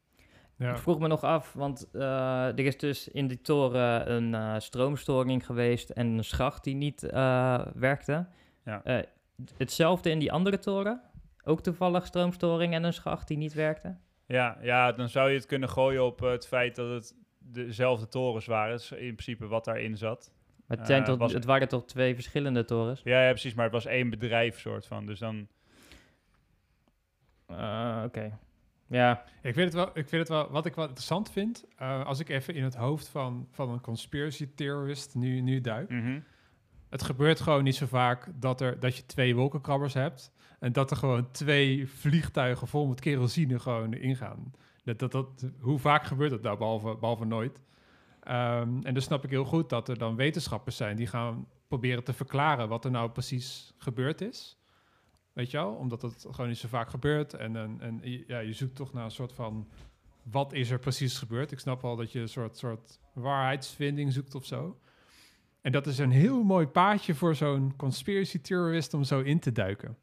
Ja. 0.59 0.71
Ik 0.71 0.79
vroeg 0.79 0.99
me 0.99 1.09
nog 1.09 1.23
af, 1.23 1.53
want 1.53 1.89
eh, 1.93 2.47
er 2.47 2.61
is 2.61 2.79
dus 2.79 3.09
in 3.09 3.27
die 3.27 3.41
toren 3.41 4.13
een 4.13 4.35
eh, 4.35 4.55
stroomstoring 4.59 5.47
geweest 5.47 5.91
en 5.91 6.07
een 6.07 6.25
schacht 6.25 6.65
die 6.65 6.75
niet 6.75 7.03
eh, 7.03 7.67
werkte. 7.75 8.27
Ja. 8.65 9.05
Hetzelfde 9.57 10.11
in 10.11 10.19
die 10.19 10.33
andere 10.33 10.59
toren? 10.59 11.01
Ook 11.45 11.61
toevallig 11.63 12.07
stroomstoring 12.07 12.75
en 12.75 12.85
een 12.85 12.93
schacht 12.93 13.29
die 13.29 13.37
niet 13.37 13.55
werkte? 13.55 13.97
Ja, 14.27 14.59
ja, 14.63 14.93
dan 14.93 15.09
zou 15.09 15.29
je 15.31 15.37
het 15.37 15.47
kunnen 15.47 15.69
gooien 15.69 16.05
op 16.05 16.23
eh, 16.23 16.31
het 16.31 16.47
feit 16.47 16.77
dat 16.77 16.91
het 16.91 17.15
dezelfde 17.39 18.09
torens 18.09 18.47
waren. 18.47 18.81
In 18.91 18.97
principe 19.15 19.47
wat 19.47 19.65
daarin 19.65 19.97
zat. 19.97 20.33
Maar 20.67 20.77
het, 20.79 20.87
zijn 20.87 21.01
Eh, 21.01 21.07
toch, 21.09 21.19
was- 21.19 21.33
het 21.33 21.45
waren 21.45 21.69
toch 21.69 21.85
twee 21.85 22.15
verschillende 22.15 22.65
torens? 22.65 23.01
Ja, 23.05 23.23
ja, 23.25 23.31
precies, 23.31 23.55
maar 23.55 23.65
het 23.65 23.73
was 23.75 23.87
één 23.87 24.11
bedrijf 24.11 24.59
soort 24.61 24.87
van. 24.87 25.07
Dus 25.07 25.19
dan... 25.19 25.49
Eh, 27.47 28.03
Oké. 28.05 28.39
Ja, 28.91 29.25
Ik 29.43 29.55
vind 29.55 29.65
het 29.65 29.75
wel, 29.75 29.87
ik 29.89 30.09
vind 30.09 30.11
het 30.11 30.29
wel, 30.29 30.51
wat 30.51 30.67
ik 30.67 30.75
wel 30.75 30.85
interessant 30.85 31.31
vind, 31.31 31.65
eh, 31.77 32.05
als 32.07 32.21
ik 32.21 32.29
even 32.29 32.55
in 32.55 32.65
het 32.65 32.75
hoofd 32.75 33.09
van, 33.09 33.49
van 33.51 33.71
een 33.71 33.81
conspiracy 33.81 34.49
theorist 34.55 35.15
nu, 35.15 35.41
nu 35.41 35.61
duik. 35.61 35.89
Mhm. 35.91 36.21
Het 36.89 37.03
gebeurt 37.03 37.41
gewoon 37.41 37.65
niet 37.65 37.77
zo 37.77 37.87
vaak 37.87 38.29
dat, 38.35 38.61
er, 38.61 38.81
dat 38.81 38.97
je 38.97 39.07
twee 39.07 39.35
wolkenkrabbers 39.35 39.95
hebt 39.95 40.33
en 40.59 40.73
dat 40.73 40.91
er 40.91 40.97
gewoon 40.97 41.31
twee 41.31 41.89
vliegtuigen 41.89 42.69
vol 42.69 42.87
met 42.87 43.01
kerosine 43.01 43.59
gewoon 43.59 43.95
ingaan. 43.95 44.53
Dat, 44.85 44.99
dat, 44.99 45.13
dat, 45.13 45.47
hoe 45.61 45.79
vaak 45.79 46.05
gebeurt 46.05 46.31
dat 46.31 46.43
nou, 46.43 46.59
behalve, 46.59 46.97
behalve 46.97 47.25
nooit? 47.25 47.61
Ehm, 48.21 48.81
en 48.83 48.95
dus 48.95 49.05
snap 49.05 49.25
ik 49.25 49.31
heel 49.31 49.45
goed 49.45 49.69
dat 49.69 49.89
er 49.89 49.99
dan 49.99 50.17
wetenschappers 50.17 50.77
zijn 50.77 50.97
die 50.97 51.07
gaan 51.07 51.47
proberen 51.69 52.05
te 52.05 52.13
verklaren 52.13 52.69
wat 52.69 52.85
er 52.85 52.91
nou 52.91 53.11
precies 53.11 53.75
gebeurd 53.79 54.21
is. 54.21 54.59
Weet 55.33 55.51
je 55.51 55.57
wel? 55.57 55.73
Omdat 55.73 56.03
het 56.03 56.27
gewoon 56.31 56.49
niet 56.49 56.59
zo 56.59 56.69
vaak 56.69 56.91
gebeurt. 56.91 57.35
En, 57.35 57.57
en, 57.57 57.81
en 57.81 58.01
ja, 58.27 58.39
je 58.39 58.53
zoekt 58.53 58.77
toch 58.77 58.93
naar 58.93 59.05
een 59.05 59.11
soort 59.11 59.33
van... 59.33 59.69
Wat 60.23 60.53
is 60.53 60.71
er 60.71 60.79
precies 60.79 61.19
gebeurd? 61.19 61.53
Ik 61.53 61.59
snap 61.59 61.83
wel 61.83 61.97
dat 61.97 62.13
je 62.13 62.21
een 62.21 62.29
soort, 62.29 62.57
soort 62.57 63.01
waarheidsvinding 63.15 64.13
zoekt 64.13 64.35
of 64.35 64.45
zo. 64.45 64.79
En 65.69 65.75
dat 65.75 65.87
is 65.87 65.99
een 65.99 66.11
heel 66.11 66.43
mooi 66.43 66.67
paadje 66.67 67.15
voor 67.15 67.35
zo'n 67.35 67.77
conspiracy 67.77 68.41
theorist 68.41 68.95
om 68.95 69.05
zo 69.05 69.21
in 69.21 69.39
te 69.39 69.53
duiken. 69.53 69.97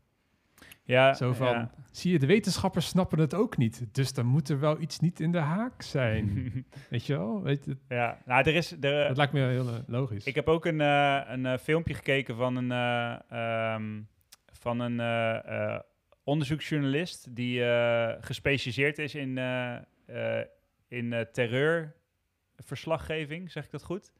Ja, 0.83 1.13
Zo 1.13 1.33
van, 1.33 1.47
ja. 1.47 1.71
zie 1.91 2.11
je, 2.11 2.19
de 2.19 2.25
wetenschappers 2.25 2.87
snappen 2.87 3.19
het 3.19 3.33
ook 3.33 3.57
niet. 3.57 3.85
Dus 3.91 4.13
dan 4.13 4.25
moet 4.25 4.49
er 4.49 4.59
wel 4.59 4.81
iets 4.81 4.99
niet 4.99 5.19
in 5.19 5.31
de 5.31 5.37
haak 5.37 5.81
zijn. 5.81 6.53
Weet 6.89 7.05
je 7.05 7.17
wel? 7.17 7.41
Weet 7.41 7.65
je, 7.65 7.77
ja, 7.89 8.21
nou, 8.25 8.49
er 8.49 8.55
is... 8.55 8.71
Er, 8.71 9.07
dat 9.07 9.17
lijkt 9.17 9.33
me 9.33 9.39
heel 9.39 9.67
eh, 9.67 9.73
logisch. 9.87 10.25
Ik 10.25 10.35
heb 10.35 10.47
ook 10.47 10.65
een, 10.65 10.81
eh, 10.81 11.21
een 11.27 11.45
eh, 11.45 11.57
filmpje 11.57 11.93
gekeken 11.93 12.35
van 12.35 12.55
een, 12.55 12.71
eh, 12.71 13.15
ehm, 13.29 14.01
van 14.45 14.79
een 14.79 15.81
onderzoeksjournalist 16.23 17.35
die 17.35 17.61
gespecialiseerd 18.19 18.97
is 18.97 19.15
in, 19.15 19.37
in 20.87 21.27
terreurverslaggeving, 21.31 23.51
zeg 23.51 23.65
ik 23.65 23.71
dat 23.71 23.83
goed? 23.83 24.11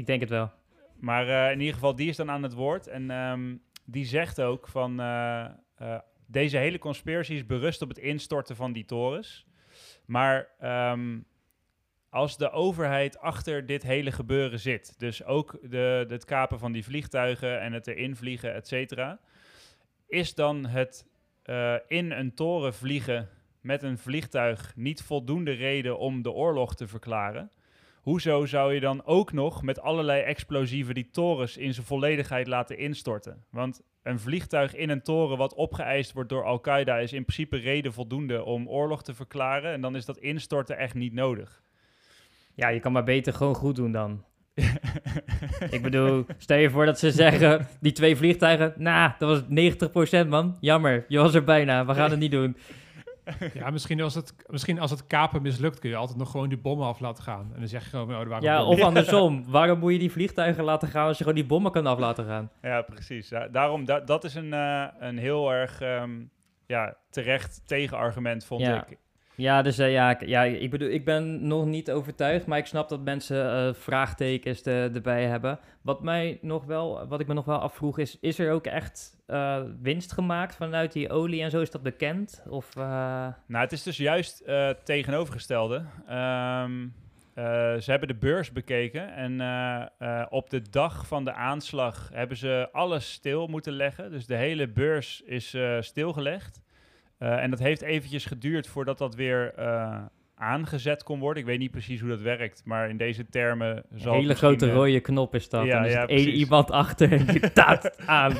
Ik 0.00 0.06
denk 0.06 0.20
het 0.20 0.30
wel. 0.30 0.50
Maar 0.96 1.28
eh, 1.28 1.52
in 1.52 1.58
ieder 1.58 1.74
geval, 1.74 1.94
die 1.94 2.08
is 2.08 2.16
dan 2.16 2.30
aan 2.30 2.42
het 2.42 2.52
woord. 2.52 2.86
En 2.86 3.10
ehm, 3.10 3.56
die 3.84 4.04
zegt 4.04 4.40
ook 4.40 4.68
van... 4.68 5.00
eh, 5.00 5.44
eh, 5.76 5.98
deze 6.26 6.56
hele 6.56 6.78
conspiracy 6.78 7.32
is 7.32 7.46
berust 7.46 7.82
op 7.82 7.88
het 7.88 7.98
instorten 7.98 8.56
van 8.56 8.72
die 8.72 8.84
torens. 8.84 9.46
Maar 10.04 10.48
ehm, 10.58 11.18
als 12.10 12.36
de 12.36 12.50
overheid 12.50 13.18
achter 13.18 13.66
dit 13.66 13.82
hele 13.82 14.12
gebeuren 14.12 14.58
zit... 14.58 14.98
dus 14.98 15.24
ook 15.24 15.58
de, 15.62 16.06
het 16.08 16.24
kapen 16.24 16.58
van 16.58 16.72
die 16.72 16.84
vliegtuigen 16.84 17.60
en 17.60 17.72
het 17.72 17.86
erin 17.86 18.16
vliegen, 18.16 18.54
et 18.54 18.68
cetera... 18.68 19.20
is 20.08 20.34
dan 20.34 20.66
het 20.66 21.08
in 21.86 22.10
een 22.10 22.34
toren 22.34 22.74
vliegen 22.74 23.28
met 23.60 23.82
een 23.82 23.98
vliegtuig 23.98 24.72
niet 24.76 25.02
voldoende 25.02 25.52
reden 25.52 25.98
om 25.98 26.22
de 26.22 26.30
oorlog 26.30 26.74
te 26.74 26.88
verklaren... 26.88 27.50
Hoezo 28.00 28.46
zou 28.46 28.74
je 28.74 28.80
dan 28.80 29.04
ook 29.04 29.32
nog 29.32 29.62
met 29.62 29.80
allerlei 29.80 30.22
explosieven 30.22 30.94
die 30.94 31.10
torens 31.10 31.56
in 31.56 31.74
zijn 31.74 31.86
volledigheid 31.86 32.46
laten 32.46 32.78
instorten? 32.78 33.44
Want 33.50 33.82
een 34.02 34.18
vliegtuig 34.18 34.74
in 34.74 34.90
een 34.90 35.02
toren 35.02 35.36
wat 35.36 35.54
opgeëist 35.54 36.12
wordt 36.12 36.28
door 36.28 36.44
Al-Qaeda 36.44 36.98
is 36.98 37.12
in 37.12 37.24
principe 37.24 37.56
reden 37.56 37.92
voldoende 37.92 38.44
om 38.44 38.68
oorlog 38.68 39.02
te 39.02 39.14
verklaren. 39.14 39.72
En 39.72 39.80
dan 39.80 39.96
is 39.96 40.04
dat 40.04 40.18
instorten 40.18 40.78
echt 40.78 40.94
niet 40.94 41.12
nodig. 41.12 41.62
Ja, 42.54 42.68
je 42.68 42.80
kan 42.80 42.92
maar 42.92 43.04
beter 43.04 43.32
gewoon 43.32 43.54
goed 43.54 43.76
doen 43.76 43.92
dan. 43.92 44.24
Ik 45.70 45.82
bedoel, 45.82 46.24
stel 46.38 46.58
je 46.58 46.70
voor 46.70 46.86
dat 46.86 46.98
ze 46.98 47.10
zeggen, 47.10 47.66
die 47.80 47.92
twee 47.92 48.16
vliegtuigen, 48.16 48.74
nou, 48.76 49.12
dat 49.18 49.28
was 49.28 50.22
90% 50.24 50.28
man. 50.28 50.56
Jammer, 50.60 51.04
je 51.08 51.18
was 51.18 51.34
er 51.34 51.44
bijna, 51.44 51.86
we 51.86 51.94
gaan 51.94 52.10
het 52.10 52.18
niet 52.18 52.30
doen. 52.30 52.56
Ja, 53.54 53.70
misschien 53.70 54.00
als, 54.00 54.14
het, 54.14 54.34
misschien 54.46 54.80
als 54.80 54.90
het 54.90 55.06
kapen 55.06 55.42
mislukt, 55.42 55.78
kun 55.78 55.90
je 55.90 55.96
altijd 55.96 56.18
nog 56.18 56.30
gewoon 56.30 56.48
die 56.48 56.58
bommen 56.58 56.86
af 56.86 57.00
laten 57.00 57.24
gaan. 57.24 57.50
En 57.54 57.58
dan 57.58 57.68
zeg 57.68 57.82
je 57.84 57.88
gewoon, 57.90 58.20
oh, 58.20 58.26
waren 58.28 58.42
Ja, 58.42 58.64
of 58.64 58.80
andersom, 58.80 59.44
waarom 59.50 59.78
moet 59.78 59.92
je 59.92 59.98
die 59.98 60.10
vliegtuigen 60.12 60.64
laten 60.64 60.88
gaan 60.88 61.06
als 61.06 61.16
je 61.18 61.22
gewoon 61.24 61.38
die 61.38 61.48
bommen 61.48 61.72
kan 61.72 61.86
af 61.86 61.98
laten 61.98 62.24
gaan? 62.24 62.50
ja, 62.62 62.82
precies. 62.82 63.28
Ja, 63.28 63.48
daarom, 63.48 63.84
da- 63.84 64.00
dat 64.00 64.24
is 64.24 64.34
een, 64.34 64.52
eh, 64.52 64.84
een 64.98 65.18
heel 65.18 65.52
erg 65.52 65.80
ehm, 65.80 66.10
ja, 66.66 66.96
terecht 67.10 67.62
tegenargument, 67.66 68.44
vond 68.44 68.60
Ja. 68.60 68.86
ik. 68.86 68.96
Ja, 69.40 69.62
dus 69.62 69.78
eh, 69.78 69.92
ja, 69.92 70.16
ja, 70.26 70.42
ik 70.42 70.70
bedoel, 70.70 70.88
ik 70.88 71.04
ben 71.04 71.46
nog 71.46 71.66
niet 71.66 71.90
overtuigd, 71.90 72.46
maar 72.46 72.58
ik 72.58 72.66
snap 72.66 72.88
dat 72.88 73.00
mensen 73.00 73.52
eh, 73.52 73.74
vraagtekens 73.74 74.64
er- 74.66 74.94
erbij 74.94 75.24
hebben. 75.26 75.58
Wat 75.82 76.02
mij 76.02 76.38
nog 76.42 76.64
wel, 76.64 77.06
wat 77.08 77.20
ik 77.20 77.26
me 77.26 77.34
nog 77.34 77.44
wel 77.44 77.58
afvroeg 77.58 77.98
is, 77.98 78.18
is 78.20 78.38
er 78.38 78.52
ook 78.52 78.66
echt 78.66 79.16
eh, 79.26 79.62
winst 79.82 80.12
gemaakt 80.12 80.54
vanuit 80.56 80.92
die 80.92 81.10
olie 81.10 81.42
en 81.42 81.50
zo? 81.50 81.60
Is 81.60 81.70
dat 81.70 81.82
bekend? 81.82 82.42
Of, 82.48 82.74
Nou, 82.74 83.34
het 83.46 83.72
is 83.72 83.82
dus 83.82 83.96
juist 83.96 84.44
tegenovergestelde. 84.84 85.84
Ehm, 86.08 86.86
eh, 87.34 87.44
ze 87.76 87.90
hebben 87.90 88.08
de 88.08 88.14
beurs 88.14 88.52
bekeken 88.52 89.14
en 89.14 89.40
op 90.30 90.50
de 90.50 90.62
dag 90.70 91.06
van 91.06 91.24
de 91.24 91.32
aanslag 91.32 92.10
hebben 92.12 92.36
ze 92.36 92.68
alles 92.72 93.12
stil 93.12 93.46
moeten 93.46 93.72
leggen. 93.72 94.10
Dus 94.10 94.26
de 94.26 94.36
hele 94.36 94.68
beurs 94.68 95.22
is 95.22 95.56
stilgelegd. 95.80 96.60
Eh, 97.20 97.42
en 97.42 97.50
dat 97.50 97.58
heeft 97.58 97.82
eventjes 97.82 98.24
geduurd 98.24 98.66
voordat 98.66 98.98
dat 98.98 99.14
weer 99.14 99.52
eh, 99.54 99.96
aangezet 100.34 101.02
kon 101.02 101.18
worden. 101.18 101.42
Ik 101.42 101.48
weet 101.48 101.58
niet 101.58 101.70
precies 101.70 102.00
hoe 102.00 102.08
dat 102.08 102.20
werkt, 102.20 102.62
maar 102.64 102.88
in 102.88 102.96
deze 102.96 103.28
termen 103.28 103.84
zal 103.94 104.14
een 104.14 104.20
hele 104.20 104.34
grote 104.34 104.66
eh, 104.66 104.72
rode 104.72 105.00
knop 105.00 105.34
is 105.34 105.48
dat. 105.48 105.64
ja, 105.64 105.84
en 105.84 105.84
er 105.84 106.18
ja, 106.18 106.30
iemand 106.30 106.70
achter 106.70 107.12
en 107.12 107.26
die 107.26 107.52
taat 107.52 107.98
aan. 108.06 108.32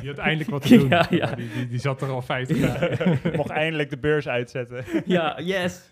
Die 0.00 0.08
had 0.08 0.18
eindelijk 0.18 0.50
wat 0.50 0.62
te 0.62 0.76
doen. 0.78 0.88
Ja, 0.88 1.06
ja. 1.10 1.34
Die, 1.34 1.48
die, 1.48 1.68
die 1.68 1.78
zat 1.78 2.02
er 2.02 2.08
al 2.08 2.22
50 2.22 2.58
jaar. 2.58 3.18
mocht 3.36 3.50
eindelijk 3.50 3.90
de 3.90 3.98
beurs 3.98 4.28
uitzetten. 4.28 4.84
ja, 5.04 5.40
yes. 5.40 5.90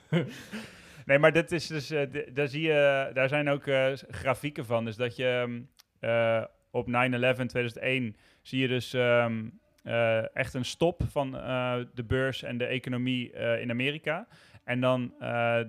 Nee, 1.07 1.19
maar 1.19 1.33
dit 1.33 1.53
is 1.53 1.67
dus, 1.67 1.91
eh, 1.91 2.03
daar 2.33 2.49
zie 2.49 2.63
je, 2.63 3.11
daar 3.13 3.29
zijn 3.29 3.49
ook 3.49 3.67
eh, 3.67 3.93
grafieken 4.11 4.67
van. 4.67 4.85
Dus 4.85 4.97
dat 4.97 5.17
je 5.17 5.27
ehm, 5.27 5.61
eh, 6.01 6.45
op 6.71 6.87
9-11 6.87 6.91
2001 7.47 8.17
zie 8.43 8.61
je 8.61 8.69
dus 8.69 8.93
ehm, 8.93 9.45
eh, 9.87 10.37
echt 10.37 10.55
een 10.55 10.64
stop 10.64 11.03
van 11.11 11.37
eh, 11.37 11.74
de 11.95 12.05
beurs 12.05 12.43
en 12.43 12.59
de 12.59 12.64
economie 12.64 13.32
eh, 13.32 13.61
in 13.61 13.70
Amerika. 13.70 14.26
En 14.64 14.80
dan 14.80 15.12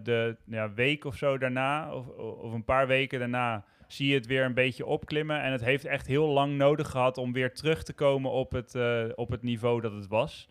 de 0.03 0.35
ja, 0.45 0.73
week 0.73 1.05
of 1.05 1.15
zo 1.15 1.37
daarna, 1.37 1.93
of, 1.93 2.07
of 2.17 2.53
een 2.53 2.63
paar 2.63 2.87
weken 2.87 3.19
daarna, 3.19 3.63
zie 3.87 4.07
je 4.07 4.15
het 4.15 4.25
weer 4.25 4.45
een 4.45 4.53
beetje 4.53 4.85
opklimmen. 4.85 5.41
En 5.41 5.51
het 5.51 5.63
heeft 5.63 5.85
echt 5.85 6.07
heel 6.07 6.27
lang 6.27 6.55
nodig 6.55 6.89
gehad 6.89 7.17
om 7.17 7.33
weer 7.33 7.53
terug 7.53 7.83
te 7.83 7.93
komen 7.93 8.31
op 8.31 8.51
het, 8.51 8.75
op 9.15 9.29
het 9.29 9.41
niveau 9.41 9.81
dat 9.81 9.91
het 9.91 10.07
was. 10.07 10.49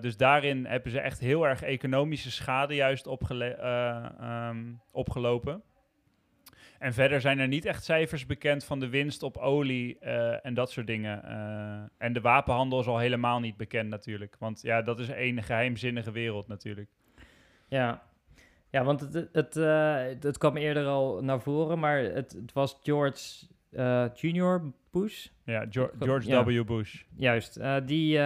Dus 0.00 0.16
daarin 0.16 0.66
hebben 0.66 0.92
ze 0.92 1.00
echt 1.00 1.20
heel 1.20 1.46
erg 1.46 1.62
economische 1.62 2.30
schade 2.30 2.74
juist 2.74 3.06
um, 3.06 4.80
opgelopen. 4.90 5.62
En 6.82 6.92
verder 6.92 7.20
zijn 7.20 7.38
er 7.38 7.48
niet 7.48 7.64
echt 7.64 7.84
cijfers 7.84 8.26
bekend 8.26 8.64
van 8.64 8.80
de 8.80 8.88
winst 8.88 9.22
op 9.22 9.36
olie 9.36 9.96
uh, 10.00 10.46
en 10.46 10.54
dat 10.54 10.70
soort 10.70 10.86
dingen. 10.86 11.24
en 11.98 12.12
de 12.12 12.20
wapenhandel 12.20 12.80
is 12.80 12.86
al 12.86 12.98
helemaal 12.98 13.40
niet 13.40 13.56
bekend 13.56 13.88
natuurlijk. 13.88 14.36
Want 14.38 14.62
ja, 14.62 14.82
dat 14.82 14.98
is 14.98 15.08
een 15.08 15.42
geheimzinnige 15.42 16.12
wereld 16.12 16.48
natuurlijk. 16.48 16.88
Ja, 17.68 18.02
ja 18.70 18.84
want 18.84 19.00
het, 19.00 19.28
het, 19.32 19.56
uh, 19.56 19.96
het 20.20 20.38
kwam 20.38 20.56
eerder 20.56 20.86
al 20.86 21.22
naar 21.22 21.40
voren, 21.40 21.78
maar 21.78 21.98
het, 21.98 22.32
het 22.32 22.52
was 22.52 22.78
George 22.82 23.46
Junior 24.14 24.72
Bush. 24.90 25.26
Ja, 25.44 25.66
George, 25.70 25.94
George 25.98 26.28
ja. 26.28 26.44
W. 26.44 26.64
Bush. 26.64 27.02
Juist, 27.16 27.60
die, 27.84 28.20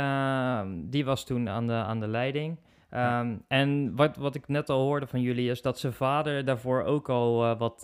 die 0.88 1.04
was 1.04 1.26
toen 1.26 1.48
aan 1.48 1.66
de, 1.66 1.72
aan 1.72 2.00
de 2.00 2.08
leiding. 2.08 2.58
Um, 2.90 3.00
ja. 3.00 3.36
En 3.48 3.96
wat, 3.96 4.16
wat 4.16 4.34
ik 4.34 4.48
net 4.48 4.68
al 4.68 4.80
hoorde 4.80 5.06
van 5.06 5.20
jullie 5.20 5.50
is 5.50 5.62
dat 5.62 5.78
zijn 5.78 5.92
vader 5.92 6.44
daarvoor 6.44 6.82
ook 6.82 7.08
al 7.08 7.44
uh, 7.44 7.58
wat, 7.58 7.80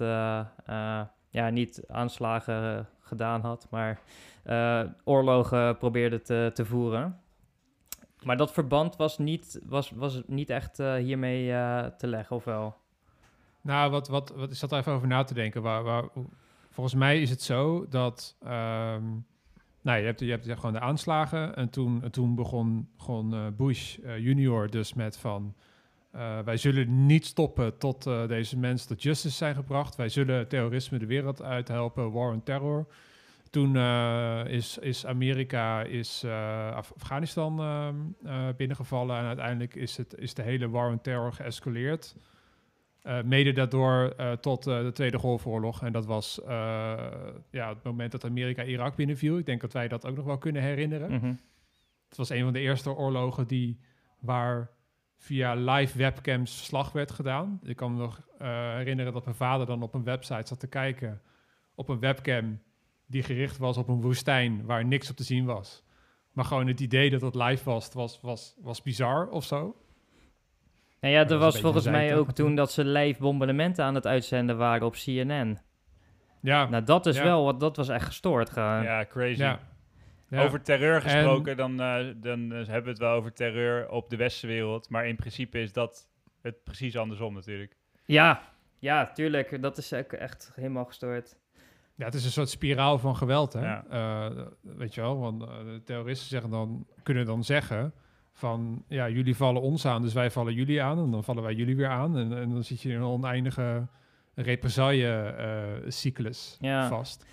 ja, 1.31 1.51
niet 1.51 1.83
aanslagen 1.89 2.89
gedaan 3.01 3.41
had, 3.41 3.67
maar 3.71 4.01
oorlogen 5.05 5.77
probeerde 5.79 6.23
te, 6.23 6.51
te 6.55 6.65
voeren. 6.65 7.21
Maar 8.23 8.37
dat 8.37 8.53
verband 8.53 8.97
was 8.97 9.19
niet, 9.19 9.61
was, 9.67 9.91
was 9.91 10.23
niet 10.27 10.51
echt 10.51 10.79
hiermee 10.79 11.47
te 11.97 12.07
leggen, 12.07 12.37
of 12.37 12.45
wel? 12.45 12.75
Nou, 13.61 13.91
wat, 13.91 14.09
wat, 14.09 14.33
wat 14.37 14.51
is 14.51 14.61
dat 14.61 14.73
even 14.73 14.93
over 14.93 15.09
na 15.09 15.25
te 15.25 15.35
denken? 15.35 15.63
Waar, 15.63 15.83
waar, 15.83 16.05
volgens 16.71 16.95
mij 16.95 17.21
is 17.21 17.31
het 17.31 17.43
zo 17.43 17.87
dat. 17.89 18.37
Um, 18.47 19.27
nou, 19.83 19.99
je 19.99 20.05
hebt, 20.05 20.21
je 20.21 20.31
hebt 20.31 20.49
gewoon 20.49 20.73
de 20.73 20.81
aanslagen. 20.81 21.57
En 21.57 21.71
toen, 21.71 22.11
toen 22.11 22.35
begon, 22.35 22.89
begon 22.97 23.35
uh, 23.35 23.47
Bush 23.57 23.99
uh, 23.99 24.19
junior 24.19 24.71
dus 24.71 24.95
met 24.95 25.17
van... 25.17 25.55
Uh, 26.15 26.39
wij 26.39 26.57
zullen 26.57 27.07
niet 27.07 27.27
stoppen 27.27 27.79
tot 27.79 28.03
deze 28.29 28.59
mensen 28.59 28.89
tot 28.89 29.03
justice 29.03 29.37
zijn 29.37 29.55
gebracht. 29.55 29.97
Wij 29.97 30.09
zullen 30.09 30.49
terrorisme 30.49 30.99
de 30.99 31.07
wereld 31.07 31.43
uithelpen, 31.43 32.13
war 32.13 32.33
on 32.33 32.43
terror. 32.43 32.87
Toen 33.51 33.77
is, 34.47 34.79
is 34.79 35.07
Amerika 35.07 35.83
is, 35.83 36.25
Af 36.75 36.93
Afghanistan 36.95 37.57
binnengevallen... 38.57 39.19
en 39.19 39.25
uiteindelijk 39.25 39.75
is, 39.75 39.97
het, 39.97 40.15
is 40.19 40.35
de 40.35 40.43
hele 40.43 40.69
war 40.69 40.91
on 40.91 41.01
terror 41.01 41.33
geëscaleerd... 41.33 42.15
Uh, 43.03 43.23
mede 43.23 43.53
daardoor 43.53 44.15
uh, 44.21 44.33
tot 44.33 44.67
uh, 44.67 44.81
de 44.81 44.93
Tweede 44.93 45.19
Golfoorlog. 45.19 45.83
En 45.83 45.93
dat 45.93 46.07
was 46.07 46.41
ja, 47.51 47.69
het 47.69 47.83
moment 47.83 48.13
dat 48.13 48.25
Amerika 48.25 48.65
Irak 48.65 48.97
binnenviel. 48.97 49.39
Ik 49.39 49.47
denk 49.47 49.61
dat 49.61 49.73
wij 49.73 49.89
dat 49.89 50.07
ook 50.07 50.17
nog 50.17 50.25
wel 50.25 50.39
kunnen 50.39 50.63
herinneren. 50.63 51.11
Mm 51.11 51.19
-hmm. 51.19 51.41
Het 52.09 52.17
was 52.17 52.31
een 52.31 52.43
van 52.43 52.53
de 52.53 52.61
eerste 52.61 52.91
oorlogen 52.91 53.47
die, 53.47 53.79
waar 54.21 54.71
via 55.17 55.55
live 55.55 55.99
webcams 55.99 56.57
verslag 56.57 56.93
werd 56.93 57.11
gedaan. 57.11 57.61
Ik 57.63 57.77
kan 57.77 57.93
me 57.93 57.99
nog 57.99 58.21
herinneren 58.39 59.13
dat 59.13 59.25
mijn 59.25 59.37
vader 59.37 59.67
dan 59.67 59.83
op 59.83 59.95
een 59.95 60.05
website 60.05 60.47
zat 60.47 60.61
te 60.61 60.69
kijken... 60.69 61.23
op 61.75 61.89
een 61.89 62.01
webcam 62.01 62.59
die 63.07 63.23
gericht 63.23 63.59
was 63.59 63.77
op 63.77 63.89
een 63.89 64.01
woestijn 64.01 64.65
waar 64.65 64.85
niks 64.85 65.11
op 65.11 65.17
te 65.17 65.25
zien 65.25 65.45
was. 65.45 65.83
Maar 66.33 66.45
gewoon 66.45 66.67
het 66.67 66.81
idee 66.81 67.11
dat 67.11 67.21
het 67.21 67.35
live 67.35 67.65
was, 67.65 67.93
was, 67.93 68.21
was, 68.21 68.57
was 68.61 68.83
bizar 68.83 69.29
of 69.29 69.45
zo. 69.45 69.77
Nou 71.03 71.15
ja, 71.15 71.29
er 71.29 71.39
was 71.39 71.61
volgens 71.61 71.87
mij 71.87 72.17
ook 72.17 72.33
toen 72.33 72.55
dat 72.55 72.73
ze 72.73 72.85
live 72.85 73.21
bombardementen 73.21 73.85
aan 73.85 73.95
het 73.95 74.07
uitzenden 74.07 74.57
waren 74.57 74.87
op 74.87 74.93
CNN. 74.93 75.59
Ja. 76.41 76.69
Nou, 76.69 76.85
dat 76.85 77.07
is 77.07 77.17
ja. 77.17 77.23
wel 77.23 77.45
wat, 77.45 77.61
dat 77.61 77.77
was 77.77 77.89
echt 77.89 78.07
gestoord 78.07 78.51
gewoon. 78.51 78.83
Ja, 78.83 79.07
crazy. 79.07 79.41
Ja. 79.41 79.59
Ja. 80.29 80.45
Over 80.45 80.63
terreur 80.63 80.95
En- 80.95 81.03
gesproken, 81.03 81.57
dan, 81.57 81.81
eh, 81.81 82.07
dan 82.17 82.53
eh, 82.53 82.67
hebben 82.67 82.83
we 82.83 82.91
het 82.91 82.99
wel 82.99 83.13
over 83.13 83.33
terreur 83.33 83.89
op 83.91 84.11
de 84.11 84.17
westerse 84.17 84.47
wereld. 84.47 84.89
Maar 84.89 85.07
in 85.07 85.17
principe 85.17 85.61
is 85.61 85.73
dat 85.73 86.09
het 86.43 86.65
precies 86.65 86.97
andersom 86.97 87.35
natuurlijk. 87.35 87.77
Ja, 88.05 88.43
ja, 88.79 89.13
tuurlijk. 89.13 89.63
Dat 89.63 89.79
is 89.79 89.93
ook 89.93 90.13
echt 90.13 90.53
helemaal 90.55 90.85
gestoord. 90.85 91.37
Ja, 91.95 92.05
het 92.05 92.15
is 92.15 92.25
een 92.25 92.31
soort 92.31 92.49
spiraal 92.51 92.99
van 92.99 93.17
geweld, 93.17 93.53
hè? 93.53 93.61
Ja. 93.61 93.85
Eh, 93.91 94.45
weet 94.61 94.95
je 94.95 95.01
wel, 95.01 95.19
want 95.19 95.43
eh, 95.43 95.49
de 95.65 95.83
terroristen 95.85 96.29
zeggen 96.29 96.51
dan, 96.51 96.87
kunnen 97.03 97.27
dan 97.27 97.45
zeggen 97.45 97.93
van, 98.33 98.85
ja, 98.89 99.09
jullie 99.09 99.37
vallen 99.37 99.63
ons 99.63 99.87
aan, 99.87 100.03
dus 100.03 100.13
wij 100.13 100.31
vallen 100.31 100.55
jullie 100.55 100.83
aan, 100.83 100.99
en 100.99 101.11
dan 101.11 101.25
vallen 101.25 101.43
wij 101.43 101.55
jullie 101.55 101.77
weer 101.77 101.89
aan, 101.89 102.17
en, 102.19 102.37
en 102.39 102.51
dan 102.51 102.65
zit 102.65 102.81
je 102.81 102.89
in 102.89 102.95
een 102.97 103.03
oneindige 103.03 103.87
represaille-cyclus 104.35 106.57
Ja. 106.61 106.89
vast. 106.89 107.27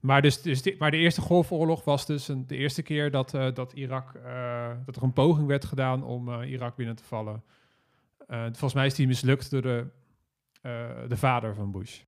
Maar, 0.00 0.22
dus, 0.22 0.42
dus 0.42 0.62
die- 0.62 0.76
maar 0.78 0.90
de 0.90 0.96
Eerste 0.96 1.20
Golfoorlog 1.20 1.84
was 1.84 2.06
dus 2.06 2.28
een, 2.28 2.46
de 2.46 2.56
eerste 2.56 2.82
keer 2.82 3.10
dat, 3.10 3.34
eh, 3.34 3.54
dat, 3.54 3.72
Irak, 3.72 4.14
eh, 4.14 4.70
dat 4.84 4.96
er 4.96 5.02
een 5.02 5.12
poging 5.12 5.46
werd 5.46 5.64
gedaan 5.64 6.04
om 6.04 6.28
eh, 6.32 6.50
Irak 6.50 6.76
binnen 6.76 6.96
te 6.96 7.04
vallen. 7.04 7.42
Eh, 8.26 8.42
volgens 8.42 8.74
mij 8.74 8.86
is 8.86 8.94
die 8.94 9.06
mislukt 9.06 9.50
door 9.50 9.62
de, 9.62 9.86
eh, 10.62 10.88
de 11.08 11.16
vader 11.16 11.54
van 11.54 11.70
Bush. 11.70 12.00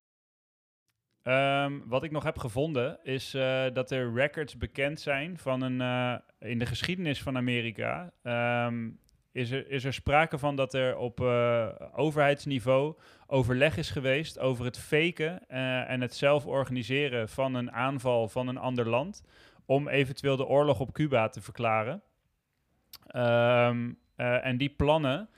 Ehm, 1.23 1.79
wat 1.85 2.03
ik 2.03 2.11
nog 2.11 2.23
heb 2.23 2.37
gevonden 2.37 2.99
is 3.03 3.33
eh, 3.33 3.63
dat 3.73 3.91
er 3.91 4.13
records 4.13 4.57
bekend 4.57 4.99
zijn 4.99 5.37
van 5.37 5.61
een. 5.61 5.81
eh, 5.81 6.49
in 6.49 6.59
de 6.59 6.65
geschiedenis 6.65 7.21
van 7.21 7.37
Amerika. 7.37 8.11
ehm, 8.23 8.89
is, 9.31 9.51
er, 9.51 9.69
is 9.69 9.83
er 9.83 9.93
sprake 9.93 10.37
van 10.37 10.55
dat 10.55 10.73
er 10.73 10.97
op 10.97 11.21
eh, 11.21 11.67
overheidsniveau 11.93 12.95
overleg 13.27 13.77
is 13.77 13.89
geweest 13.89 14.39
over 14.39 14.65
het 14.65 14.79
faken 14.79 15.47
en 15.87 16.01
het 16.01 16.15
zelf 16.15 16.45
organiseren 16.45 17.29
van 17.29 17.53
een 17.53 17.71
aanval 17.71 18.27
van 18.27 18.47
een 18.47 18.57
ander 18.57 18.89
land. 18.89 19.23
Om 19.65 19.87
eventueel 19.87 20.35
de 20.35 20.45
oorlog 20.45 20.79
op 20.79 20.93
Cuba 20.93 21.29
te 21.29 21.41
verklaren. 21.41 22.01
Ehm, 23.07 23.91
eh, 24.15 24.45
en 24.45 24.57
die 24.57 24.69
plannen 24.69 25.29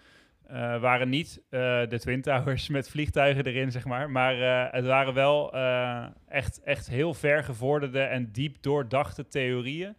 eh, 0.54 0.80
waren 0.82 1.10
niet 1.10 1.42
eh, 1.50 1.60
de 1.88 2.00
Twin 2.00 2.22
Towers 2.22 2.70
met 2.78 2.90
vliegtuigen 2.90 3.46
erin, 3.46 3.72
zeg 3.72 3.86
maar. 3.86 4.10
Maar 4.10 4.42
eh, 4.42 4.74
het 4.74 4.86
waren 4.86 5.14
wel 5.14 5.54
echt, 6.28 6.62
echt 6.64 6.90
heel 6.90 7.14
ver 7.14 7.44
gevorderde 7.44 8.00
en 8.02 8.32
diep 8.32 8.58
doordachte 8.62 9.28
theorieën. 9.28 9.96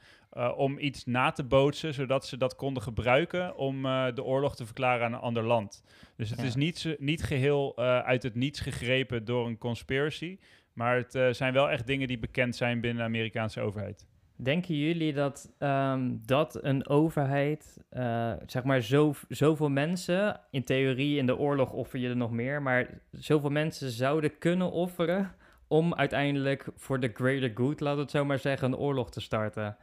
om 0.57 0.79
iets 0.79 1.05
na 1.05 1.31
te 1.31 1.45
bootsen, 1.45 1.95
zodat 1.95 2.27
ze 2.27 2.37
dat 2.37 2.57
konden 2.57 2.83
gebruiken 2.83 3.57
om 3.57 3.83
de 4.15 4.23
oorlog 4.23 4.57
te 4.57 4.65
verklaren 4.65 5.07
aan 5.07 5.13
een 5.13 5.19
ander 5.19 5.43
land. 5.45 5.83
Dus 6.17 6.31
het 6.31 6.39
Ja. 6.39 6.45
is 6.45 6.55
niet, 6.55 6.95
niet 6.99 7.23
geheel 7.23 7.73
eh, 7.77 7.99
uit 7.99 8.23
het 8.23 8.35
niets 8.35 8.61
gegrepen 8.61 9.25
door 9.25 9.47
een 9.47 9.59
conspiracy. 9.59 10.39
Maar 10.73 10.97
het 10.97 11.37
zijn 11.37 11.53
wel 11.53 11.71
echt 11.71 11.87
dingen 11.87 12.09
die 12.09 12.19
bekend 12.19 12.57
zijn 12.57 12.81
binnen 12.81 12.99
de 12.99 13.09
Amerikaanse 13.09 13.61
overheid. 13.61 14.07
Denken 14.37 14.75
jullie 14.77 15.13
dat, 15.13 15.55
ehm, 15.59 16.11
dat 16.27 16.65
een 16.65 16.89
overheid, 16.89 17.85
eh, 17.89 18.33
zeg 18.47 18.65
maar, 18.65 18.81
zo, 18.81 19.15
zoveel 19.29 19.69
mensen, 19.69 20.41
in 20.51 20.65
theorie 20.65 21.19
in 21.19 21.27
de 21.27 21.39
oorlog 21.39 21.73
offer 21.73 21.99
je 21.99 22.09
er 22.09 22.17
nog 22.17 22.31
meer, 22.31 22.63
maar 22.63 23.01
zoveel 23.11 23.51
mensen 23.51 23.91
zouden 23.91 24.39
kunnen 24.39 24.71
offeren 24.71 25.35
om 25.69 25.95
uiteindelijk 25.95 26.67
voor 26.77 27.01
de 27.01 27.11
greater 27.15 27.51
good, 27.55 27.81
laten 27.81 27.97
we 27.97 28.03
het 28.03 28.11
zo 28.11 28.25
maar 28.25 28.39
zeggen, 28.39 28.69
een 28.73 28.79
oorlog 28.79 29.11
te 29.11 29.21
starten? 29.21 29.77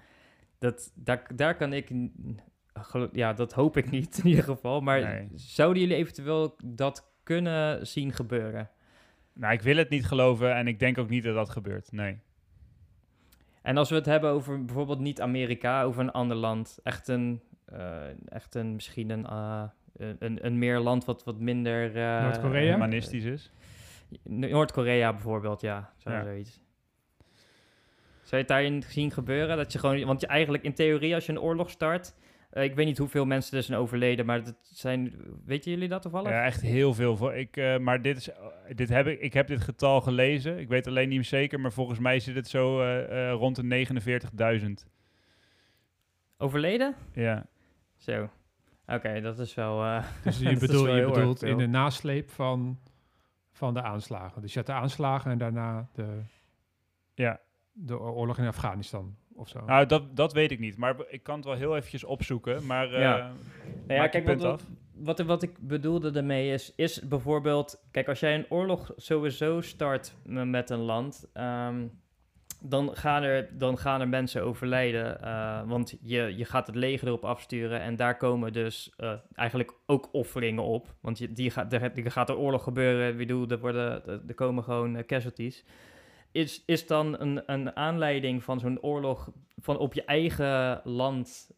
Dat, 0.60 0.92
daar, 0.96 1.28
daar 1.36 1.56
kan 1.56 1.74
ik, 1.74 1.90
ja, 3.12 3.34
dat 3.34 3.54
hoop 3.54 3.78
ik 3.78 3.90
niet 3.92 4.18
in 4.24 4.30
ieder 4.30 4.44
geval, 4.44 4.82
maar 4.82 5.02
Nee. 5.02 5.30
zouden 5.36 5.82
jullie 5.82 5.98
eventueel 5.98 6.56
dat 6.66 7.12
kunnen 7.24 7.88
zien 7.88 8.12
gebeuren? 8.14 8.70
Nou, 9.34 9.54
ik 9.54 9.62
wil 9.62 9.76
het 9.76 9.90
niet 9.90 10.06
geloven 10.06 10.56
en 10.56 10.68
ik 10.68 10.80
denk 10.80 10.98
ook 10.98 11.10
niet 11.10 11.24
dat 11.24 11.36
dat 11.36 11.50
gebeurt. 11.50 11.92
Nee. 11.92 12.20
En 13.62 13.78
als 13.78 13.90
we 13.90 13.96
het 13.96 14.06
hebben 14.06 14.30
over 14.30 14.66
bijvoorbeeld 14.66 15.00
niet 15.00 15.22
Amerika, 15.22 15.84
over 15.84 16.02
een 16.02 16.12
ander 16.12 16.38
land, 16.38 16.80
echt 16.84 17.08
een, 17.08 17.42
eh, 17.66 18.30
echt 18.30 18.56
een 18.56 18.74
misschien 18.74 19.10
een, 19.10 19.26
eh, 19.26 19.64
een, 19.96 20.46
een 20.46 20.58
meer 20.58 20.80
land 20.80 21.06
wat, 21.06 21.24
wat 21.24 21.40
minder... 21.40 21.96
eh, 21.96 22.24
Noord-Korea? 22.24 22.74
Humanistisch 22.74 23.24
is. 23.24 23.52
Noord-Korea 24.24 25.12
bijvoorbeeld, 25.14 25.62
ja. 25.62 25.94
Zo, 25.98 26.12
Ja. 26.12 26.24
Zoiets. 26.24 26.60
Zou 28.22 28.44
je 28.44 28.48
het 28.48 28.48
daarin 28.48 28.84
zien 28.84 29.12
gebeuren? 29.12 29.58
Dat 29.58 29.72
je 29.72 29.80
gewoon, 29.80 30.06
want 30.06 30.22
je 30.22 30.28
eigenlijk 30.28 30.64
in 30.64 30.74
theorie, 30.74 31.14
als 31.14 31.26
je 31.26 31.32
een 31.32 31.40
oorlog 31.40 31.70
start, 31.70 32.14
eh, 32.52 32.64
ik 32.64 32.76
weet 32.76 32.86
niet 32.86 32.98
hoeveel 32.98 33.26
mensen 33.26 33.58
er 33.58 33.64
zijn 33.64 33.80
overleden, 33.80 34.26
maar 34.26 34.44
dat 34.44 34.56
zijn, 34.62 35.14
weten 35.46 35.72
jullie 35.72 35.88
dat 35.88 36.02
toevallig? 36.02 36.30
Ja, 36.32 36.44
echt 36.44 36.62
heel 36.62 36.94
veel. 36.94 37.18
Voor, 37.18 37.34
ik, 37.36 37.58
eh, 37.58 37.78
maar 37.78 38.02
dit 38.02 38.18
is, 38.18 38.30
dit 38.76 38.90
heb 38.90 39.08
ik, 39.08 39.20
ik 39.20 39.34
heb 39.34 39.48
dit 39.48 39.62
getal 39.62 40.02
gelezen. 40.02 40.60
Ik 40.60 40.68
weet 40.68 40.88
alleen 40.88 41.08
niet 41.08 41.18
meer 41.18 41.26
zeker, 41.26 41.60
maar 41.60 41.72
volgens 41.72 42.00
mij 42.00 42.20
zit 42.20 42.36
het 42.36 42.48
zo 42.48 42.82
eh, 42.82 43.30
eh, 43.30 43.34
rond 43.34 43.56
de 43.56 43.64
49.000. 43.64 44.86
Overleden? 46.38 46.96
Ja. 47.14 47.46
Zo. 47.98 48.30
Oké, 48.88 49.22
dat 49.22 49.40
is 49.40 49.54
wel... 49.54 49.84
eh, 49.84 50.06
Dus 50.24 50.38
je, 50.38 50.44
Dat 50.44 50.54
is 50.54 50.60
bedoel, 50.60 50.84
wel 50.86 50.96
je 50.96 51.06
bedoelt 51.06 51.44
in 51.44 51.58
de 51.58 51.68
nasleep 51.68 52.30
van, 52.30 52.80
van 53.52 53.74
de 53.74 53.82
aanslagen. 53.82 54.42
Dus 54.42 54.52
je 54.54 54.58
had 54.58 54.68
de 54.68 54.74
aanslagen 54.74 55.32
en 55.32 55.38
daarna 55.38 55.90
de, 55.94 56.22
ja. 57.14 57.40
de 57.72 58.00
oorlog 58.00 58.38
in 58.38 58.48
Afghanistan 58.48 59.16
of 59.36 59.48
zo. 59.50 59.66
Nou, 59.66 59.86
dat, 59.86 60.16
dat 60.16 60.34
weet 60.34 60.52
ik 60.52 60.60
niet. 60.60 60.78
Maar 60.78 60.96
ik 61.10 61.24
kan 61.24 61.36
het 61.36 61.46
wel 61.46 61.56
heel 61.56 61.76
eventjes 61.76 62.04
opzoeken. 62.04 62.66
Maar 62.66 62.94
eh 62.94 63.00
Ja. 63.00 63.18
ja. 63.18 63.32
Nou 63.88 64.02
ja, 64.02 64.08
kijk, 64.08 64.24
punt 64.24 64.42
wat, 64.42 64.52
af. 64.52 64.64
wat, 64.96 65.20
wat 65.20 65.44
ik 65.44 65.58
bedoelde 65.60 66.12
daarmee 66.12 66.54
is, 66.54 66.74
is 66.76 67.08
bijvoorbeeld... 67.08 67.84
Kijk, 67.92 68.08
als 68.08 68.20
jij 68.20 68.36
een 68.36 68.46
oorlog 68.50 68.92
sowieso 68.96 69.62
start 69.62 70.16
met 70.24 70.70
een 70.70 70.80
land... 70.80 71.30
ehm, 71.34 71.86
dan, 72.64 72.96
gaan 72.96 73.24
er, 73.24 73.58
dan 73.58 73.78
gaan 73.78 74.02
er 74.02 74.08
mensen 74.08 74.44
overlijden. 74.44 75.22
eh, 75.22 75.62
want 75.66 75.98
je, 76.02 76.34
je 76.38 76.46
gaat 76.46 76.68
het 76.68 76.76
leger 76.76 77.08
erop 77.08 77.26
afsturen. 77.26 77.82
En 77.82 77.96
daar 77.96 78.18
komen 78.18 78.54
dus 78.54 78.94
eh, 78.98 79.14
eigenlijk 79.34 79.74
ook 79.86 80.10
offeringen 80.12 80.64
op. 80.64 80.96
Want 81.02 81.18
je, 81.18 81.34
die 81.34 81.52
gaat, 81.52 81.74
er, 81.74 81.92
gaat 82.12 82.30
er 82.30 82.38
oorlog 82.38 82.64
gebeuren. 82.64 83.12
Ik 83.12 83.18
bedoel, 83.18 83.48
er, 83.48 83.60
worden, 83.60 84.06
er, 84.28 84.34
komen 84.36 84.64
gewoon 84.64 84.96
eh, 84.96 85.06
casualties. 85.06 85.64
Is, 86.32 86.64
is 86.66 86.88
dan 86.88 87.20
een, 87.20 87.44
een 87.46 87.76
aanleiding 87.76 88.44
van 88.44 88.60
zo'n 88.60 88.82
oorlog 88.82 89.32
van 89.58 89.78
op 89.78 89.94
je 89.94 90.04
eigen 90.04 90.82
land... 90.84 91.52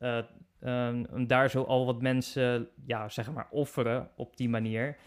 en 0.60 1.28
daar 1.28 1.50
zo 1.50 1.64
al 1.64 1.86
wat 1.86 2.02
mensen, 2.02 2.68
ja, 2.86 3.10
zeg 3.10 3.32
maar, 3.32 3.48
offeren 3.52 4.10
op 4.16 4.38
die 4.38 4.50
manier. 4.50 4.98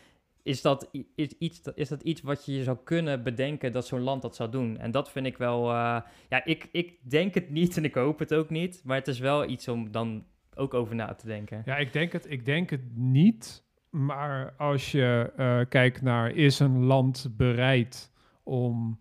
Is 0.46 0.62
dat, 0.62 0.90
is, 1.14 1.28
iets, 1.38 1.60
is 1.74 1.88
dat 1.88 2.02
iets 2.02 2.20
wat 2.22 2.44
je 2.44 2.62
zou 2.62 2.76
kunnen 2.84 3.22
bedenken 3.22 3.72
dat 3.72 3.86
zo'n 3.86 4.00
land 4.00 4.22
dat 4.22 4.36
zou 4.36 4.50
doen? 4.50 4.78
En 4.78 4.90
dat 4.90 5.10
vind 5.10 5.26
ik 5.26 5.38
wel, 5.38 5.70
eh, 5.70 6.00
ja, 6.28 6.44
ik, 6.44 6.68
ik 6.72 7.10
denk 7.10 7.34
het 7.34 7.50
niet 7.50 7.76
en 7.76 7.84
ik 7.84 7.94
hoop 7.94 8.18
het 8.18 8.34
ook 8.34 8.50
niet. 8.50 8.82
Maar 8.84 8.96
het 8.96 9.08
is 9.08 9.18
wel 9.18 9.48
iets 9.48 9.68
om 9.68 9.90
dan 9.90 10.24
ook 10.54 10.74
over 10.74 10.94
na 10.94 11.14
te 11.14 11.26
denken. 11.26 11.62
Ja, 11.64 11.76
ik 11.76 11.92
denk 11.92 12.12
het, 12.12 12.30
ik 12.30 12.44
denk 12.44 12.70
het 12.70 12.96
niet. 12.96 13.64
Maar 13.90 14.54
als 14.56 14.92
je 14.92 15.32
eh, 15.36 15.60
kijkt 15.68 16.02
naar 16.02 16.30
is 16.30 16.58
een 16.58 16.84
land 16.84 17.28
bereid 17.36 18.12
om, 18.42 19.00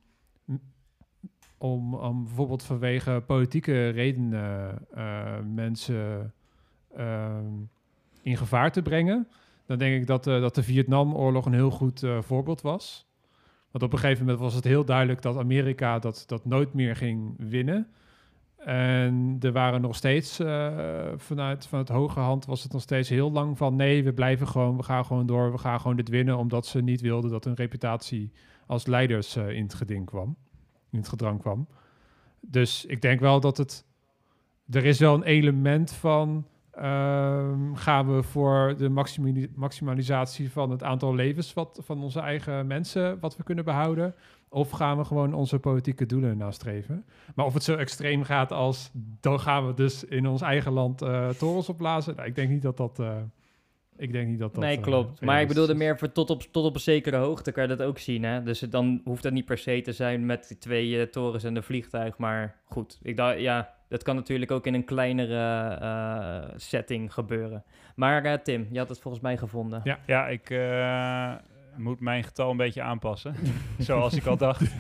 om, 1.71 1.95
om 1.95 2.23
bijvoorbeeld 2.23 2.63
vanwege 2.63 3.23
politieke 3.27 3.89
redenen 3.89 4.77
eh, 4.93 5.39
mensen 5.53 6.33
ehm, 6.95 7.53
in 8.21 8.37
gevaar 8.37 8.71
te 8.71 8.81
brengen, 8.81 9.27
dan 9.65 9.77
denk 9.77 10.01
ik 10.01 10.07
dat, 10.07 10.27
eh, 10.27 10.41
dat 10.41 10.55
de 10.55 10.63
Vietnamoorlog 10.63 11.45
een 11.45 11.53
heel 11.53 11.71
goed 11.71 12.03
eh, 12.03 12.21
voorbeeld 12.21 12.61
was. 12.61 13.07
Want 13.71 13.83
op 13.83 13.93
een 13.93 13.99
gegeven 13.99 14.25
moment 14.25 14.43
was 14.43 14.53
het 14.53 14.63
heel 14.63 14.85
duidelijk 14.85 15.21
dat 15.21 15.37
Amerika 15.37 15.99
dat, 15.99 16.23
dat 16.27 16.45
nooit 16.45 16.73
meer 16.73 16.95
ging 16.95 17.35
winnen. 17.37 17.87
En 18.65 19.37
er 19.39 19.51
waren 19.51 19.81
nog 19.81 19.95
steeds, 19.95 20.39
eh, 20.39 21.11
vanuit 21.15 21.67
van 21.67 21.79
het 21.79 21.89
hoge 21.89 22.19
hand 22.19 22.45
was 22.45 22.63
het 22.63 22.71
nog 22.71 22.81
steeds 22.81 23.09
heel 23.09 23.31
lang 23.31 23.57
van 23.57 23.75
nee, 23.75 24.03
we 24.03 24.13
blijven 24.13 24.47
gewoon, 24.47 24.77
we 24.77 24.83
gaan 24.83 25.05
gewoon 25.05 25.25
door, 25.25 25.51
we 25.51 25.57
gaan 25.57 25.79
gewoon 25.79 25.95
dit 25.95 26.09
winnen, 26.09 26.37
omdat 26.37 26.65
ze 26.65 26.81
niet 26.81 27.01
wilden 27.01 27.31
dat 27.31 27.43
hun 27.43 27.55
reputatie 27.55 28.31
als 28.67 28.85
leiders 28.85 29.35
eh, 29.35 29.49
in 29.49 29.63
het 29.63 29.73
geding 29.73 30.05
kwam, 30.05 30.35
in 30.95 31.01
het 31.01 31.09
gedrang 31.09 31.39
kwam. 31.39 31.67
Dus 32.39 32.85
ik 32.85 33.01
denk 33.01 33.19
wel 33.19 33.39
dat 33.39 33.57
het, 33.57 33.85
er 34.69 34.85
is 34.85 34.99
wel 34.99 35.13
een 35.13 35.23
element 35.23 35.91
van, 35.91 36.45
ehm, 36.71 37.73
gaan 37.73 38.15
we 38.15 38.23
voor 38.23 38.75
de 38.77 38.89
maximali- 38.89 39.51
maximalisatie 39.55 40.51
van 40.51 40.69
het 40.69 40.83
aantal 40.83 41.15
levens 41.15 41.53
wat, 41.53 41.79
van 41.83 42.03
onze 42.03 42.19
eigen 42.19 42.67
mensen, 42.67 43.19
wat 43.19 43.37
we 43.37 43.43
kunnen 43.43 43.65
behouden, 43.65 44.15
of 44.49 44.69
gaan 44.69 44.97
we 44.97 45.05
gewoon 45.05 45.33
onze 45.33 45.59
politieke 45.59 46.05
doelen 46.05 46.37
nastreven? 46.37 47.05
Maar 47.35 47.45
of 47.45 47.53
het 47.53 47.63
zo 47.63 47.75
extreem 47.75 48.23
gaat 48.23 48.51
als 48.51 48.91
dan 49.19 49.39
gaan 49.39 49.67
we 49.67 49.73
dus 49.73 50.03
in 50.03 50.27
ons 50.27 50.41
eigen 50.41 50.71
land 50.71 51.01
eh, 51.01 51.29
torens 51.29 51.69
opblazen. 51.69 52.15
Nou, 52.15 52.27
ik 52.27 52.35
denk 52.35 52.49
niet 52.49 52.61
dat 52.61 52.77
dat. 52.77 52.99
eh, 52.99 53.15
ik 53.97 54.11
denk 54.11 54.27
niet 54.27 54.39
dat 54.39 54.53
dat. 54.55 54.63
nee, 54.63 54.77
eh, 54.77 54.83
klopt. 54.83 55.21
maar 55.21 55.41
ik 55.41 55.47
bedoelde 55.47 55.75
meer 55.75 55.97
voor 55.97 56.11
tot 56.11 56.29
op, 56.29 56.41
tot 56.41 56.65
op 56.65 56.73
een 56.75 56.81
zekere 56.81 57.17
hoogte 57.17 57.51
kan 57.51 57.63
je 57.63 57.69
dat 57.75 57.81
ook 57.87 57.97
zien. 57.99 58.23
Hè? 58.23 58.43
Dus 58.43 58.61
het- 58.61 58.71
dan 58.71 59.01
hoeft 59.03 59.23
het 59.23 59.33
niet 59.33 59.45
per 59.45 59.57
se 59.57 59.81
te 59.81 59.91
zijn 59.93 60.25
met 60.25 60.47
die 60.47 60.57
twee 60.57 60.99
eh, 60.99 61.07
torens 61.07 61.43
en 61.43 61.55
een 61.55 61.63
vliegtuig. 61.63 62.17
Maar 62.17 62.55
goed, 62.65 62.99
ik 63.01 63.17
dacht, 63.17 63.39
ja, 63.39 63.73
dat 63.89 64.03
kan 64.03 64.15
natuurlijk 64.15 64.51
ook 64.51 64.65
in 64.67 64.73
een 64.73 64.85
kleinere 64.85 65.67
eh, 65.75 66.53
setting 66.55 67.13
gebeuren. 67.13 67.63
Maar 67.95 68.23
eh, 68.25 68.33
Tim, 68.33 68.67
je 68.71 68.77
had 68.79 68.89
het 68.89 68.99
volgens 68.99 69.23
mij 69.23 69.37
gevonden. 69.37 69.81
Ja. 69.83 69.99
Ja, 70.05 70.27
ik 70.27 70.49
eh, 70.49 71.33
moet 71.77 71.99
mijn 71.99 72.23
getal 72.23 72.51
een 72.51 72.57
beetje 72.57 72.81
aanpassen. 72.81 73.35
Zoals 73.77 74.13
ik 74.13 74.25
al 74.25 74.37
dacht. 74.37 74.61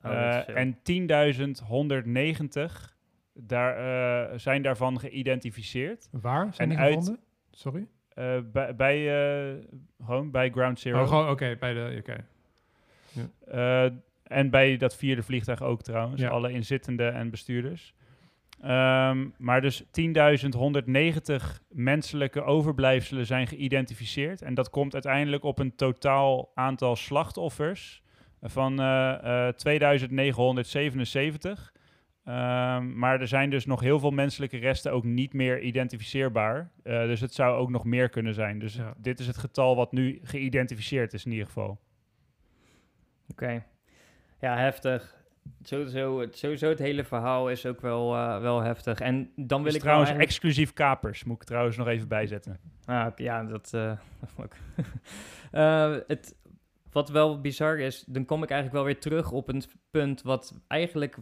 Oh, 0.03 0.11
Eh, 0.12 0.57
en 0.57 0.79
10.190 0.83 2.97
daar, 3.35 3.77
eh, 4.33 4.39
zijn 4.39 4.62
daarvan 4.62 5.01
geïdentificeerd. 5.01 6.09
Waar 6.11 6.55
zijn 6.55 6.70
En 6.70 6.77
die 6.77 6.85
uit- 6.85 6.95
gevonden? 6.95 7.22
Sorry? 7.51 7.87
Eh, 8.09 8.39
bij, 8.53 8.75
bij, 8.77 8.99
eh, 9.51 9.55
gewoon 10.05 10.31
bij 10.31 10.51
Ground 10.51 10.81
Zero. 10.81 11.03
Oh, 11.03 11.29
oké, 11.31 11.57
bij 11.61 11.72
de... 11.72 11.97
Oké. 11.99 12.27
Eh, 13.47 13.85
en 14.22 14.51
bij 14.51 14.77
dat 14.77 14.97
vierde 14.97 15.22
vliegtuig 15.22 15.62
ook 15.62 15.83
trouwens. 15.83 16.20
Ja. 16.20 16.29
Alle 16.29 16.53
inzittenden 16.53 17.14
en 17.14 17.31
bestuurders. 17.31 17.95
Ehm, 18.65 19.29
maar 19.39 19.61
dus 19.61 19.85
10.190 19.91 21.62
menselijke 21.69 22.43
overblijfselen 22.43 23.27
zijn 23.27 23.47
geïdentificeerd. 23.47 24.43
En 24.43 24.55
dat 24.55 24.71
komt 24.71 24.93
uiteindelijk 24.93 25.45
op 25.45 25.59
een 25.59 25.77
totaal 25.77 26.51
aantal 26.55 26.97
slachtoffers 26.97 28.03
van 28.43 28.81
eh, 28.81 29.49
eh, 29.49 29.55
2977. 29.55 31.73
Ehm, 32.25 32.99
maar 32.99 33.21
er 33.21 33.29
zijn 33.29 33.51
dus 33.51 33.67
nog 33.67 33.81
heel 33.81 33.99
veel 33.99 34.11
menselijke 34.11 34.57
resten 34.57 34.93
ook 34.93 35.05
niet 35.05 35.33
meer 35.33 35.61
identificeerbaar. 35.61 36.71
Eh, 36.83 37.03
dus 37.03 37.21
het 37.21 37.35
zou 37.35 37.57
ook 37.57 37.71
nog 37.71 37.85
meer 37.85 38.09
kunnen 38.09 38.35
zijn. 38.35 38.59
Dus 38.59 38.75
Ja. 38.75 38.95
dit 38.97 39.21
is 39.21 39.27
het 39.27 39.39
getal 39.39 39.77
wat 39.77 39.93
nu 39.93 40.21
geïdentificeerd 40.23 41.12
is 41.12 41.25
in 41.25 41.31
ieder 41.31 41.47
geval. 41.47 41.81
Oké. 43.29 43.65
Ja, 44.41 44.57
heftig. 44.57 45.24
Sowieso, 45.62 46.20
het, 46.20 46.38
sowieso 46.38 46.68
het 46.68 46.78
hele 46.78 47.05
verhaal 47.05 47.51
is 47.51 47.66
ook 47.66 47.80
wel, 47.80 48.14
eh, 48.14 48.40
wel 48.40 48.61
heftig. 48.61 49.01
En 49.01 49.30
dan 49.36 49.59
wil 49.59 49.68
is 49.68 49.74
ik 49.74 49.80
trouwens 49.80 50.11
eigenlijk... 50.11 50.38
exclusief 50.38 50.72
kapers, 50.72 51.24
moet 51.24 51.36
ik 51.36 51.47
trouwens 51.47 51.76
nog 51.76 51.88
even 51.88 52.09
bijzetten. 52.09 52.59
Ah, 52.84 53.07
ja, 53.16 53.45
dat... 53.45 53.74
ook. 54.42 54.53
Eh, 55.51 55.97
het, 56.07 56.36
wat 56.92 57.09
wel 57.09 57.40
bizar 57.40 57.78
is, 57.78 58.05
dan 58.07 58.24
kom 58.24 58.42
ik 58.42 58.51
eigenlijk 58.51 58.82
wel 58.82 58.92
weer 58.92 59.01
terug 59.01 59.30
op 59.30 59.49
een 59.49 59.62
punt 59.90 60.22
wat 60.22 60.61
eigenlijk... 60.68 61.16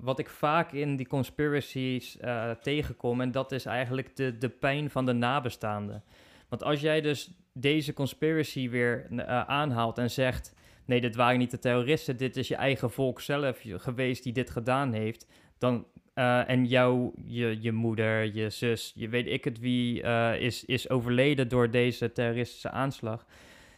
wat 0.00 0.18
ik 0.18 0.28
vaak 0.28 0.72
in 0.72 0.96
die 0.96 1.06
conspiracies 1.06 2.18
tegenkom. 2.62 3.20
En 3.20 3.30
dat 3.30 3.52
is 3.52 3.64
eigenlijk 3.64 4.16
de, 4.16 4.38
de 4.38 4.48
pijn 4.48 4.90
van 4.90 5.06
de 5.06 5.12
nabestaanden. 5.12 6.04
Want 6.48 6.62
als 6.62 6.80
jij 6.80 7.00
dus 7.00 7.30
deze 7.52 7.92
conspiracy 7.92 8.68
weer 8.68 9.06
aanhaalt 9.46 9.98
en 9.98 10.10
zegt... 10.10 10.54
Nee, 10.90 11.00
dit 11.00 11.16
waren 11.16 11.38
niet 11.38 11.50
de 11.50 11.58
terroristen, 11.58 12.16
dit 12.16 12.36
is 12.36 12.48
je 12.48 12.54
eigen 12.54 12.90
volk 12.90 13.20
zelf 13.20 13.62
geweest 13.64 14.22
die 14.22 14.32
dit 14.32 14.50
gedaan 14.50 14.92
heeft. 14.92 15.26
Dan, 15.58 15.86
eh, 16.14 16.48
en 16.48 16.66
jou, 16.66 17.12
je, 17.24 17.60
je 17.60 17.72
moeder, 17.72 18.34
je 18.34 18.50
zus, 18.50 18.92
je 18.94 19.08
weet 19.08 19.26
ik 19.26 19.44
het 19.44 19.58
wie, 19.58 20.02
eh, 20.02 20.40
is, 20.40 20.64
is 20.64 20.88
overleden 20.88 21.48
door 21.48 21.70
deze 21.70 22.12
terroristische 22.12 22.70
aanslag. 22.70 23.26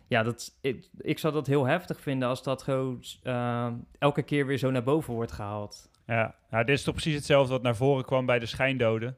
Ja, 0.07 0.23
dat, 0.23 0.59
ik, 0.61 0.89
ik 0.99 1.19
zou 1.19 1.33
dat 1.33 1.47
heel 1.47 1.67
heftig 1.67 2.01
vinden 2.01 2.29
als 2.29 2.43
dat 2.43 2.63
gewoon 2.63 3.03
eh, 3.23 3.73
elke 3.99 4.23
keer 4.23 4.47
weer 4.47 4.59
zo 4.59 4.71
naar 4.71 4.83
boven 4.83 5.15
wordt 5.15 5.33
gehaald. 5.33 5.91
Ja, 6.07 6.35
nou, 6.51 6.65
dit 6.65 6.77
is 6.77 6.85
toch 6.85 6.95
precies 6.95 7.15
hetzelfde 7.15 7.53
wat 7.53 7.63
naar 7.63 7.77
voren 7.77 8.05
kwam 8.05 8.27
bij 8.27 8.39
de 8.39 8.47
schijndoden. 8.47 9.17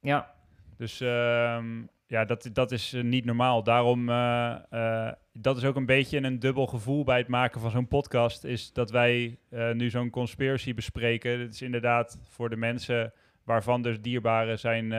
Ja, 0.00 0.34
Dus 0.76 1.00
ehm, 1.00 1.82
ja, 2.08 2.24
dat, 2.24 2.50
dat 2.52 2.72
is 2.72 2.92
eh, 2.92 3.02
niet 3.02 3.24
normaal. 3.24 3.62
Daarom, 3.62 4.08
eh, 4.08 5.12
dat 5.32 5.56
is 5.56 5.64
ook 5.64 5.76
een 5.76 5.86
beetje 5.86 6.22
een 6.22 6.38
dubbel 6.38 6.66
gevoel 6.66 7.04
bij 7.04 7.18
het 7.18 7.28
maken 7.28 7.60
van 7.60 7.70
zo'n 7.70 7.88
podcast. 7.88 8.44
Is 8.44 8.72
dat 8.72 8.90
wij 8.90 9.38
nu 9.72 9.90
zo'n 9.90 10.10
conspiracy 10.10 10.74
bespreken. 10.74 11.40
Het 11.40 11.54
is 11.54 11.62
inderdaad 11.62 12.20
voor 12.24 12.50
de 12.50 12.56
mensen 12.56 13.12
waarvan 13.44 13.82
dus 13.82 14.00
dierbaren 14.00 14.58
zijn, 14.58 14.90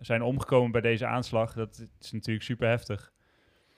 zijn 0.00 0.22
omgekomen 0.22 0.72
bij 0.72 0.80
deze 0.80 1.06
aanslag. 1.06 1.52
Dat 1.54 1.86
is 2.00 2.12
natuurlijk 2.12 2.44
super 2.44 2.68
heftig. 2.68 3.12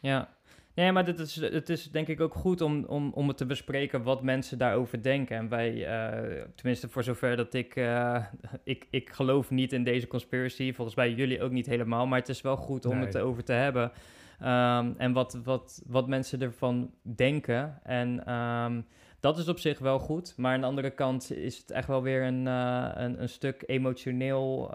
ja. 0.00 0.37
Nee, 0.78 0.92
maar 0.92 1.04
dit 1.04 1.18
is, 1.18 1.36
het 1.36 1.68
is 1.68 1.90
denk 1.90 2.08
ik 2.08 2.20
ook 2.20 2.34
goed 2.34 2.60
om, 2.60 2.84
om, 2.84 3.12
om 3.14 3.28
het 3.28 3.36
te 3.36 3.46
bespreken 3.46 4.02
wat 4.02 4.22
mensen 4.22 4.58
daarover 4.58 5.02
denken. 5.02 5.36
En 5.36 5.48
wij, 5.48 5.86
eh, 5.86 6.42
tenminste 6.54 6.88
voor 6.88 7.02
zover 7.02 7.36
dat 7.36 7.54
ik, 7.54 7.76
eh, 7.76 8.24
ik, 8.64 8.86
ik 8.90 9.10
geloof 9.10 9.50
niet 9.50 9.72
in 9.72 9.84
deze 9.84 10.06
conspiracy, 10.06 10.72
volgens 10.72 10.96
mij 10.96 11.12
jullie 11.12 11.42
ook 11.42 11.50
niet 11.50 11.66
helemaal, 11.66 12.06
maar 12.06 12.18
het 12.18 12.28
is 12.28 12.40
wel 12.40 12.56
goed 12.56 12.84
om 12.84 12.96
Nee. 12.96 13.04
het 13.06 13.14
erover 13.14 13.44
te 13.44 13.52
hebben. 13.52 13.92
Ehm, 14.40 14.92
en 14.96 15.12
wat, 15.12 15.40
wat, 15.44 15.82
wat 15.86 16.08
mensen 16.08 16.42
ervan 16.42 16.90
denken. 17.02 17.80
En 17.82 18.26
ehm, 18.26 18.80
dat 19.20 19.38
is 19.38 19.48
op 19.48 19.58
zich 19.58 19.78
wel 19.78 19.98
goed, 19.98 20.34
maar 20.36 20.54
aan 20.54 20.60
de 20.60 20.66
andere 20.66 20.90
kant 20.90 21.32
is 21.32 21.58
het 21.58 21.70
echt 21.70 21.88
wel 21.88 22.02
weer 22.02 22.22
een, 22.22 22.46
eh, 22.46 22.90
een, 22.94 23.22
een 23.22 23.28
stuk 23.28 23.62
emotioneel, 23.66 24.70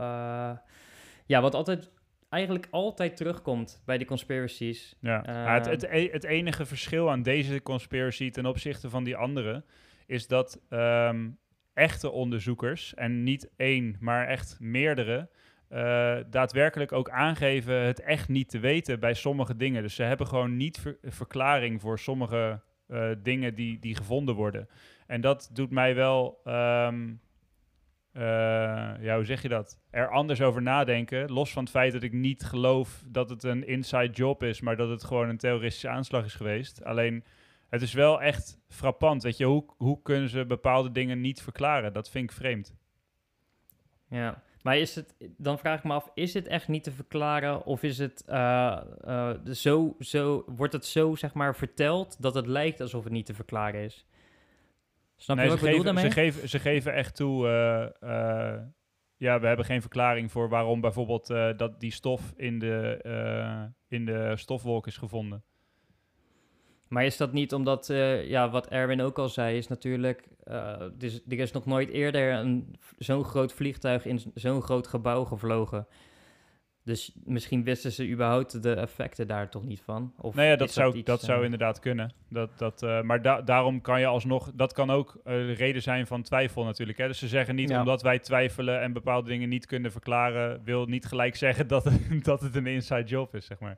ja, 1.26 1.42
wat 1.42 1.56
altijd... 1.56 1.92
Eigenlijk 2.34 2.68
altijd 2.72 3.18
terugkomt 3.18 3.82
bij 3.86 3.98
die 3.98 4.08
conspiracies. 4.08 4.96
Ja. 5.00 5.22
Maar 5.26 5.54
het, 5.54 5.66
het, 5.66 5.84
e- 5.84 6.12
het 6.12 6.24
enige 6.24 6.66
verschil 6.66 7.12
aan 7.12 7.24
deze 7.24 7.62
conspiracy 7.62 8.30
ten 8.30 8.46
opzichte 8.46 8.90
van 8.90 9.04
die 9.04 9.16
andere 9.16 9.64
is 10.06 10.28
dat 10.28 10.62
ehm, 10.70 11.30
echte 11.74 12.12
onderzoekers, 12.12 12.94
en 12.94 13.24
niet 13.24 13.50
één, 13.58 13.98
maar 14.00 14.28
echt 14.28 14.58
meerdere, 14.60 15.30
eh, 15.70 16.18
daadwerkelijk 16.30 16.92
ook 16.92 17.10
aangeven 17.10 17.74
het 17.74 18.00
echt 18.02 18.30
niet 18.30 18.50
te 18.50 18.60
weten 18.60 19.00
bij 19.00 19.14
sommige 19.14 19.56
dingen. 19.56 19.82
Dus 19.82 19.96
ze 19.96 20.04
hebben 20.04 20.28
gewoon 20.28 20.58
niet 20.58 20.80
ver- 20.80 20.98
verklaring 21.04 21.82
voor 21.82 22.00
sommige 22.00 22.62
eh, 22.88 23.10
dingen 23.24 23.56
die, 23.56 23.80
die 23.80 23.96
gevonden 23.96 24.36
worden. 24.36 24.70
En 25.08 25.22
dat 25.22 25.50
doet 25.54 25.72
mij 25.72 25.96
wel, 25.96 26.40
ehm, 26.44 27.14
eh, 28.14 28.24
ja, 29.00 29.16
hoe 29.16 29.26
zeg 29.26 29.42
je 29.42 29.50
dat? 29.50 29.80
Er 29.90 30.10
anders 30.10 30.42
over 30.42 30.62
nadenken. 30.62 31.32
Los 31.32 31.52
van 31.52 31.64
het 31.64 31.72
feit 31.72 31.94
dat 31.94 32.04
ik 32.04 32.14
niet 32.14 32.44
geloof 32.44 33.04
dat 33.08 33.30
het 33.30 33.44
een 33.44 33.68
inside 33.68 34.10
job 34.14 34.44
is, 34.44 34.62
maar 34.62 34.76
dat 34.76 34.90
het 34.90 35.04
gewoon 35.04 35.30
een 35.30 35.38
terroristische 35.38 35.90
aanslag 35.90 36.26
is 36.26 36.34
geweest. 36.34 36.84
Alleen, 36.84 37.24
het 37.70 37.82
is 37.82 37.94
wel 37.94 38.22
echt 38.22 38.60
frappant. 38.70 39.24
Weet 39.24 39.38
je, 39.38 39.46
hoe, 39.46 39.66
hoe 39.78 40.02
kunnen 40.02 40.30
ze 40.30 40.46
bepaalde 40.46 40.92
dingen 40.92 41.22
niet 41.22 41.42
verklaren? 41.42 41.94
Dat 41.94 42.10
vind 42.10 42.30
ik 42.30 42.36
vreemd. 42.36 42.76
Ja, 44.10 44.42
maar 44.62 44.78
is 44.78 44.96
het, 44.96 45.16
dan 45.38 45.60
vraag 45.60 45.78
ik 45.78 45.84
me 45.84 45.94
af, 45.94 46.12
is 46.14 46.34
het 46.34 46.48
echt 46.48 46.68
niet 46.68 46.84
te 46.84 46.92
verklaren 46.92 47.66
of 47.66 47.84
is 47.84 47.98
het 47.98 48.24
eh, 48.26 48.82
eh, 49.02 49.38
zo, 49.52 49.96
zo, 50.00 50.44
wordt 50.48 50.74
het 50.74 50.86
zo 50.86 51.16
zeg 51.16 51.34
maar 51.34 51.56
verteld 51.56 52.22
dat 52.22 52.36
het 52.36 52.48
lijkt 52.48 52.82
alsof 52.82 53.04
het 53.04 53.14
niet 53.14 53.26
te 53.26 53.34
verklaren 53.34 53.84
is? 53.84 54.06
Snap 55.16 55.38
Nee, 55.38 55.46
je 55.46 55.52
ze, 55.52 55.58
wat 55.58 55.66
ik 55.70 55.78
bedoel 55.78 55.94
geven, 55.94 56.12
daarmee? 56.14 56.32
ze, 56.32 56.32
geven, 56.40 56.50
ze 56.50 56.60
geven 56.60 56.94
echt 56.94 57.16
toe. 57.16 57.48
eh, 57.48 58.54
eh, 58.54 58.62
ja, 59.18 59.40
we 59.40 59.48
hebben 59.48 59.66
geen 59.66 59.82
verklaring 59.82 60.32
voor 60.32 60.50
waarom 60.50 60.82
bijvoorbeeld 60.82 61.30
eh, 61.30 61.50
dat 61.58 61.80
die 61.80 61.92
stof 61.92 62.34
in 62.36 62.60
de, 62.60 63.00
eh, 63.02 63.64
in 63.88 64.06
de 64.06 64.32
stofwolk 64.36 64.88
is 64.88 64.98
gevonden. 64.98 65.44
Maar 66.88 67.06
is 67.06 67.18
dat 67.18 67.34
niet 67.34 67.54
omdat, 67.54 67.90
eh, 67.90 68.30
ja, 68.30 68.50
wat 68.50 68.68
Erwin 68.68 69.02
ook 69.02 69.20
al 69.20 69.30
zei, 69.30 69.58
is 69.58 69.68
natuurlijk, 69.68 70.28
eh, 70.44 70.82
dus, 70.98 71.22
er 71.28 71.40
is 71.40 71.52
nog 71.52 71.66
nooit 71.66 71.90
eerder 71.90 72.34
een 72.34 72.76
zo'n 72.98 73.24
groot 73.24 73.54
vliegtuig 73.54 74.06
in 74.06 74.20
zo'n 74.34 74.62
groot 74.62 74.88
gebouw 74.88 75.24
gevlogen. 75.24 75.88
Dus 76.86 77.12
misschien 77.24 77.64
wisten 77.64 77.92
ze 77.92 78.10
überhaupt 78.10 78.64
de 78.64 78.74
effecten 78.74 79.28
daar 79.28 79.50
toch 79.50 79.64
niet 79.64 79.82
van? 79.82 80.14
Of 80.18 80.36
nou 80.36 80.48
ja, 80.48 80.56
dat, 80.56 80.72
zou, 80.72 80.96
iets, 80.96 81.06
dat 81.06 81.20
eh, 81.22 81.26
zou 81.26 81.44
inderdaad 81.44 81.80
kunnen. 81.80 82.14
Dat, 82.30 82.58
dat, 82.58 82.84
eh, 82.84 83.02
maar 83.02 83.22
da- 83.22 83.42
daarom 83.42 83.82
kan 83.82 84.00
je 84.00 84.06
alsnog, 84.06 84.52
dat 84.56 84.74
kan 84.74 84.90
ook 84.90 85.16
eh, 85.24 85.34
de 85.34 85.52
reden 85.52 85.82
zijn 85.82 86.08
van 86.08 86.22
twijfel 86.22 86.64
natuurlijk. 86.64 86.98
Hè? 86.98 87.08
Dus 87.08 87.18
ze 87.20 87.28
zeggen 87.28 87.56
niet 87.56 87.70
Ja. 87.70 87.80
omdat 87.80 88.02
wij 88.02 88.20
twijfelen 88.20 88.82
en 88.82 88.94
bepaalde 88.94 89.30
dingen 89.30 89.50
niet 89.50 89.66
kunnen 89.66 89.92
verklaren, 89.92 90.64
wil 90.64 90.86
niet 90.86 91.06
gelijk 91.06 91.36
zeggen 91.36 91.68
dat, 91.76 91.84
het- 91.84 92.24
dat 92.24 92.42
het 92.42 92.56
een 92.56 92.68
inside 92.68 93.04
job 93.04 93.36
is, 93.36 93.46
zeg 93.46 93.60
maar. 93.60 93.78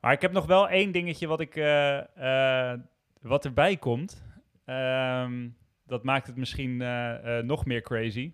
Maar 0.00 0.12
ik 0.12 0.20
heb 0.22 0.32
nog 0.32 0.46
wel 0.46 0.68
één 0.68 0.92
dingetje 0.92 1.26
wat, 1.26 1.40
ik, 1.40 1.56
eh, 1.56 2.72
eh, 2.72 2.78
wat 3.20 3.44
erbij 3.44 3.76
komt. 3.76 4.24
Ehm, 4.64 5.48
dat 5.86 6.02
maakt 6.04 6.26
het 6.26 6.36
misschien 6.36 6.80
eh, 6.82 7.38
eh, 7.38 7.44
nog 7.44 7.64
meer 7.66 7.80
crazy. 7.82 8.32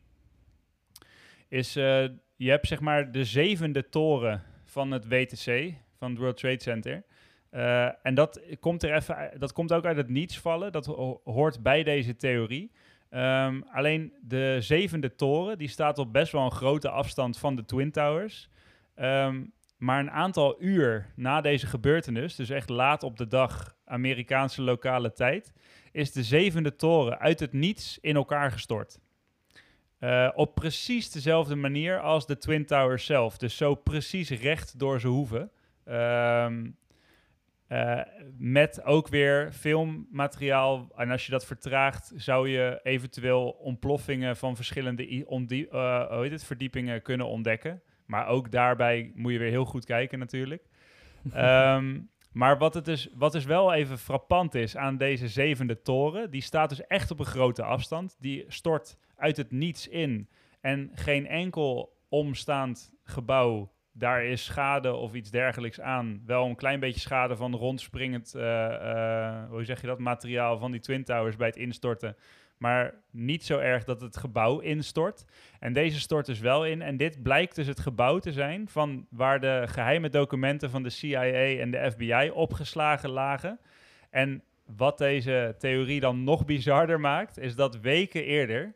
Is, 1.48 1.76
eh, 1.76 2.04
je 2.42 2.50
hebt 2.50 2.66
zeg 2.66 2.80
maar 2.80 3.12
de 3.12 3.24
zevende 3.24 3.88
toren 3.88 4.42
van 4.64 4.90
het 4.90 5.08
WTC, 5.08 5.74
van 5.98 6.10
het 6.10 6.18
World 6.18 6.36
Trade 6.36 6.62
Center. 6.62 7.04
Eh, 7.50 8.06
en 8.06 8.14
dat 8.14 8.40
komt, 8.60 8.82
er 8.82 8.94
even, 8.94 9.30
dat 9.38 9.52
komt 9.52 9.72
ook 9.72 9.84
uit 9.84 9.96
het 9.96 10.08
niets 10.08 10.38
vallen. 10.38 10.72
Dat 10.72 10.86
ho- 10.86 11.20
hoort 11.24 11.62
bij 11.62 11.82
deze 11.82 12.16
theorie. 12.16 12.72
Ehm, 13.10 13.60
alleen 13.72 14.12
de 14.22 14.56
zevende 14.60 15.14
toren, 15.14 15.58
die 15.58 15.68
staat 15.68 15.98
op 15.98 16.12
best 16.12 16.32
wel 16.32 16.44
een 16.44 16.50
grote 16.50 16.88
afstand 16.88 17.38
van 17.38 17.56
de 17.56 17.64
Twin 17.64 17.90
Towers. 17.90 18.48
Ehm, 18.94 19.44
maar 19.76 20.00
een 20.00 20.10
aantal 20.10 20.62
uur 20.62 21.12
na 21.16 21.40
deze 21.40 21.66
gebeurtenis, 21.66 22.34
dus 22.36 22.50
echt 22.50 22.68
laat 22.68 23.02
op 23.02 23.16
de 23.16 23.28
dag, 23.28 23.76
Amerikaanse 23.84 24.62
lokale 24.62 25.12
tijd, 25.12 25.52
is 25.92 26.12
de 26.12 26.22
zevende 26.22 26.76
toren 26.76 27.18
uit 27.18 27.40
het 27.40 27.52
niets 27.52 27.98
in 28.00 28.16
elkaar 28.16 28.52
gestort. 28.52 28.98
Eh, 30.02 30.28
op 30.34 30.54
precies 30.54 31.10
dezelfde 31.10 31.54
manier 31.54 32.00
als 32.00 32.26
de 32.26 32.38
Twin 32.38 32.66
Towers 32.66 33.04
zelf. 33.04 33.38
Dus 33.38 33.56
zo 33.56 33.74
precies 33.74 34.30
recht 34.30 34.78
door 34.78 35.00
ze 35.00 35.08
hoeven. 35.08 35.50
Ehm, 35.84 36.64
Eh, 37.72 38.00
met 38.38 38.84
ook 38.84 39.08
weer 39.08 39.52
filmmateriaal. 39.52 40.88
En 40.96 41.10
als 41.10 41.24
je 41.24 41.30
dat 41.30 41.46
vertraagt, 41.46 42.12
zou 42.16 42.48
je 42.48 42.80
eventueel 42.82 43.50
ontploffingen 43.50 44.36
van 44.36 44.56
verschillende 44.56 45.06
eh, 45.08 46.06
hoe 46.08 46.22
heet 46.22 46.30
het, 46.30 46.44
verdiepingen 46.44 47.02
kunnen 47.02 47.26
ontdekken. 47.26 47.82
Maar 48.06 48.26
ook 48.26 48.50
daarbij 48.50 49.12
moet 49.14 49.32
je 49.32 49.38
weer 49.38 49.50
heel 49.50 49.64
goed 49.64 49.84
kijken 49.84 50.18
natuurlijk. 50.18 50.62
Ehm, 51.32 52.00
maar 52.32 52.58
wat, 52.58 52.74
het 52.74 52.84
dus, 52.84 53.08
wat 53.14 53.32
dus 53.32 53.44
wel 53.44 53.72
even 53.72 53.98
frappant 53.98 54.54
is 54.54 54.76
aan 54.76 54.96
deze 54.96 55.28
zevende 55.28 55.82
toren, 55.82 56.30
die 56.30 56.42
staat 56.42 56.68
dus 56.68 56.86
echt 56.86 57.10
op 57.10 57.18
een 57.18 57.24
grote 57.24 57.62
afstand. 57.62 58.16
Die 58.20 58.44
stort 58.48 58.96
uit 59.16 59.36
het 59.36 59.50
niets 59.50 59.88
in. 59.88 60.28
En 60.60 60.90
geen 60.94 61.26
enkel 61.26 61.96
omstaand 62.08 62.92
gebouw, 63.04 63.72
daar 63.92 64.24
is 64.24 64.44
schade 64.44 64.94
of 64.94 65.14
iets 65.14 65.30
dergelijks 65.30 65.80
aan. 65.80 66.22
Wel 66.26 66.46
een 66.46 66.56
klein 66.56 66.80
beetje 66.80 67.00
schade 67.00 67.36
van 67.36 67.54
rondspringend, 67.54 68.34
eh, 68.34 68.74
eh, 68.74 69.50
hoe 69.50 69.64
zeg 69.64 69.80
je 69.80 69.86
dat, 69.86 69.98
materiaal 69.98 70.58
van 70.58 70.70
die 70.70 70.80
Twin 70.80 71.04
Towers 71.04 71.36
bij 71.36 71.46
het 71.46 71.56
instorten. 71.56 72.16
Maar 72.62 72.94
niet 73.10 73.44
zo 73.44 73.58
erg 73.58 73.84
dat 73.84 74.00
het 74.00 74.16
gebouw 74.16 74.58
instort. 74.58 75.24
En 75.60 75.72
deze 75.72 76.00
stort 76.00 76.26
dus 76.26 76.40
wel 76.40 76.66
in. 76.66 76.82
En 76.82 76.96
dit 76.96 77.22
blijkt 77.22 77.54
dus 77.54 77.66
het 77.66 77.80
gebouw 77.80 78.18
te 78.18 78.32
zijn 78.32 78.68
van 78.68 79.06
waar 79.10 79.40
de 79.40 79.62
geheime 79.66 80.08
documenten 80.08 80.70
van 80.70 80.82
de 80.82 80.90
CIA 80.90 81.22
en 81.58 81.70
de 81.70 81.90
FBI 81.90 82.30
opgeslagen 82.34 83.10
lagen. 83.10 83.58
En 84.10 84.42
wat 84.76 84.98
deze 84.98 85.54
theorie 85.58 86.00
dan 86.00 86.24
nog 86.24 86.44
bizarder 86.44 87.00
maakt, 87.00 87.38
is 87.38 87.54
dat 87.54 87.80
weken 87.80 88.24
eerder 88.24 88.74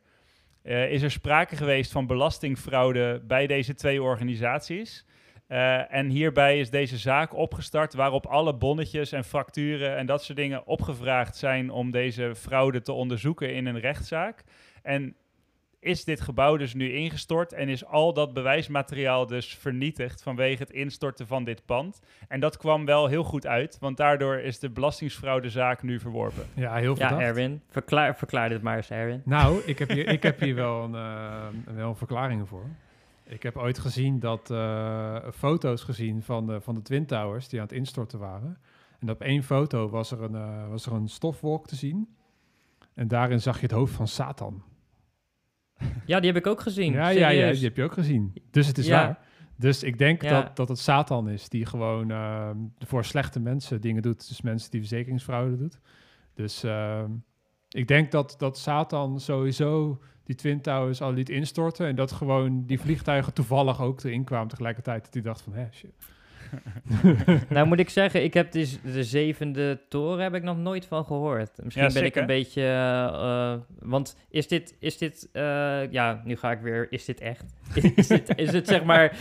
eh, 0.63 0.93
is 0.93 1.03
er 1.03 1.11
sprake 1.11 1.57
geweest 1.57 1.93
van 1.93 2.07
belastingfraude 2.07 3.23
bij 3.27 3.47
deze 3.47 3.75
twee 3.75 4.03
organisaties. 4.03 5.07
Eh, 5.47 5.95
en 5.95 6.09
hierbij 6.09 6.59
is 6.59 6.71
deze 6.71 6.97
zaak 6.97 7.35
opgestart 7.35 7.95
waarop 7.95 8.27
alle 8.27 8.55
bonnetjes 8.55 9.13
en 9.13 9.25
fracturen 9.25 9.97
en 9.97 10.07
dat 10.07 10.25
soort 10.25 10.39
dingen 10.39 10.67
opgevraagd 10.67 11.37
zijn 11.37 11.71
om 11.71 11.91
deze 11.91 12.35
fraude 12.35 12.83
te 12.83 12.93
onderzoeken 12.93 13.55
in 13.55 13.67
een 13.67 13.81
rechtszaak. 13.81 14.45
En 14.83 15.17
is 15.81 16.05
dit 16.05 16.21
gebouw 16.21 16.57
dus 16.57 16.75
nu 16.75 16.93
ingestort 16.93 17.53
en 17.53 17.69
is 17.69 17.85
al 17.85 18.13
dat 18.13 18.33
bewijsmateriaal 18.33 19.27
dus 19.27 19.55
vernietigd 19.55 20.23
vanwege 20.23 20.63
het 20.63 20.71
instorten 20.71 21.27
van 21.27 21.45
dit 21.45 21.65
pand. 21.67 22.01
En 22.29 22.41
dat 22.41 22.57
kwam 22.57 22.85
wel 22.85 23.07
heel 23.07 23.25
goed 23.25 23.47
uit, 23.47 23.79
want 23.81 23.97
daardoor 23.97 24.39
is 24.39 24.59
de 24.59 24.71
belastingsfraudezaak 24.71 25.83
nu 25.83 26.01
verworpen. 26.01 26.45
Ja, 26.55 26.75
heel 26.75 26.91
Ja, 26.91 26.97
verdacht. 26.97 27.23
Erwin, 27.23 27.63
verklaar, 27.69 28.17
verklaar 28.17 28.49
dit 28.49 28.63
maar 28.63 28.77
eens, 28.77 28.91
Erwin. 28.91 29.23
Nou, 29.25 29.63
ik 29.67 29.79
heb 29.79 29.89
hier, 29.89 30.09
ik 30.09 30.23
heb 30.23 30.41
hier 30.41 30.55
wel, 30.55 30.83
een, 30.83 30.95
eh, 30.95 31.75
wel 31.75 31.89
een 31.89 31.97
verklaring 31.97 32.49
voor. 32.49 32.65
Ik 33.27 33.43
heb 33.43 33.57
ooit 33.57 33.79
gezien 33.79 34.19
dat 34.19 34.51
eh, 34.51 35.17
foto's 35.33 35.83
gezien 35.83 36.23
van 36.23 36.47
de, 36.47 36.61
van 36.61 36.75
de 36.75 36.83
Twin 36.83 37.07
Towers 37.07 37.49
die 37.49 37.61
aan 37.61 37.67
het 37.67 37.75
instorten 37.75 38.19
waren. 38.19 38.59
En 38.99 39.11
op 39.11 39.21
één 39.21 39.43
foto 39.43 39.89
was 39.89 40.11
er 40.11 40.23
een, 40.23 40.35
eh, 40.35 40.69
was 40.69 40.87
er 40.87 40.93
een 40.93 41.09
stofwolk 41.09 41.67
te 41.67 41.77
zien. 41.77 42.17
En 42.95 43.09
daarin 43.09 43.41
zag 43.41 43.57
je 43.57 43.63
het 43.63 43.71
hoofd 43.71 43.93
van 43.95 44.09
Satan. 44.09 44.63
Ja, 46.07 46.21
die 46.21 46.33
heb 46.33 46.39
ik 46.39 46.47
ook 46.47 46.61
gezien. 46.61 46.93
Ja, 46.93 47.09
ja, 47.09 47.29
ja, 47.29 47.53
die 47.53 47.65
heb 47.65 47.77
je 47.77 47.83
ook 47.83 47.93
gezien. 47.93 48.33
Dus 48.51 48.67
het 48.67 48.79
is 48.79 48.87
Ja. 48.87 49.05
waar. 49.07 49.19
Dus 49.57 49.83
ik 49.83 49.99
denk 49.99 50.23
Ja. 50.23 50.41
dat, 50.43 50.57
dat 50.57 50.69
het 50.69 50.79
Satan 50.79 51.29
is 51.29 51.49
die 51.49 51.67
gewoon 51.67 52.11
ehm, 52.11 52.57
voor 52.79 53.05
slechte 53.05 53.41
mensen 53.41 53.81
dingen 53.81 54.03
doet. 54.03 54.29
Dus 54.29 54.41
mensen 54.41 54.71
die 54.71 54.81
verzekeringsfraude 54.81 55.57
doet. 55.57 55.81
Dus 56.35 56.63
ehm, 56.63 57.11
ik 57.69 57.89
denk 57.89 58.11
dat, 58.11 58.35
dat 58.39 58.59
Satan 58.59 59.21
sowieso 59.21 60.01
die 60.27 60.37
Twin 60.37 60.61
Towers 60.61 61.01
al 61.01 61.13
liet 61.13 61.29
instorten. 61.29 61.87
En 61.87 61.95
dat 61.95 62.13
gewoon 62.13 62.65
die 62.67 62.81
vliegtuigen 62.81 63.33
toevallig 63.33 63.81
ook 63.81 64.03
erin 64.03 64.25
kwamen 64.25 64.49
tegelijkertijd. 64.49 65.05
Dat 65.05 65.15
hij 65.15 65.23
dacht 65.23 65.41
van, 65.43 65.53
hè, 65.53 65.67
shit. 65.73 65.93
Nou 67.49 67.67
moet 67.67 67.79
ik 67.79 67.91
zeggen, 67.91 68.25
ik 68.25 68.35
heb 68.35 68.53
dus 68.53 68.79
de 68.83 69.05
zevende 69.05 69.81
toren 69.89 70.23
heb 70.23 70.35
ik 70.35 70.43
nog 70.43 70.57
nooit 70.59 70.87
van 70.87 71.05
gehoord. 71.05 71.51
Misschien 71.63 71.87
Ja, 71.87 71.93
ben 71.93 72.03
sick, 72.03 72.07
ik 72.07 72.15
een 72.15 72.21
hè? 72.21 72.27
beetje... 72.27 72.63
eh, 72.63 73.53
eh, 73.53 73.59
want 73.79 74.17
is 74.31 74.49
dit... 74.49 74.75
Is 74.79 74.99
dit 74.99 75.29
eh, 75.33 75.93
ja, 75.93 76.23
nu 76.25 76.37
ga 76.37 76.51
ik 76.53 76.61
weer... 76.61 76.93
Is 76.93 77.05
dit 77.05 77.21
echt? 77.21 77.45
is, 77.97 78.07
dit, 78.07 78.33
is 78.37 78.53
het 78.53 78.67
zeg 78.67 78.85
maar... 78.85 79.17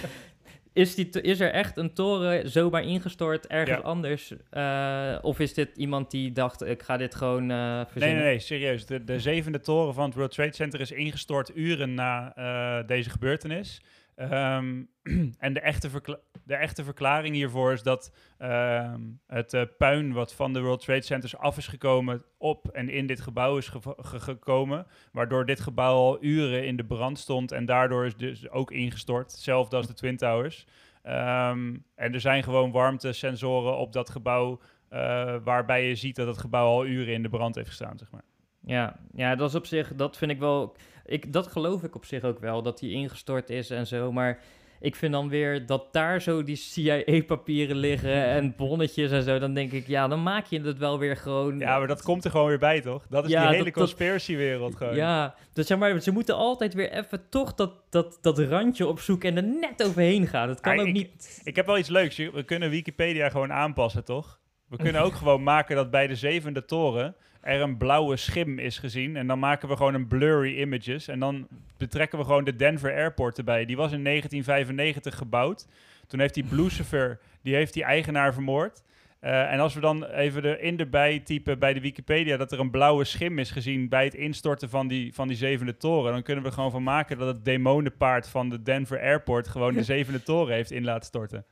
Is, 0.76 0.96
die, 0.96 1.10
is 1.22 1.40
er 1.40 1.52
echt 1.52 1.78
een 1.78 1.94
toren 1.94 2.50
zomaar 2.50 2.84
ingestort 2.84 3.48
ergens 3.48 3.78
Ja. 3.82 3.84
anders? 3.84 4.34
Eh, 4.50 5.16
of 5.22 5.40
is 5.40 5.54
dit 5.54 5.70
iemand 5.78 6.12
die 6.12 6.32
dacht, 6.32 6.66
ik 6.66 6.84
ga 6.84 6.98
dit 6.98 7.16
gewoon 7.16 7.52
eh 7.52 7.76
Nee, 7.76 7.86
verzinnen? 7.88 8.18
nee, 8.18 8.28
nee, 8.28 8.40
serieus. 8.40 8.86
De, 8.86 9.04
de 9.04 9.20
zevende 9.20 9.60
toren 9.60 9.94
van 9.94 10.06
het 10.06 10.14
World 10.16 10.32
Trade 10.32 10.54
Center 10.56 10.80
is 10.80 10.92
ingestort 10.92 11.52
uren 11.56 11.94
na 11.94 12.34
eh, 12.36 12.88
deze 12.88 13.10
gebeurtenis. 13.10 13.82
Ehm, 14.16 14.84
en 15.38 15.54
de 15.54 15.60
echte, 15.60 16.20
de 16.44 16.56
echte 16.56 16.84
verklaring 16.84 17.36
hiervoor 17.36 17.72
is 17.72 17.84
dat 17.84 18.14
ehm, 18.38 19.02
het 19.28 19.54
eh, 19.54 19.62
puin 19.78 20.14
wat 20.14 20.34
van 20.34 20.54
de 20.54 20.62
World 20.62 20.82
Trade 20.82 21.02
Centers 21.02 21.38
af 21.38 21.58
is 21.58 21.68
gekomen 21.68 22.24
op 22.38 22.68
en 22.68 22.90
in 22.90 23.08
dit 23.08 23.22
gebouw 23.22 23.58
is 23.58 23.72
gekomen, 23.98 24.88
waardoor 25.12 25.46
dit 25.46 25.60
gebouw 25.60 25.96
al 25.96 26.24
uren 26.24 26.66
in 26.66 26.76
de 26.76 26.86
brand 26.86 27.20
stond 27.20 27.52
en 27.52 27.66
daardoor 27.66 28.06
is 28.06 28.16
dus 28.16 28.50
ook 28.50 28.72
ingestort, 28.72 29.32
hetzelfde 29.32 29.76
als 29.76 29.88
de 29.88 29.94
Twin 29.94 30.18
Towers. 30.18 30.68
Ehm, 31.02 31.76
en 31.96 32.14
er 32.14 32.22
zijn 32.22 32.44
gewoon 32.44 32.72
warmtesensoren 32.72 33.78
op 33.78 33.94
dat 33.94 34.10
gebouw, 34.10 34.60
eh, 34.90 35.36
waarbij 35.44 35.88
je 35.88 35.96
ziet 35.96 36.16
dat 36.16 36.28
het 36.28 36.38
gebouw 36.38 36.68
al 36.68 36.86
uren 36.86 37.14
in 37.14 37.24
de 37.24 37.30
brand 37.30 37.56
heeft 37.56 37.68
gestaan, 37.68 37.98
zeg 37.98 38.12
maar. 38.12 38.24
Ja, 38.66 39.00
ja, 39.14 39.36
dat 39.36 39.50
is 39.50 39.56
op 39.56 39.66
zich, 39.66 39.96
dat 39.96 40.18
vind 40.18 40.32
ik 40.32 40.40
wel, 40.40 40.76
ik, 41.06 41.34
dat 41.34 41.48
geloof 41.48 41.84
ik 41.84 41.96
op 41.96 42.06
zich 42.06 42.24
ook 42.24 42.40
wel, 42.40 42.62
dat 42.62 42.80
die 42.80 42.92
ingestort 42.92 43.50
is 43.50 43.70
en 43.70 43.88
zo, 43.88 44.12
maar 44.12 44.40
ik 44.80 44.96
vind 44.96 45.12
dan 45.14 45.30
weer 45.30 45.66
dat 45.66 45.88
daar 45.94 46.22
zo 46.22 46.44
die 46.44 46.56
CIA-papieren 46.56 47.76
liggen 47.76 48.26
en 48.36 48.54
bonnetjes 48.58 49.12
en 49.12 49.24
zo, 49.24 49.40
dan 49.40 49.54
denk 49.54 49.72
ik, 49.72 49.88
ja, 49.88 50.08
dan 50.08 50.24
maak 50.24 50.46
je 50.46 50.62
het 50.62 50.78
wel 50.78 51.00
weer 51.00 51.18
gewoon... 51.18 51.60
Ja, 51.60 51.78
maar 51.78 51.88
dat 51.88 52.02
komt 52.02 52.26
er 52.26 52.32
gewoon 52.32 52.48
weer 52.48 52.60
bij, 52.60 52.82
toch? 52.82 53.06
Dat 53.10 53.26
is 53.26 53.32
Ja, 53.32 53.40
die 53.42 53.50
hele 53.50 53.64
dat- 53.64 53.74
dat- 53.74 53.84
conspiracy-wereld 53.84 54.76
gewoon. 54.76 54.96
Ja, 54.96 55.36
dus 55.54 55.68
zeg 55.68 55.78
maar, 55.78 56.00
ze 56.02 56.12
moeten 56.12 56.36
altijd 56.36 56.74
weer 56.74 56.92
even 56.92 57.30
toch 57.30 57.54
dat, 57.56 57.72
dat, 57.90 58.18
dat 58.22 58.40
randje 58.40 58.88
opzoeken 58.88 59.30
en 59.30 59.44
er 59.44 59.60
net 59.60 59.88
overheen 59.88 60.28
gaan. 60.28 60.50
Het 60.50 60.60
kan 60.60 60.76
Ja, 60.76 60.82
ook 60.82 60.88
ik- 60.88 60.94
niet... 60.94 61.42
Ik 61.44 61.56
heb 61.56 61.66
wel 61.66 61.78
iets 61.78 61.90
leuks. 61.90 62.18
We 62.18 62.44
kunnen 62.44 62.70
Wikipedia 62.70 63.30
gewoon 63.30 63.52
aanpassen, 63.54 64.04
toch? 64.06 64.40
We 64.70 64.78
kunnen 64.78 65.02
ook 65.06 65.14
gewoon 65.14 65.44
maken 65.44 65.76
dat 65.76 65.92
bij 65.92 66.08
de 66.08 66.16
zevende 66.16 66.66
toren 66.66 67.16
er 67.46 67.62
een 67.62 67.78
blauwe 67.78 68.16
schim 68.16 68.60
is 68.60 68.78
gezien. 68.78 69.16
En 69.16 69.28
dan 69.28 69.40
maken 69.40 69.68
we 69.70 69.76
gewoon 69.76 69.94
een 69.94 70.08
blurry 70.08 70.60
images. 70.60 71.08
En 71.08 71.20
dan 71.20 71.48
betrekken 71.78 72.20
we 72.20 72.26
gewoon 72.26 72.44
de 72.44 72.56
Denver 72.56 72.94
Airport 72.94 73.38
erbij. 73.38 73.66
Die 73.66 73.78
was 73.78 73.92
in 73.92 74.04
1995 74.04 75.18
gebouwd. 75.18 75.68
Toen 76.08 76.20
heeft 76.20 76.34
die 76.34 76.46
Lucifer, 76.52 77.20
die 77.42 77.56
heeft 77.56 77.74
die 77.74 77.84
eigenaar 77.84 78.34
vermoord. 78.34 78.84
Eh, 79.20 79.52
en 79.52 79.60
als 79.60 79.74
we 79.74 79.80
dan 79.80 80.06
even 80.06 80.46
erin 80.46 80.80
erbij 80.80 81.20
typen 81.20 81.60
bij 81.60 81.74
de 81.74 81.80
Wikipedia 81.80 82.38
dat 82.38 82.52
er 82.52 82.60
een 82.60 82.72
blauwe 82.72 83.04
schim 83.04 83.40
is 83.40 83.52
gezien 83.52 83.90
bij 83.90 84.04
het 84.04 84.14
instorten 84.14 84.70
van 84.70 84.88
die, 84.88 85.14
van 85.14 85.28
die 85.28 85.38
zevende 85.38 85.78
toren, 85.78 86.12
dan 86.12 86.24
kunnen 86.24 86.44
we 86.44 86.50
er 86.50 86.56
gewoon 86.56 86.72
van 86.72 86.84
maken 86.84 87.18
dat 87.18 87.28
het 87.28 87.46
demonenpaard 87.46 88.30
van 88.30 88.50
de 88.50 88.62
Denver 88.62 89.00
Airport 89.00 89.48
gewoon 89.48 89.74
de 89.74 89.84
zevende 89.94 90.24
toren 90.24 90.56
heeft 90.56 90.72
in 90.72 90.84
laten 90.84 91.06
storten. 91.06 91.46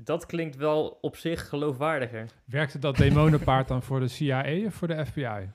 Dat 0.00 0.26
klinkt 0.26 0.56
wel 0.56 0.98
op 1.00 1.16
zich 1.16 1.48
geloofwaardiger. 1.48 2.26
Werkte 2.44 2.78
dat 2.78 2.96
demonenpaard 2.96 3.68
dan 3.68 3.82
voor 3.82 4.00
de 4.00 4.08
CIA 4.08 4.44
of 4.66 4.74
voor 4.74 4.88
de 4.88 5.06
FBI? 5.06 5.50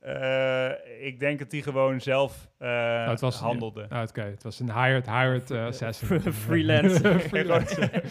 Eh, 0.00 0.70
ik 1.00 1.18
denk 1.20 1.38
dat 1.38 1.52
hij 1.52 1.60
gewoon 1.60 2.00
zelf 2.00 2.48
eh, 2.58 2.68
Nou, 2.68 3.10
het 3.10 3.20
was- 3.20 3.38
handelde. 3.38 3.86
Ah, 3.88 4.02
Oké, 4.08 4.20
het 4.22 4.42
was 4.42 4.60
een 4.60 4.72
hired, 4.82 5.06
hired 5.10 5.50
eh, 5.50 5.64
assassin. 5.66 6.20
Freelancer. 6.32 7.20
Freelancer. 7.30 8.02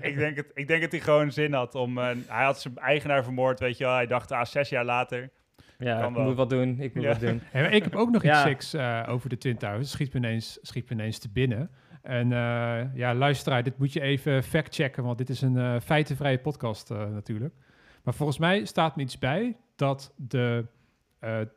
ik, 0.00 0.16
denk 0.18 0.36
het, 0.36 0.50
ik 0.54 0.66
denk 0.68 0.82
dat 0.82 0.90
hij 0.90 1.00
gewoon 1.00 1.32
zin 1.32 1.52
had 1.52 1.74
om... 1.74 1.98
hij 1.98 2.44
had 2.44 2.60
zijn 2.60 2.78
eigenaar 2.78 3.24
vermoord, 3.24 3.60
weet 3.60 3.78
je 3.78 3.84
wel. 3.84 3.94
Hij 3.94 4.06
dacht, 4.06 4.32
ah, 4.32 4.44
zes 4.44 4.68
jaar 4.68 4.84
later. 4.84 5.30
Ja, 5.78 6.06
ik 6.06 6.14
wel. 6.14 6.24
moet 6.24 6.36
wat 6.36 6.50
doen, 6.50 6.80
ik 6.80 6.94
moet 6.94 7.04
Ja. 7.04 7.10
wat 7.10 7.20
doen. 7.20 7.40
Hey, 7.44 7.70
ik 7.70 7.82
heb 7.82 7.94
ook 7.96 8.10
nog 8.10 8.22
iets 8.24 8.70
Ja. 8.70 9.02
eh, 9.04 9.12
over 9.12 9.28
de 9.28 9.38
Twin 9.38 9.56
Towers. 9.56 9.90
Schiet 9.90 10.12
me 10.12 10.18
ineens, 10.18 10.58
schiet 10.62 10.88
me 10.88 10.94
ineens 10.94 11.18
te 11.18 11.28
binnen. 11.32 11.70
En 12.02 12.32
eh, 12.32 12.94
ja, 12.94 13.14
luisteraar, 13.14 13.62
dit 13.62 13.78
moet 13.78 13.92
je 13.92 14.00
even 14.00 14.42
factchecken, 14.42 15.04
want 15.04 15.18
dit 15.18 15.28
is 15.28 15.40
een 15.40 15.56
eh, 15.56 15.80
feitenvrije 15.80 16.38
podcast 16.38 16.90
eh, 16.90 17.06
natuurlijk. 17.06 17.54
Maar 18.02 18.14
volgens 18.14 18.38
mij 18.38 18.64
staat 18.64 18.96
me 18.96 19.02
iets 19.02 19.18
bij 19.18 19.56
dat 19.76 20.14
de 20.16 20.66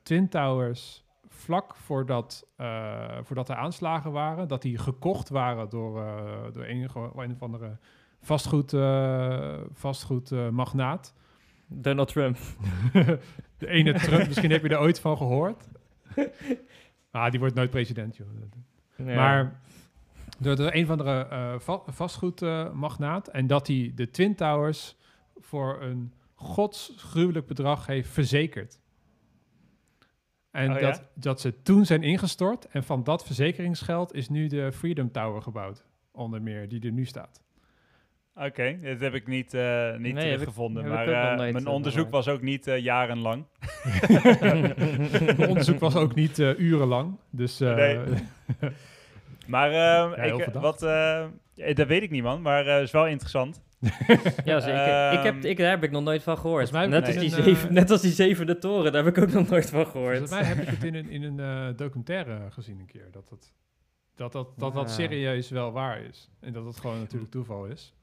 Twin 0.04 0.30
Towers 0.30 1.06
vlak 1.28 1.76
voordat, 1.76 2.48
voordat 3.22 3.50
er 3.50 3.56
aanslagen 3.56 4.12
waren, 4.12 4.48
dat 4.48 4.62
die 4.62 4.78
gekocht 4.78 5.30
waren 5.30 5.70
door, 5.70 6.04
door 6.54 6.66
een, 6.66 6.90
of 7.16 7.42
andere 7.42 7.78
vastgoed, 8.26 8.74
eh 8.74 9.58
vastgoed 9.72 10.32
eh, 10.32 10.50
magnaat. 10.50 11.14
Donald 11.68 12.08
Trump. 12.08 12.38
de 13.58 13.68
ene 13.68 13.94
Trump, 13.94 14.28
misschien 14.28 14.52
heb 14.52 14.64
je 14.64 14.70
er 14.70 14.80
ooit 14.80 15.00
van 15.00 15.18
gehoord. 15.18 15.68
Ah, 17.12 17.32
die 17.32 17.40
wordt 17.40 17.56
nooit 17.56 17.70
president, 17.70 18.18
joh. 18.18 18.28
Maar 18.98 19.62
door, 20.38 20.56
door 20.56 20.74
een 20.74 20.86
van 20.86 20.98
de 20.98 21.04
eh 21.04 21.60
va 21.60 21.82
vastgoedmagnaat. 21.88 23.28
en 23.28 23.48
dat 23.48 23.68
hij 23.68 23.92
de 23.96 24.10
Twin 24.10 24.36
Towers 24.36 24.96
voor 25.38 25.82
een 25.82 26.14
godsgruwelijk 26.34 27.48
bedrag 27.48 27.86
heeft 27.86 28.10
verzekerd. 28.10 28.80
En 30.52 30.74
Oh 30.74 30.80
ja? 30.80 30.92
dat, 30.92 31.04
dat 31.14 31.42
ze 31.42 31.62
toen 31.62 31.86
zijn 31.86 32.04
ingestort. 32.04 32.68
En 32.68 32.84
van 32.84 33.04
dat 33.04 33.26
verzekeringsgeld 33.26 34.14
is 34.14 34.30
nu 34.30 34.48
de 34.48 34.72
Freedom 34.72 35.12
Tower 35.12 35.42
gebouwd. 35.42 35.86
Onder 36.12 36.42
meer, 36.42 36.68
die 36.70 36.82
er 36.82 36.92
nu 36.92 37.06
staat. 37.06 37.44
Oké, 38.36 38.78
dit 38.82 39.00
heb 39.00 39.14
ik 39.14 39.28
niet, 39.28 39.54
eh 39.54 39.96
niet 39.98 40.14
Nee, 40.14 40.32
teruggevonden. 40.32 40.84
ik 40.84 40.90
Maar 40.90 41.08
eh, 41.08 41.52
mijn 41.54 41.68
onderzoek 41.68 42.10
was 42.10 42.28
ook 42.28 42.42
niet 42.42 42.66
jarenlang. 42.66 43.46
Mijn 45.38 45.48
onderzoek 45.50 45.80
was 45.80 45.96
ook 45.96 46.16
niet 46.16 46.40
eh, 46.40 46.60
urenlang. 46.60 47.18
Dus 47.30 47.62
eh, 47.62 47.76
Nee. 47.76 48.00
Maar 49.48 49.72
eh, 49.72 50.26
ik, 50.34 50.44
verdacht. 50.44 50.66
wat, 50.66 50.84
eh, 50.84 51.24
eh, 51.56 51.76
dat 51.76 51.88
weet 51.88 52.02
ik 52.04 52.10
niet, 52.12 52.24
man. 52.24 52.42
Maar 52.42 52.66
het 52.66 52.84
is 52.84 52.92
wel 52.92 53.08
interessant. 53.08 53.64
Ja, 54.46 54.60
zeker. 54.60 55.12
ik 55.12 55.24
heb, 55.24 55.36
Ehm, 55.36 55.46
ik, 55.46 55.58
daar 55.58 55.70
heb 55.70 55.84
ik 55.84 55.92
nog 55.92 56.04
nooit 56.04 56.24
van 56.24 56.38
gehoord. 56.38 56.72
Mij 56.72 56.88
Net, 56.88 57.06
als 57.06 57.16
die 57.16 57.32
een, 57.32 57.38
eh, 57.38 57.44
zeven, 57.44 57.74
net 57.74 57.92
als 57.92 58.02
die 58.02 58.12
zevende 58.12 58.58
toren, 58.58 58.92
daar 58.92 59.04
heb 59.04 59.18
ik 59.18 59.24
ook 59.24 59.32
nog 59.32 59.50
nooit 59.50 59.70
van 59.70 59.86
gehoord. 59.88 60.18
volgens 60.18 60.32
mij 60.40 60.44
heb 60.44 60.58
ik 60.58 60.68
het 60.68 60.84
in 60.84 60.96
een, 60.96 61.10
in 61.10 61.24
een 61.24 61.40
eh, 61.40 61.78
documentaire 61.78 62.38
gezien 62.52 62.80
een 62.80 62.86
keer. 62.86 63.08
Dat 63.12 63.30
het, 63.30 63.54
dat, 64.16 64.32
dat, 64.32 64.48
dat, 64.58 64.74
dat 64.74 64.92
serieus 64.92 65.50
wel 65.50 65.72
waar 65.72 66.02
is. 66.02 66.30
En 66.40 66.54
dat 66.54 66.66
het 66.66 66.80
gewoon 66.80 67.00
natuurlijk 67.00 67.32
toeval 67.32 67.66
is. 67.66 67.94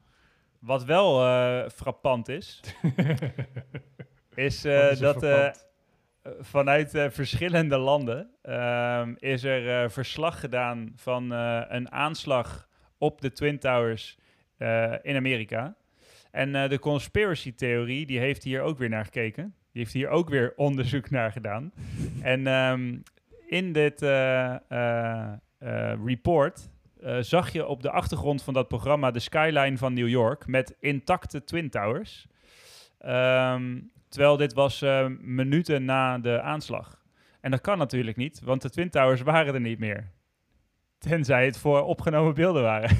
Wat 0.59 0.83
wel 0.83 1.25
eh, 1.25 1.69
frappant 1.69 2.29
is, 2.29 2.61
is, 4.35 4.65
eh, 4.65 4.91
is 4.91 4.99
dat 4.99 5.23
eh, 5.23 5.45
eh, 5.45 5.53
vanuit 6.39 6.95
eh, 6.95 7.09
verschillende 7.09 7.77
landen 7.77 8.29
ehm, 8.41 9.13
is 9.17 9.43
er 9.43 9.83
eh, 9.83 9.89
verslag 9.89 10.39
gedaan 10.39 10.93
van 10.95 11.33
eh, 11.33 11.61
een 11.67 11.91
aanslag 11.91 12.67
op 12.97 13.21
de 13.21 13.31
Twin 13.31 13.59
Towers 13.59 14.17
eh, 14.57 14.93
in 15.01 15.15
Amerika. 15.15 15.75
En 16.31 16.55
eh, 16.55 16.69
de 16.69 16.79
conspiracy-theorie, 16.79 18.05
die 18.05 18.19
heeft 18.19 18.43
hier 18.43 18.61
ook 18.61 18.77
weer 18.77 18.89
naar 18.89 19.05
gekeken. 19.05 19.43
Die 19.71 19.81
heeft 19.81 19.93
hier 19.93 20.09
ook 20.09 20.29
weer 20.29 20.53
onderzoek 20.55 21.09
naar 21.09 21.31
gedaan. 21.31 21.71
en 22.21 22.47
ehm, 22.47 22.97
in 23.47 23.71
dit 23.71 24.01
eh, 24.01 24.55
eh, 24.71 25.33
eh, 25.57 25.93
report 26.05 26.69
eh, 27.01 27.17
zag 27.19 27.51
je 27.51 27.65
op 27.65 27.81
de 27.81 27.91
achtergrond 27.91 28.43
van 28.43 28.53
dat 28.53 28.67
programma 28.67 29.11
de 29.11 29.19
skyline 29.19 29.77
van 29.77 29.93
New 29.93 30.07
York 30.07 30.47
met 30.47 30.75
intacte 30.79 31.43
Twin 31.43 31.69
Towers. 31.69 32.27
Ehm, 32.99 33.79
terwijl 34.13 34.37
dit 34.37 34.53
was 34.53 34.81
eh, 34.81 35.07
minuten 35.19 35.85
na 35.85 36.19
de 36.19 36.41
aanslag. 36.41 37.01
En 37.41 37.51
dat 37.51 37.61
kan 37.61 37.77
natuurlijk 37.77 38.17
niet, 38.17 38.41
want 38.43 38.61
de 38.61 38.69
Twin 38.69 38.89
Towers 38.89 39.21
waren 39.21 39.53
er 39.53 39.61
niet 39.61 39.79
meer. 39.79 40.11
Tenzij 40.97 41.45
het 41.45 41.57
voor 41.57 41.81
opgenomen 41.81 42.33
beelden 42.33 42.61
waren. 42.61 42.97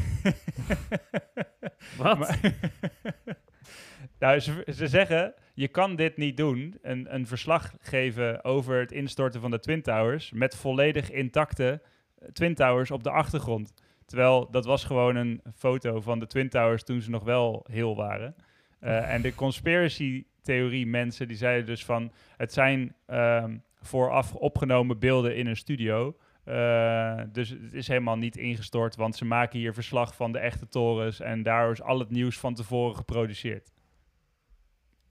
Wat? 1.97 2.17
Maar- 2.17 2.39
nou, 4.19 4.39
ze, 4.39 4.67
ze 4.73 4.87
zeggen, 4.87 5.33
je 5.53 5.67
kan 5.67 5.95
dit 5.95 6.17
niet 6.17 6.37
doen, 6.37 6.77
een, 6.81 7.13
een 7.13 7.27
verslag 7.27 7.73
geven 7.79 8.43
over 8.43 8.79
het 8.79 8.91
instorten 8.91 9.41
van 9.41 9.51
de 9.51 9.59
Twin 9.59 9.81
Towers, 9.81 10.31
met 10.31 10.55
volledig 10.55 11.11
intacte 11.11 11.81
eh, 12.17 12.27
Twin 12.27 12.55
Towers 12.55 12.91
op 12.91 13.03
de 13.03 13.11
achtergrond. 13.11 13.73
Terwijl 14.05 14.51
dat 14.51 14.65
was 14.65 14.83
gewoon 14.83 15.15
een 15.15 15.41
foto 15.55 16.01
van 16.01 16.19
de 16.19 16.27
Twin 16.27 16.49
Towers 16.49 16.83
toen 16.83 17.01
ze 17.01 17.09
nog 17.09 17.23
wel 17.23 17.65
heel 17.69 17.95
waren. 17.95 18.35
Eh, 18.79 19.13
en 19.13 19.21
de 19.21 19.35
conspiracy 19.35 20.25
theorie 20.43 20.87
mensen, 20.87 21.27
die 21.27 21.37
zeiden 21.37 21.65
dus 21.65 21.85
van, 21.85 22.11
het 22.37 22.53
zijn 22.53 22.95
ehm, 23.05 23.57
vooraf 23.81 24.35
opgenomen 24.35 24.99
beelden 24.99 25.35
in 25.35 25.47
een 25.47 25.57
studio. 25.57 26.17
Eh, 26.43 27.21
dus 27.31 27.49
het 27.49 27.73
is 27.73 27.87
helemaal 27.87 28.17
niet 28.17 28.37
ingestort, 28.37 28.95
want 28.95 29.15
ze 29.15 29.25
maken 29.25 29.59
hier 29.59 29.73
verslag 29.73 30.15
van 30.15 30.31
de 30.31 30.39
echte 30.39 30.67
torens 30.67 31.19
en 31.19 31.43
daar 31.43 31.71
is 31.71 31.81
al 31.81 31.99
het 31.99 32.09
nieuws 32.09 32.37
van 32.37 32.53
tevoren 32.53 32.95
geproduceerd. 32.95 33.71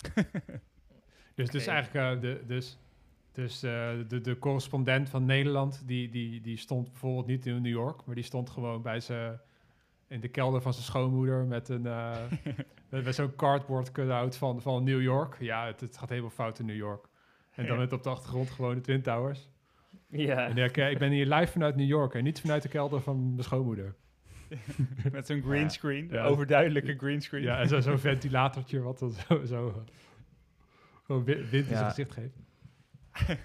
Dus, 1.35 1.51
dus 1.51 1.67
eigenlijk, 1.67 2.15
eh, 2.15 2.21
de, 2.21 2.43
dus, 2.47 2.79
dus 3.33 3.63
eh, 3.63 3.91
de, 4.09 4.21
de 4.21 4.39
correspondent 4.39 5.09
van 5.09 5.25
Nederland, 5.25 5.83
die, 5.87 6.09
die, 6.09 6.41
die 6.41 6.57
stond 6.57 6.91
bijvoorbeeld 6.91 7.27
niet 7.27 7.47
in 7.47 7.63
New 7.63 7.73
York, 7.73 8.05
maar 8.05 8.15
die 8.15 8.25
stond 8.25 8.51
gewoon 8.51 8.83
bij 8.83 9.01
zijn, 9.01 9.41
in 10.09 10.21
de 10.21 10.29
kelder 10.29 10.63
van 10.63 10.73
zijn 10.73 10.85
schoonmoeder 10.85 11.45
met 11.45 11.69
een, 11.69 11.87
eh, 11.87 12.17
met, 12.93 13.05
met 13.05 13.15
zo'n 13.15 13.37
cardboard 13.37 13.93
cut-out 13.93 14.37
van, 14.37 14.61
van 14.63 14.85
New 14.85 15.03
York. 15.03 15.37
Ja, 15.41 15.67
het, 15.67 15.81
het 15.81 15.97
gaat 15.99 16.09
helemaal 16.09 16.31
fout 16.31 16.59
in 16.59 16.67
New 16.67 16.77
York. 16.77 17.05
En 17.55 17.67
dan 17.67 17.75
Ja. 17.75 17.81
met 17.83 17.93
op 17.93 18.03
de 18.03 18.09
achtergrond 18.09 18.51
gewoon 18.51 18.75
de 18.75 18.81
Twin 18.81 19.03
Towers. 19.03 19.49
Ja. 20.09 20.49
En 20.49 20.57
ik, 20.57 20.77
eh, 20.77 20.91
ik 20.91 20.99
ben 20.99 21.11
hier 21.11 21.27
live 21.27 21.53
vanuit 21.53 21.77
New 21.77 21.87
York 21.89 22.15
en 22.15 22.25
niet 22.25 22.41
vanuit 22.41 22.63
de 22.63 22.69
kelder 22.69 23.01
van 23.01 23.31
mijn 23.31 23.43
schoonmoeder. 23.45 23.95
Met 25.13 25.27
zo'n 25.27 25.43
green 25.43 25.61
Ja. 25.63 25.69
screen, 25.69 26.09
Ja. 26.11 26.25
overduidelijke 26.25 26.95
green 26.99 27.21
screen. 27.23 27.43
Ja, 27.43 27.59
en 27.61 27.69
zo- 27.69 27.81
zo'n 27.81 27.99
ventilatortje 27.99 28.81
wat 28.81 28.99
dan 28.99 29.11
zo, 29.11 29.45
zo 29.45 29.85
gewoon 31.07 31.25
wi- 31.25 31.49
wind 31.51 31.67
in 31.69 31.77
zijn 31.77 31.89
gezicht 31.89 32.13
geeft. 32.13 32.37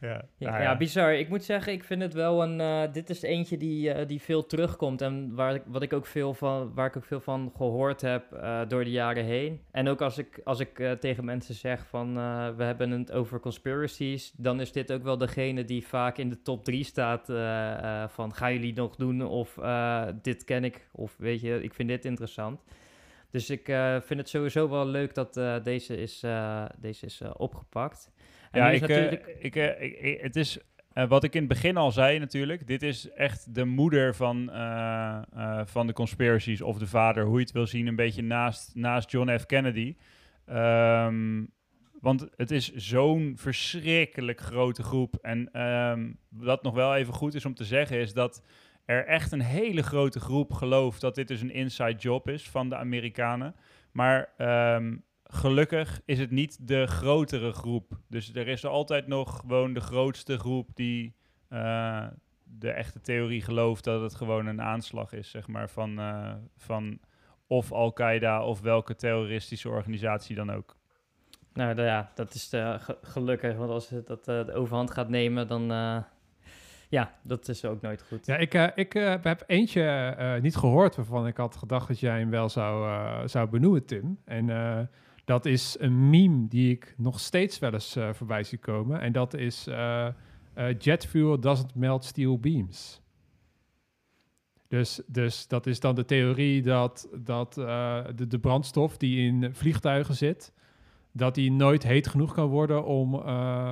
ja. 0.00 0.24
Ja, 0.36 0.50
Nou 0.50 0.62
ja, 0.62 0.76
bizar. 0.76 1.14
Ik 1.14 1.28
moet 1.28 1.44
zeggen, 1.44 1.72
ik 1.72 1.84
vind 1.84 2.02
het 2.02 2.14
wel 2.14 2.42
een. 2.42 2.60
eh, 2.60 2.92
dit 2.92 3.10
is 3.10 3.22
eentje 3.22 3.56
die, 3.56 3.90
eh, 3.92 4.06
die 4.06 4.20
veel 4.20 4.46
terugkomt. 4.46 5.00
En 5.00 5.34
waar 5.34 5.54
ik, 5.54 5.62
wat 5.66 5.82
ik 5.82 5.92
ook 5.92 6.06
veel 6.06 6.34
van, 6.34 6.74
waar 6.74 6.86
ik 6.86 6.96
ook 6.96 7.04
veel 7.04 7.20
van 7.20 7.52
gehoord 7.56 8.00
heb 8.00 8.32
eh, 8.32 8.60
door 8.68 8.84
de 8.84 8.90
jaren 8.90 9.24
heen. 9.24 9.60
En 9.70 9.88
ook 9.88 10.00
als 10.00 10.18
ik, 10.18 10.40
als 10.44 10.60
ik 10.60 10.96
tegen 11.00 11.24
mensen 11.24 11.54
zeg 11.54 11.86
van 11.86 12.14
we 12.56 12.64
hebben 12.64 12.90
het 12.90 13.12
over 13.12 13.40
conspiracies. 13.40 14.32
Dan 14.36 14.60
is 14.60 14.72
dit 14.72 14.92
ook 14.92 15.02
wel 15.02 15.18
degene 15.18 15.64
die 15.64 15.86
vaak 15.86 16.18
in 16.18 16.28
de 16.28 16.42
top 16.42 16.64
3 16.64 16.84
staat. 16.84 17.26
van 18.12 18.34
gaan 18.34 18.52
jullie 18.52 18.74
nog 18.74 18.96
doen? 18.96 19.26
Of 19.26 19.58
dit 20.22 20.44
ken 20.44 20.64
ik. 20.64 20.88
Of 20.92 21.14
weet 21.18 21.40
je, 21.40 21.62
ik 21.62 21.74
vind 21.74 21.88
dit 21.88 22.04
interessant. 22.04 22.62
Dus 23.30 23.50
ik 23.50 23.64
vind 24.00 24.20
het 24.20 24.28
sowieso 24.28 24.68
wel 24.68 24.86
leuk 24.86 25.14
dat 25.14 25.40
deze 25.64 25.96
is, 25.96 26.24
deze 26.78 27.06
is 27.06 27.22
opgepakt. 27.36 28.10
Ja, 28.56 28.70
ik, 28.70 28.88
eh, 28.88 29.12
ik, 29.38 29.56
eh, 29.56 29.82
ik- 29.82 29.98
ik- 30.00 30.20
het 30.20 30.36
is 30.36 30.58
eh, 30.92 31.08
wat 31.08 31.24
ik 31.24 31.32
in 31.34 31.40
het 31.40 31.48
begin 31.48 31.76
al 31.76 31.92
zei 31.92 32.18
natuurlijk. 32.18 32.66
Dit 32.66 32.82
is 32.82 33.10
echt 33.10 33.54
de 33.54 33.64
moeder 33.64 34.14
van, 34.14 34.50
van 35.64 35.86
de 35.86 35.92
conspiracies 35.92 36.62
of 36.62 36.78
de 36.78 36.86
vader, 36.86 37.24
hoe 37.24 37.34
je 37.38 37.44
het 37.44 37.52
wil 37.52 37.66
zien, 37.66 37.86
een 37.86 37.96
beetje 37.96 38.22
naast, 38.22 38.74
naast 38.74 39.10
John 39.10 39.36
F. 39.38 39.46
Kennedy. 39.46 39.96
Ehm, 40.46 41.44
want 42.00 42.28
het 42.36 42.50
is 42.50 42.72
zo'n 42.74 43.32
verschrikkelijk 43.36 44.40
grote 44.40 44.82
groep. 44.82 45.14
En 45.22 45.48
ehm, 45.52 46.12
wat 46.28 46.62
nog 46.62 46.74
wel 46.74 46.94
even 46.96 47.14
goed 47.14 47.34
is 47.34 47.44
om 47.44 47.54
te 47.54 47.64
zeggen, 47.64 47.98
is 47.98 48.12
dat 48.12 48.42
er 48.84 49.06
echt 49.06 49.32
een 49.32 49.40
hele 49.40 49.82
grote 49.82 50.20
groep 50.20 50.52
gelooft 50.52 51.00
dat 51.00 51.14
dit 51.14 51.28
dus 51.28 51.40
een 51.40 51.50
inside 51.54 51.98
job 51.98 52.28
is 52.28 52.48
van 52.48 52.68
de 52.68 52.76
Amerikanen. 52.76 53.54
Maar 53.92 54.28
ehm, 54.36 54.96
gelukkig 55.28 56.00
is 56.04 56.18
het 56.18 56.30
niet 56.30 56.68
de 56.68 56.86
grotere 56.86 57.52
groep. 57.52 57.92
Dus 58.08 58.34
er 58.34 58.48
is 58.48 58.62
er 58.62 58.70
altijd 58.70 59.06
nog 59.06 59.38
gewoon 59.40 59.72
de 59.72 59.80
grootste 59.80 60.38
groep 60.38 60.68
die 60.74 61.14
eh, 61.48 62.06
de 62.42 62.70
echte 62.70 63.00
theorie 63.00 63.42
gelooft 63.42 63.84
dat 63.84 64.02
het 64.02 64.14
gewoon 64.14 64.46
een 64.46 64.62
aanslag 64.62 65.12
is, 65.12 65.30
zeg 65.30 65.48
maar, 65.48 65.68
van, 65.70 65.98
eh, 65.98 66.32
van 66.56 66.98
of 67.46 67.72
Al-Qaeda 67.72 68.44
of 68.44 68.60
welke 68.60 68.94
terroristische 68.94 69.68
organisatie 69.68 70.36
dan 70.36 70.52
ook. 70.52 70.76
Nou 71.52 71.82
ja, 71.82 72.10
dat 72.14 72.34
is 72.34 72.48
ge- 72.50 72.98
gelukkig, 73.02 73.56
want 73.56 73.70
als 73.70 73.88
het 73.88 74.06
dat 74.06 74.28
eh, 74.28 74.44
de 74.44 74.52
overhand 74.52 74.90
gaat 74.90 75.08
nemen, 75.08 75.48
dan... 75.48 75.70
eh, 75.72 75.98
ja, 76.88 77.14
dat 77.22 77.48
is 77.48 77.64
ook 77.64 77.80
nooit 77.80 78.02
goed. 78.02 78.26
Ja, 78.26 78.36
ik, 78.36 78.54
eh, 78.54 78.66
ik 78.74 78.92
heb 79.22 79.44
eentje 79.46 79.82
eh, 79.82 80.40
niet 80.40 80.56
gehoord 80.56 80.96
waarvan 80.96 81.26
ik 81.26 81.36
had 81.36 81.56
gedacht 81.56 81.88
dat 81.88 82.00
jij 82.00 82.18
hem 82.18 82.30
wel 82.30 82.48
zou, 82.48 82.88
eh, 82.90 83.26
zou 83.28 83.48
benoemen, 83.48 83.84
Tim. 83.86 84.18
En 84.24 84.50
eh, 84.50 84.80
dat 85.26 85.46
is 85.46 85.76
een 85.78 86.10
meme 86.10 86.48
die 86.48 86.70
ik 86.70 86.94
nog 86.96 87.20
steeds 87.20 87.58
wel 87.58 87.72
eens 87.72 87.96
eh, 87.96 88.12
voorbij 88.12 88.42
zie 88.42 88.58
komen. 88.58 89.00
En 89.00 89.12
dat 89.12 89.34
is 89.34 89.66
eh, 89.66 90.06
eh, 90.06 90.78
jet 90.78 91.06
fuel 91.06 91.40
doesn't 91.40 91.74
melt 91.74 92.04
steel 92.04 92.38
beams. 92.38 93.00
Dus, 94.68 95.00
dus 95.06 95.46
dat 95.48 95.66
is 95.66 95.80
dan 95.80 95.94
de 95.94 96.04
theorie 96.04 96.62
dat, 96.62 97.08
dat 97.14 97.54
de, 97.54 98.26
de 98.28 98.38
brandstof 98.38 98.96
die 98.96 99.26
in 99.26 99.54
vliegtuigen 99.54 100.14
zit, 100.14 100.52
dat 101.12 101.34
die 101.34 101.52
nooit 101.52 101.82
heet 101.82 102.06
genoeg 102.06 102.34
kan 102.34 102.48
worden 102.48 102.84
om, 102.84 103.14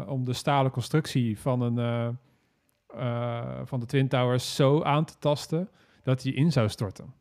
om 0.07 0.25
de 0.25 0.33
stalen 0.33 0.71
constructie 0.71 1.39
van 1.39 1.61
een... 1.61 2.19
van 3.65 3.81
de 3.81 3.87
Twin 3.87 4.09
Towers 4.09 4.55
zo 4.55 4.83
aan 4.83 5.05
te 5.05 5.19
tasten 5.19 5.69
dat 6.03 6.23
hij 6.23 6.33
in 6.33 6.53
zou 6.53 6.69
storten. 6.69 7.15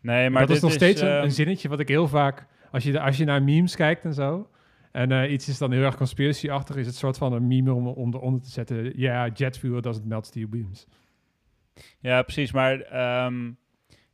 Nee, 0.00 0.30
maar 0.30 0.40
dat 0.40 0.50
is 0.50 0.54
dit 0.54 0.62
nog 0.62 0.72
steeds 0.72 1.00
een, 1.00 1.08
ehm, 1.08 1.24
een 1.24 1.32
zinnetje 1.32 1.68
wat 1.68 1.80
ik 1.80 1.88
heel 1.88 2.08
vaak, 2.08 2.46
als 2.70 2.84
je, 2.84 3.00
als 3.00 3.16
je 3.16 3.24
naar 3.24 3.42
memes 3.42 3.76
kijkt 3.76 4.04
en 4.04 4.14
zo, 4.14 4.48
en 4.92 5.12
eh, 5.12 5.32
iets 5.32 5.48
is 5.48 5.58
dan 5.58 5.72
heel 5.72 5.82
erg 5.82 5.96
conspiracy-achtig, 5.96 6.76
is 6.76 6.86
het 6.86 6.94
soort 6.94 7.18
van 7.18 7.32
een 7.32 7.46
meme 7.46 7.72
om, 7.72 7.86
om 7.86 8.14
eronder 8.14 8.40
te 8.40 8.50
zetten. 8.50 8.92
Ja, 8.98 9.28
jet 9.28 9.58
fuel 9.58 9.80
doesn't 9.80 10.06
melt 10.06 10.26
steel 10.26 10.48
beams. 10.48 10.86
Ja, 12.00 12.22
precies. 12.22 12.52
Maar 12.52 12.80
ehm, 12.80 13.50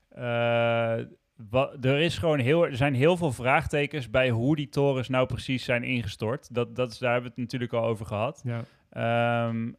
eh, 0.09 1.05
wa- 1.51 1.73
er, 1.81 1.99
is 2.01 2.19
gewoon 2.19 2.39
heel, 2.39 2.67
er 2.67 2.77
zijn 2.77 2.95
heel 2.95 3.17
veel 3.17 3.33
vraagtekens 3.33 4.11
bij 4.11 4.31
hoe 4.31 4.57
die 4.57 4.69
torens 4.69 5.09
nou 5.09 5.27
precies 5.27 5.65
zijn 5.65 5.83
ingestort. 5.85 6.55
Dat, 6.55 6.77
dat 6.77 6.91
is, 6.93 6.99
daar 6.99 7.13
hebben 7.13 7.31
we 7.31 7.35
het 7.41 7.45
natuurlijk 7.45 7.73
al 7.73 7.85
over 7.89 8.07
gehad. 8.07 8.43
Ja. 8.45 8.63
Ehm, 8.91 9.73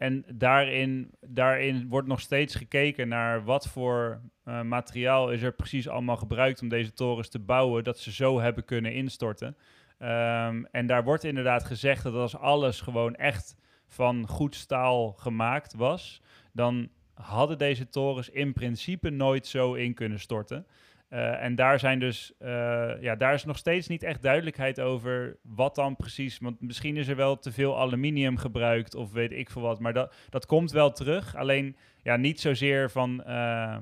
en 0.00 0.24
daarin, 0.34 1.10
daarin 1.20 1.88
wordt 1.88 2.08
nog 2.08 2.20
steeds 2.20 2.54
gekeken 2.54 3.08
naar 3.08 3.44
wat 3.44 3.68
voor 3.68 4.20
eh, 4.44 4.62
materiaal 4.62 5.32
is 5.32 5.42
er 5.42 5.52
precies 5.52 5.88
allemaal 5.88 6.16
gebruikt 6.16 6.62
om 6.62 6.68
deze 6.68 6.92
torens 6.92 7.28
te 7.28 7.38
bouwen, 7.38 7.84
dat 7.84 7.98
ze 7.98 8.12
zo 8.12 8.40
hebben 8.40 8.64
kunnen 8.64 8.92
instorten. 8.92 9.56
Ehm, 9.98 10.64
en 10.70 10.86
daar 10.86 11.04
wordt 11.04 11.24
inderdaad 11.24 11.64
gezegd 11.64 12.02
dat 12.02 12.14
als 12.14 12.36
alles 12.36 12.80
gewoon 12.80 13.14
echt 13.14 13.56
van 13.86 14.26
goed 14.28 14.54
staal 14.54 15.12
gemaakt 15.12 15.74
was, 15.74 16.22
dan 16.52 16.88
hadden 17.14 17.58
deze 17.58 17.88
torens 17.88 18.28
in 18.30 18.52
principe 18.52 19.10
nooit 19.10 19.46
zo 19.46 19.74
in 19.74 19.94
kunnen 19.94 20.20
storten. 20.20 20.66
Eh, 21.10 21.42
en 21.42 21.54
daar 21.54 21.78
zijn 21.78 21.98
dus, 21.98 22.32
eh, 22.38 22.90
ja, 23.00 23.16
daar 23.16 23.34
is 23.34 23.44
nog 23.44 23.58
steeds 23.58 23.88
niet 23.88 24.02
echt 24.02 24.22
duidelijkheid 24.22 24.80
over 24.80 25.36
wat 25.42 25.74
dan 25.74 25.96
precies. 25.96 26.38
Want 26.38 26.60
misschien 26.60 26.96
is 26.96 27.08
er 27.08 27.16
wel 27.16 27.38
te 27.38 27.52
veel 27.52 27.78
aluminium 27.78 28.36
gebruikt 28.36 28.94
of 28.94 29.12
weet 29.12 29.32
ik 29.32 29.50
veel 29.50 29.62
wat. 29.62 29.80
Maar 29.80 29.92
dat, 29.92 30.14
dat 30.28 30.46
komt 30.46 30.70
wel 30.70 30.92
terug. 30.92 31.36
Alleen 31.36 31.76
ja, 32.02 32.16
niet 32.16 32.40
zozeer 32.40 32.90
van 32.90 33.24
eh, 33.24 33.76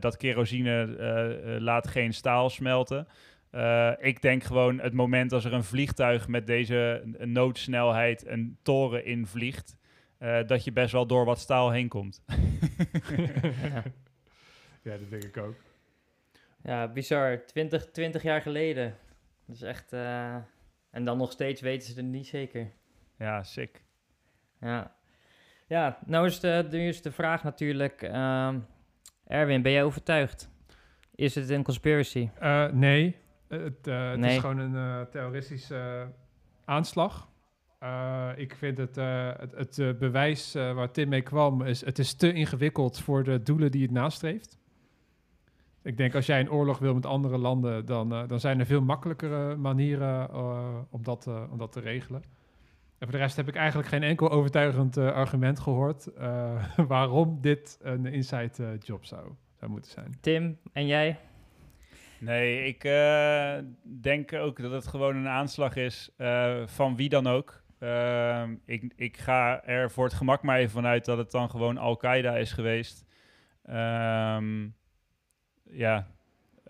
dat 0.00 0.16
kerosine 0.16 0.86
laat 1.60 1.88
geen 1.88 2.14
staal 2.14 2.50
smelten. 2.50 3.06
Ik 3.98 4.22
denk 4.22 4.42
gewoon 4.42 4.80
het 4.80 4.92
moment 4.92 5.32
als 5.32 5.44
er 5.44 5.52
een 5.52 5.64
vliegtuig 5.64 6.28
met 6.28 6.46
deze 6.46 7.02
noodsnelheid 7.18 8.26
een 8.26 8.58
toren 8.62 9.04
invliegt, 9.04 9.76
dat 10.46 10.64
je 10.64 10.72
best 10.72 10.92
wel 10.92 11.06
door 11.06 11.24
wat 11.24 11.38
staal 11.38 11.70
heen 11.70 11.88
komt. 11.88 12.22
Ja, 14.82 14.96
dat 14.96 15.10
denk 15.10 15.24
ik 15.24 15.36
ook. 15.36 15.54
Ja, 16.62 16.88
bizar. 16.88 17.44
20, 17.46 17.90
20 17.90 18.22
jaar 18.22 18.42
geleden. 18.42 18.96
Dat 19.46 19.56
is 19.56 19.62
echt... 19.62 19.92
eh, 19.92 20.34
En 20.90 21.04
dan 21.04 21.18
nog 21.18 21.32
steeds 21.32 21.60
weten 21.60 21.88
ze 21.88 21.96
het 22.00 22.04
niet 22.10 22.26
zeker. 22.26 22.70
ja, 23.18 23.42
sick. 23.42 23.82
Ja, 24.60 24.94
ja 25.66 25.98
nou 26.06 26.26
is 26.26 26.40
de, 26.40 26.66
nu 26.70 26.88
is 26.88 27.02
de 27.02 27.12
vraag 27.12 27.42
natuurlijk... 27.42 28.02
ehm, 28.02 28.58
Erwin, 29.26 29.62
ben 29.62 29.72
jij 29.72 29.84
overtuigd? 29.84 30.50
Is 31.14 31.34
het 31.34 31.50
een 31.50 31.62
conspiracy? 31.62 32.28
Eh, 32.38 32.66
nee, 32.72 33.16
het, 33.48 33.86
eh, 33.86 34.10
het 34.10 34.18
Nee. 34.20 34.34
is 34.34 34.40
gewoon 34.40 34.58
een 34.58 35.08
terroristische 35.10 36.08
aanslag. 36.64 37.28
Ik 38.36 38.54
vind 38.54 38.78
het, 38.78 38.96
het, 38.96 39.76
het 39.76 39.98
bewijs 39.98 40.52
waar 40.54 40.90
Tim 40.90 41.08
mee 41.08 41.22
kwam, 41.22 41.62
is 41.62 41.84
het 41.84 41.98
is 41.98 42.14
te 42.14 42.32
ingewikkeld 42.32 42.98
voor 43.00 43.24
de 43.24 43.42
doelen 43.42 43.70
die 43.70 43.82
het 43.82 43.90
nastreeft. 43.90 44.58
Ik 45.82 45.96
denk 45.96 46.14
als 46.14 46.26
jij 46.26 46.40
een 46.40 46.50
oorlog 46.50 46.78
wil 46.78 46.94
met 46.94 47.06
andere 47.06 47.38
landen, 47.38 47.86
dan, 47.86 48.12
eh, 48.12 48.28
dan 48.28 48.40
zijn 48.40 48.60
er 48.60 48.66
veel 48.66 48.82
makkelijkere 48.82 49.56
manieren 49.56 50.28
eh, 50.30 50.78
om, 50.90 51.02
dat, 51.02 51.26
eh, 51.26 51.42
om 51.50 51.58
dat 51.58 51.72
te 51.72 51.80
regelen. 51.80 52.22
En 52.98 53.06
voor 53.08 53.16
de 53.16 53.22
rest 53.22 53.36
heb 53.36 53.48
ik 53.48 53.56
eigenlijk 53.56 53.88
geen 53.88 54.02
enkel 54.02 54.30
overtuigend 54.30 54.96
eh, 54.96 55.12
argument 55.12 55.60
gehoord 55.60 56.06
eh, 56.06 56.64
waarom 56.88 57.38
dit 57.40 57.78
een 57.82 58.06
inside 58.06 58.50
eh, 58.64 58.68
job 58.78 59.04
zou, 59.04 59.28
zou 59.58 59.70
moeten 59.70 59.90
zijn. 59.90 60.14
Tim, 60.20 60.58
en 60.72 60.86
jij? 60.86 61.18
Nee, 62.18 62.64
ik 62.64 62.84
eh, 62.84 63.54
denk 64.00 64.32
ook 64.32 64.62
dat 64.62 64.70
het 64.70 64.86
gewoon 64.86 65.16
een 65.16 65.28
aanslag 65.28 65.76
is 65.76 66.10
eh, 66.16 66.62
van 66.66 66.96
wie 66.96 67.08
dan 67.08 67.26
ook. 67.26 67.62
Ehm, 67.78 68.54
ik, 68.64 68.92
ik 68.96 69.16
ga 69.16 69.64
er 69.64 69.90
voor 69.90 70.04
het 70.04 70.14
gemak 70.14 70.42
maar 70.42 70.58
even 70.58 70.70
vanuit 70.70 71.04
dat 71.04 71.18
het 71.18 71.30
dan 71.30 71.50
gewoon 71.50 71.78
Al-Qaeda 71.78 72.36
is 72.36 72.52
geweest. 72.52 73.06
Ehm, 73.62 74.68
ja, 75.72 76.06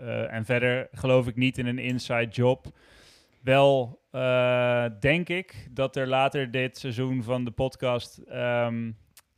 eh, 0.00 0.32
en 0.32 0.44
verder 0.44 0.88
geloof 0.92 1.26
ik 1.26 1.36
niet 1.36 1.58
in 1.58 1.66
een 1.66 1.78
inside 1.78 2.28
job. 2.28 2.66
Wel 3.42 4.00
eh, 4.10 4.84
denk 5.00 5.28
ik 5.28 5.68
dat 5.70 5.96
er 5.96 6.06
later 6.06 6.50
dit 6.50 6.78
seizoen 6.78 7.22
van 7.22 7.44
de 7.44 7.50
podcast 7.50 8.18
ehm, 8.18 8.90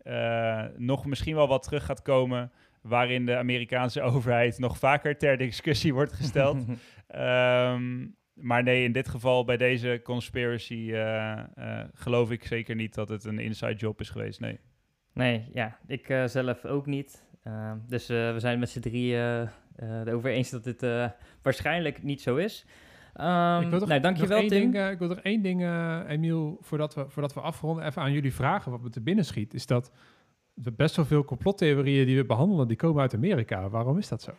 eh, 0.02 0.64
nog 0.76 1.06
misschien 1.06 1.34
wel 1.34 1.48
wat 1.48 1.62
terug 1.62 1.84
gaat 1.84 2.02
komen 2.02 2.52
waarin 2.80 3.26
de 3.26 3.36
Amerikaanse 3.36 4.02
overheid 4.12 4.58
nog 4.58 4.78
vaker 4.78 5.18
ter 5.18 5.36
discussie 5.36 5.94
wordt 5.94 6.12
gesteld. 6.12 6.64
Ehm, 7.06 8.06
maar 8.34 8.62
nee, 8.62 8.84
in 8.84 8.92
dit 8.92 9.08
geval 9.08 9.44
bij 9.44 9.56
deze 9.56 10.00
conspiracy 10.04 10.92
geloof 11.94 12.30
ik 12.30 12.44
zeker 12.44 12.74
niet 12.74 12.94
dat 12.94 13.08
het 13.08 13.24
een 13.24 13.38
inside 13.38 13.74
job 13.74 14.00
is 14.00 14.10
geweest. 14.10 14.40
Nee. 14.40 14.58
Nee, 15.12 15.48
ja, 15.52 15.78
ik 15.86 16.06
zelf 16.26 16.64
ook 16.64 16.86
niet. 16.86 17.26
Ehm, 17.42 17.76
dus 17.88 18.08
eh, 18.08 18.32
we 18.32 18.40
zijn 18.40 18.58
met 18.58 18.70
z'n 18.70 18.80
drieën 18.80 19.48
eh, 19.76 20.00
erover 20.06 20.30
eens 20.30 20.50
dat 20.50 20.64
dit 20.64 20.82
eh, 20.82 21.08
waarschijnlijk 21.42 22.02
niet 22.02 22.20
zo 22.22 22.36
is. 22.36 22.66
Ehm 23.14 23.62
ik 23.62 23.68
wil 23.70 23.78
toch 23.78 23.88
nou, 23.88 24.00
dankjewel 24.00 24.38
één 24.38 24.48
Tim. 24.48 24.60
Ding, 24.60 24.74
eh, 24.74 24.90
ik 24.90 24.98
wil 24.98 25.08
nog 25.08 25.18
één 25.18 25.42
ding, 25.42 25.62
eh, 25.62 26.00
Emiel, 26.08 26.58
voordat 26.60 26.94
we, 26.94 27.04
voordat 27.08 27.34
we 27.34 27.40
afronden, 27.40 27.86
even 27.86 28.02
aan 28.02 28.12
jullie 28.12 28.34
vragen 28.34 28.70
wat 28.70 28.82
me 28.82 28.90
te 28.90 29.00
binnen 29.00 29.24
schiet. 29.24 29.54
Is 29.54 29.66
dat 29.66 29.92
we 30.54 30.72
best 30.72 30.96
wel 30.96 31.04
veel 31.04 31.24
complottheorieën 31.24 32.06
die 32.06 32.16
we 32.16 32.24
behandelen, 32.24 32.68
die 32.68 32.76
komen 32.76 33.00
uit 33.00 33.14
Amerika. 33.14 33.68
Waarom 33.68 33.98
is 33.98 34.08
dat 34.08 34.22
zo? 34.22 34.32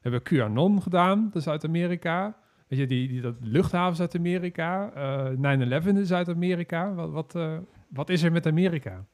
We 0.00 0.08
hebben 0.10 0.22
QAnon 0.22 0.82
gedaan, 0.82 1.24
dat 1.32 1.42
is 1.42 1.48
uit 1.48 1.64
Amerika. 1.64 2.36
Weet 2.68 2.78
je, 2.78 2.86
die, 2.86 3.08
die, 3.08 3.20
dat 3.20 3.34
luchthavens 3.40 4.00
uit 4.00 4.16
Amerika. 4.16 4.92
eh 4.94 5.82
9-11 5.82 5.86
is 5.98 6.12
uit 6.12 6.28
Amerika. 6.28 6.94
Wat, 6.94 7.10
wat, 7.10 7.34
eh, 7.34 7.56
wat 7.88 8.08
is 8.08 8.22
er 8.22 8.32
met 8.32 8.46
Amerika? 8.46 9.04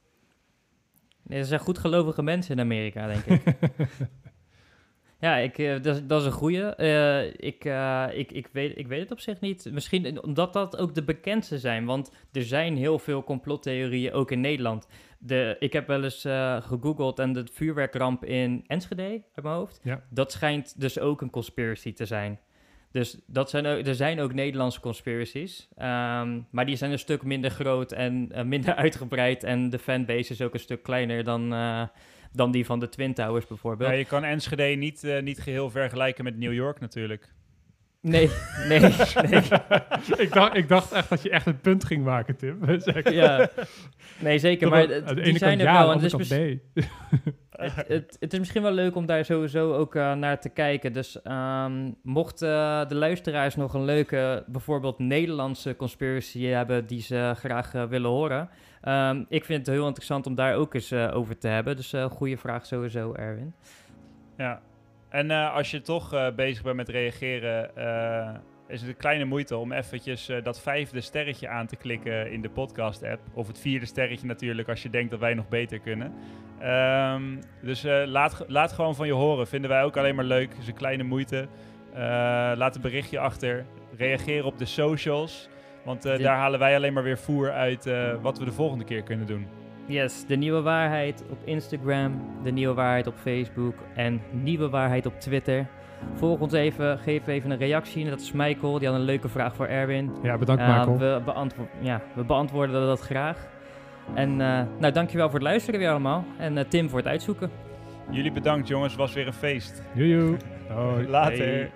Nee, 1.26 1.38
er 1.38 1.44
zijn 1.44 1.60
goedgelovige 1.60 2.22
mensen 2.22 2.54
in 2.54 2.60
Amerika, 2.60 3.06
denk 3.06 3.24
ik. 3.24 3.56
ja, 5.20 5.36
ik, 5.36 5.58
eh, 5.58 5.82
dat, 5.82 5.96
is- 5.96 6.06
dat 6.06 6.20
is 6.20 6.26
een 6.26 6.32
goeie. 6.32 6.62
Eh, 6.64 7.26
ik, 7.36 7.64
eh, 7.64 8.06
ik, 8.12 8.32
ik, 8.32 8.48
weet, 8.52 8.78
ik 8.78 8.86
weet 8.86 9.00
het 9.00 9.10
op 9.10 9.20
zich 9.20 9.40
niet. 9.40 9.68
Misschien 9.72 10.22
omdat 10.22 10.52
dat 10.52 10.76
ook 10.76 10.94
de 10.94 11.04
bekendste 11.04 11.58
zijn. 11.58 11.84
Want 11.84 12.12
er 12.32 12.42
zijn 12.44 12.76
heel 12.76 12.98
veel 12.98 13.24
complottheorieën, 13.24 14.12
ook 14.12 14.30
in 14.30 14.40
Nederland. 14.40 14.88
De, 15.18 15.56
ik 15.58 15.72
heb 15.72 15.86
wel 15.86 16.04
eens 16.04 16.24
eh, 16.24 16.62
gegoogeld 16.62 17.18
en 17.18 17.32
de 17.32 17.46
vuurwerkramp 17.52 18.24
in 18.24 18.64
Enschede, 18.66 19.02
uit 19.34 19.42
mijn 19.42 19.54
hoofd. 19.54 19.80
Ja. 19.82 20.02
Dat 20.10 20.32
schijnt 20.32 20.80
dus 20.80 20.98
ook 20.98 21.20
een 21.20 21.30
conspiracy 21.30 21.92
te 21.92 22.06
zijn. 22.06 22.38
Dus 22.94 23.16
dat 23.26 23.50
zijn 23.50 23.64
er 23.64 23.94
zijn 23.94 24.20
ook 24.20 24.34
Nederlandse 24.34 24.80
conspiracies. 24.80 25.68
ehm, 25.76 26.40
maar 26.50 26.66
die 26.66 26.76
zijn 26.76 26.92
een 26.92 26.98
stuk 26.98 27.22
minder 27.22 27.50
groot 27.50 27.92
en 27.92 28.28
eh, 28.32 28.44
minder 28.44 28.74
uitgebreid. 28.84 29.44
En 29.44 29.70
de 29.70 29.78
fanbase 29.78 30.32
is 30.32 30.42
ook 30.42 30.54
een 30.54 30.60
stuk 30.60 30.82
kleiner 30.82 31.24
dan, 31.24 31.52
eh, 31.52 31.82
dan 32.32 32.50
die 32.50 32.66
van 32.66 32.80
de 32.80 32.88
Twin 32.88 33.14
Towers 33.14 33.46
bijvoorbeeld. 33.46 33.90
Ja, 33.90 33.96
je 33.96 34.04
kan 34.04 34.24
Enschede 34.24 34.62
niet, 34.62 35.04
eh, 35.04 35.22
niet 35.22 35.40
geheel 35.40 35.70
vergelijken 35.70 36.24
met 36.24 36.36
New 36.36 36.52
York 36.52 36.80
natuurlijk. 36.80 37.32
Nee, 38.06 38.30
nee, 38.68 38.80
nee. 38.80 38.90
ik, 40.24 40.32
dacht, 40.32 40.56
ik 40.56 40.68
dacht 40.68 40.92
echt 40.92 41.08
dat 41.08 41.22
je 41.22 41.30
echt 41.30 41.46
een 41.46 41.60
punt 41.60 41.84
ging 41.84 42.04
maken, 42.04 42.36
Tim. 42.36 42.58
Zeg. 42.80 43.10
ja. 43.10 43.48
nee 44.18 44.38
zeker. 44.38 44.68
Maar 44.68 44.80
het- 44.80 45.04
aan 45.04 45.14
de 45.14 45.14
die 45.14 45.24
ene 45.24 45.38
zijn 45.38 45.58
kant 45.58 45.68
er 45.68 45.74
ja, 45.74 45.82
wel. 45.82 45.92
En 45.92 45.98
de 45.98 46.04
het, 46.04 46.20
is 46.20 46.28
nee. 46.28 46.62
het, 47.50 47.74
het, 47.88 48.16
het 48.20 48.32
is 48.32 48.38
misschien 48.38 48.62
wel 48.62 48.72
leuk 48.72 48.96
om 48.96 49.06
daar 49.06 49.24
sowieso 49.24 49.74
ook 49.74 49.94
eh, 49.94 50.12
naar 50.14 50.40
te 50.40 50.48
kijken. 50.48 50.92
Dus 50.92 51.22
ehm 51.22 51.90
mocht 52.02 52.42
eh, 52.42 52.88
de 52.88 52.94
luisteraars 52.94 53.56
nog 53.56 53.74
een 53.74 53.84
leuke, 53.84 54.44
bijvoorbeeld 54.46 54.98
Nederlandse 54.98 55.76
conspiracy 55.76 56.44
hebben 56.44 56.86
die 56.86 57.00
ze 57.02 57.32
graag 57.36 57.74
eh, 57.74 57.84
willen 57.84 58.10
horen. 58.10 58.48
ehm, 58.80 59.24
ik 59.28 59.44
vind 59.44 59.66
En 65.14 65.30
eh, 65.30 65.54
als 65.54 65.70
je 65.70 65.80
toch 65.80 66.12
eh, 66.12 66.26
bezig 66.36 66.62
bent 66.62 66.76
met 66.76 66.88
reageren, 66.88 67.76
eh, 67.76 68.34
is 68.68 68.80
het 68.80 68.90
een 68.90 68.96
kleine 68.96 69.24
moeite 69.24 69.56
om 69.56 69.72
eventjes 69.72 70.30
dat 70.42 70.60
vijfde 70.60 71.00
sterretje 71.00 71.48
aan 71.48 71.66
te 71.66 71.76
klikken 71.76 72.30
in 72.32 72.42
de 72.42 72.50
podcast-app. 72.50 73.20
Of 73.34 73.46
het 73.46 73.58
vierde 73.58 73.86
sterretje 73.86 74.26
natuurlijk, 74.26 74.68
als 74.68 74.82
je 74.82 74.90
denkt 74.90 75.10
dat 75.10 75.20
wij 75.20 75.34
nog 75.34 75.48
beter 75.48 75.78
kunnen. 75.78 76.12
Ehm, 76.60 77.22
dus 77.62 77.82
laat, 78.06 78.44
laat 78.46 78.72
gewoon 78.72 78.94
van 78.94 79.06
je 79.06 79.12
horen. 79.12 79.46
Vinden 79.46 79.70
wij 79.70 79.84
ook 79.84 79.96
alleen 79.96 80.14
maar 80.14 80.24
leuk. 80.24 80.54
is 80.58 80.68
een 80.68 80.74
kleine 80.74 81.02
moeite. 81.02 81.48
Laat 82.56 82.74
een 82.74 82.82
berichtje 82.82 83.18
achter. 83.18 83.66
Reageer 83.96 84.44
op 84.44 84.58
de 84.58 84.66
socials. 84.66 85.48
Want 85.84 86.02
daar 86.02 86.36
halen 86.36 86.58
wij 86.58 86.76
alleen 86.76 86.92
maar 86.92 87.02
weer 87.02 87.18
voer 87.18 87.52
uit 87.52 87.90
wat 88.20 88.38
we 88.38 88.44
de 88.44 88.52
volgende 88.52 88.84
keer 88.84 89.02
kunnen 89.02 89.26
doen. 89.26 89.46
Yes, 89.86 90.26
de 90.26 90.36
nieuwe 90.36 90.60
waarheid 90.62 91.24
op 91.30 91.38
Instagram, 91.44 92.20
de 92.42 92.50
nieuwe 92.50 92.74
waarheid 92.74 93.06
op 93.06 93.14
Facebook 93.16 93.74
en 93.94 94.20
nieuwe 94.30 94.68
waarheid 94.68 95.06
op 95.06 95.20
Twitter. 95.20 95.66
Volg 96.14 96.40
ons 96.40 96.52
even, 96.52 96.98
geef 96.98 97.26
even 97.26 97.50
een 97.50 97.58
reactie. 97.58 98.10
Dat 98.10 98.20
is 98.20 98.32
Michael, 98.32 98.78
die 98.78 98.88
had 98.88 98.96
een 98.96 99.04
leuke 99.04 99.28
vraag 99.28 99.54
voor 99.54 99.66
Erwin. 99.66 100.10
Ja, 100.22 100.38
bedankt 100.38 100.62
Eh, 100.62 100.68
Michael. 100.78 100.98
we, 100.98 101.20
beantwo- 101.24 101.68
ja, 101.80 102.00
we 102.14 102.24
beantwoorden 102.24 102.86
dat 102.86 103.00
graag. 103.00 103.46
En 104.14 104.40
eh, 104.40 104.62
nou, 104.78 104.92
dankjewel 104.92 105.26
voor 105.30 105.38
het 105.38 105.48
luisteren 105.48 105.80
weer 105.80 105.90
allemaal. 105.90 106.24
En 106.38 106.58
eh, 106.58 106.64
Tim 106.68 106.88
voor 106.88 106.98
het 106.98 107.08
uitzoeken. 107.08 107.50
Jullie 108.10 108.32
bedankt 108.32 108.68
jongens, 108.68 108.94
was 108.96 109.12
weer 109.14 109.26
een 109.26 109.32
feest. 109.32 109.82
Joejoe. 109.94 110.36
Hoi. 110.68 111.08
Later. 111.08 111.38
Hey. 111.46 111.70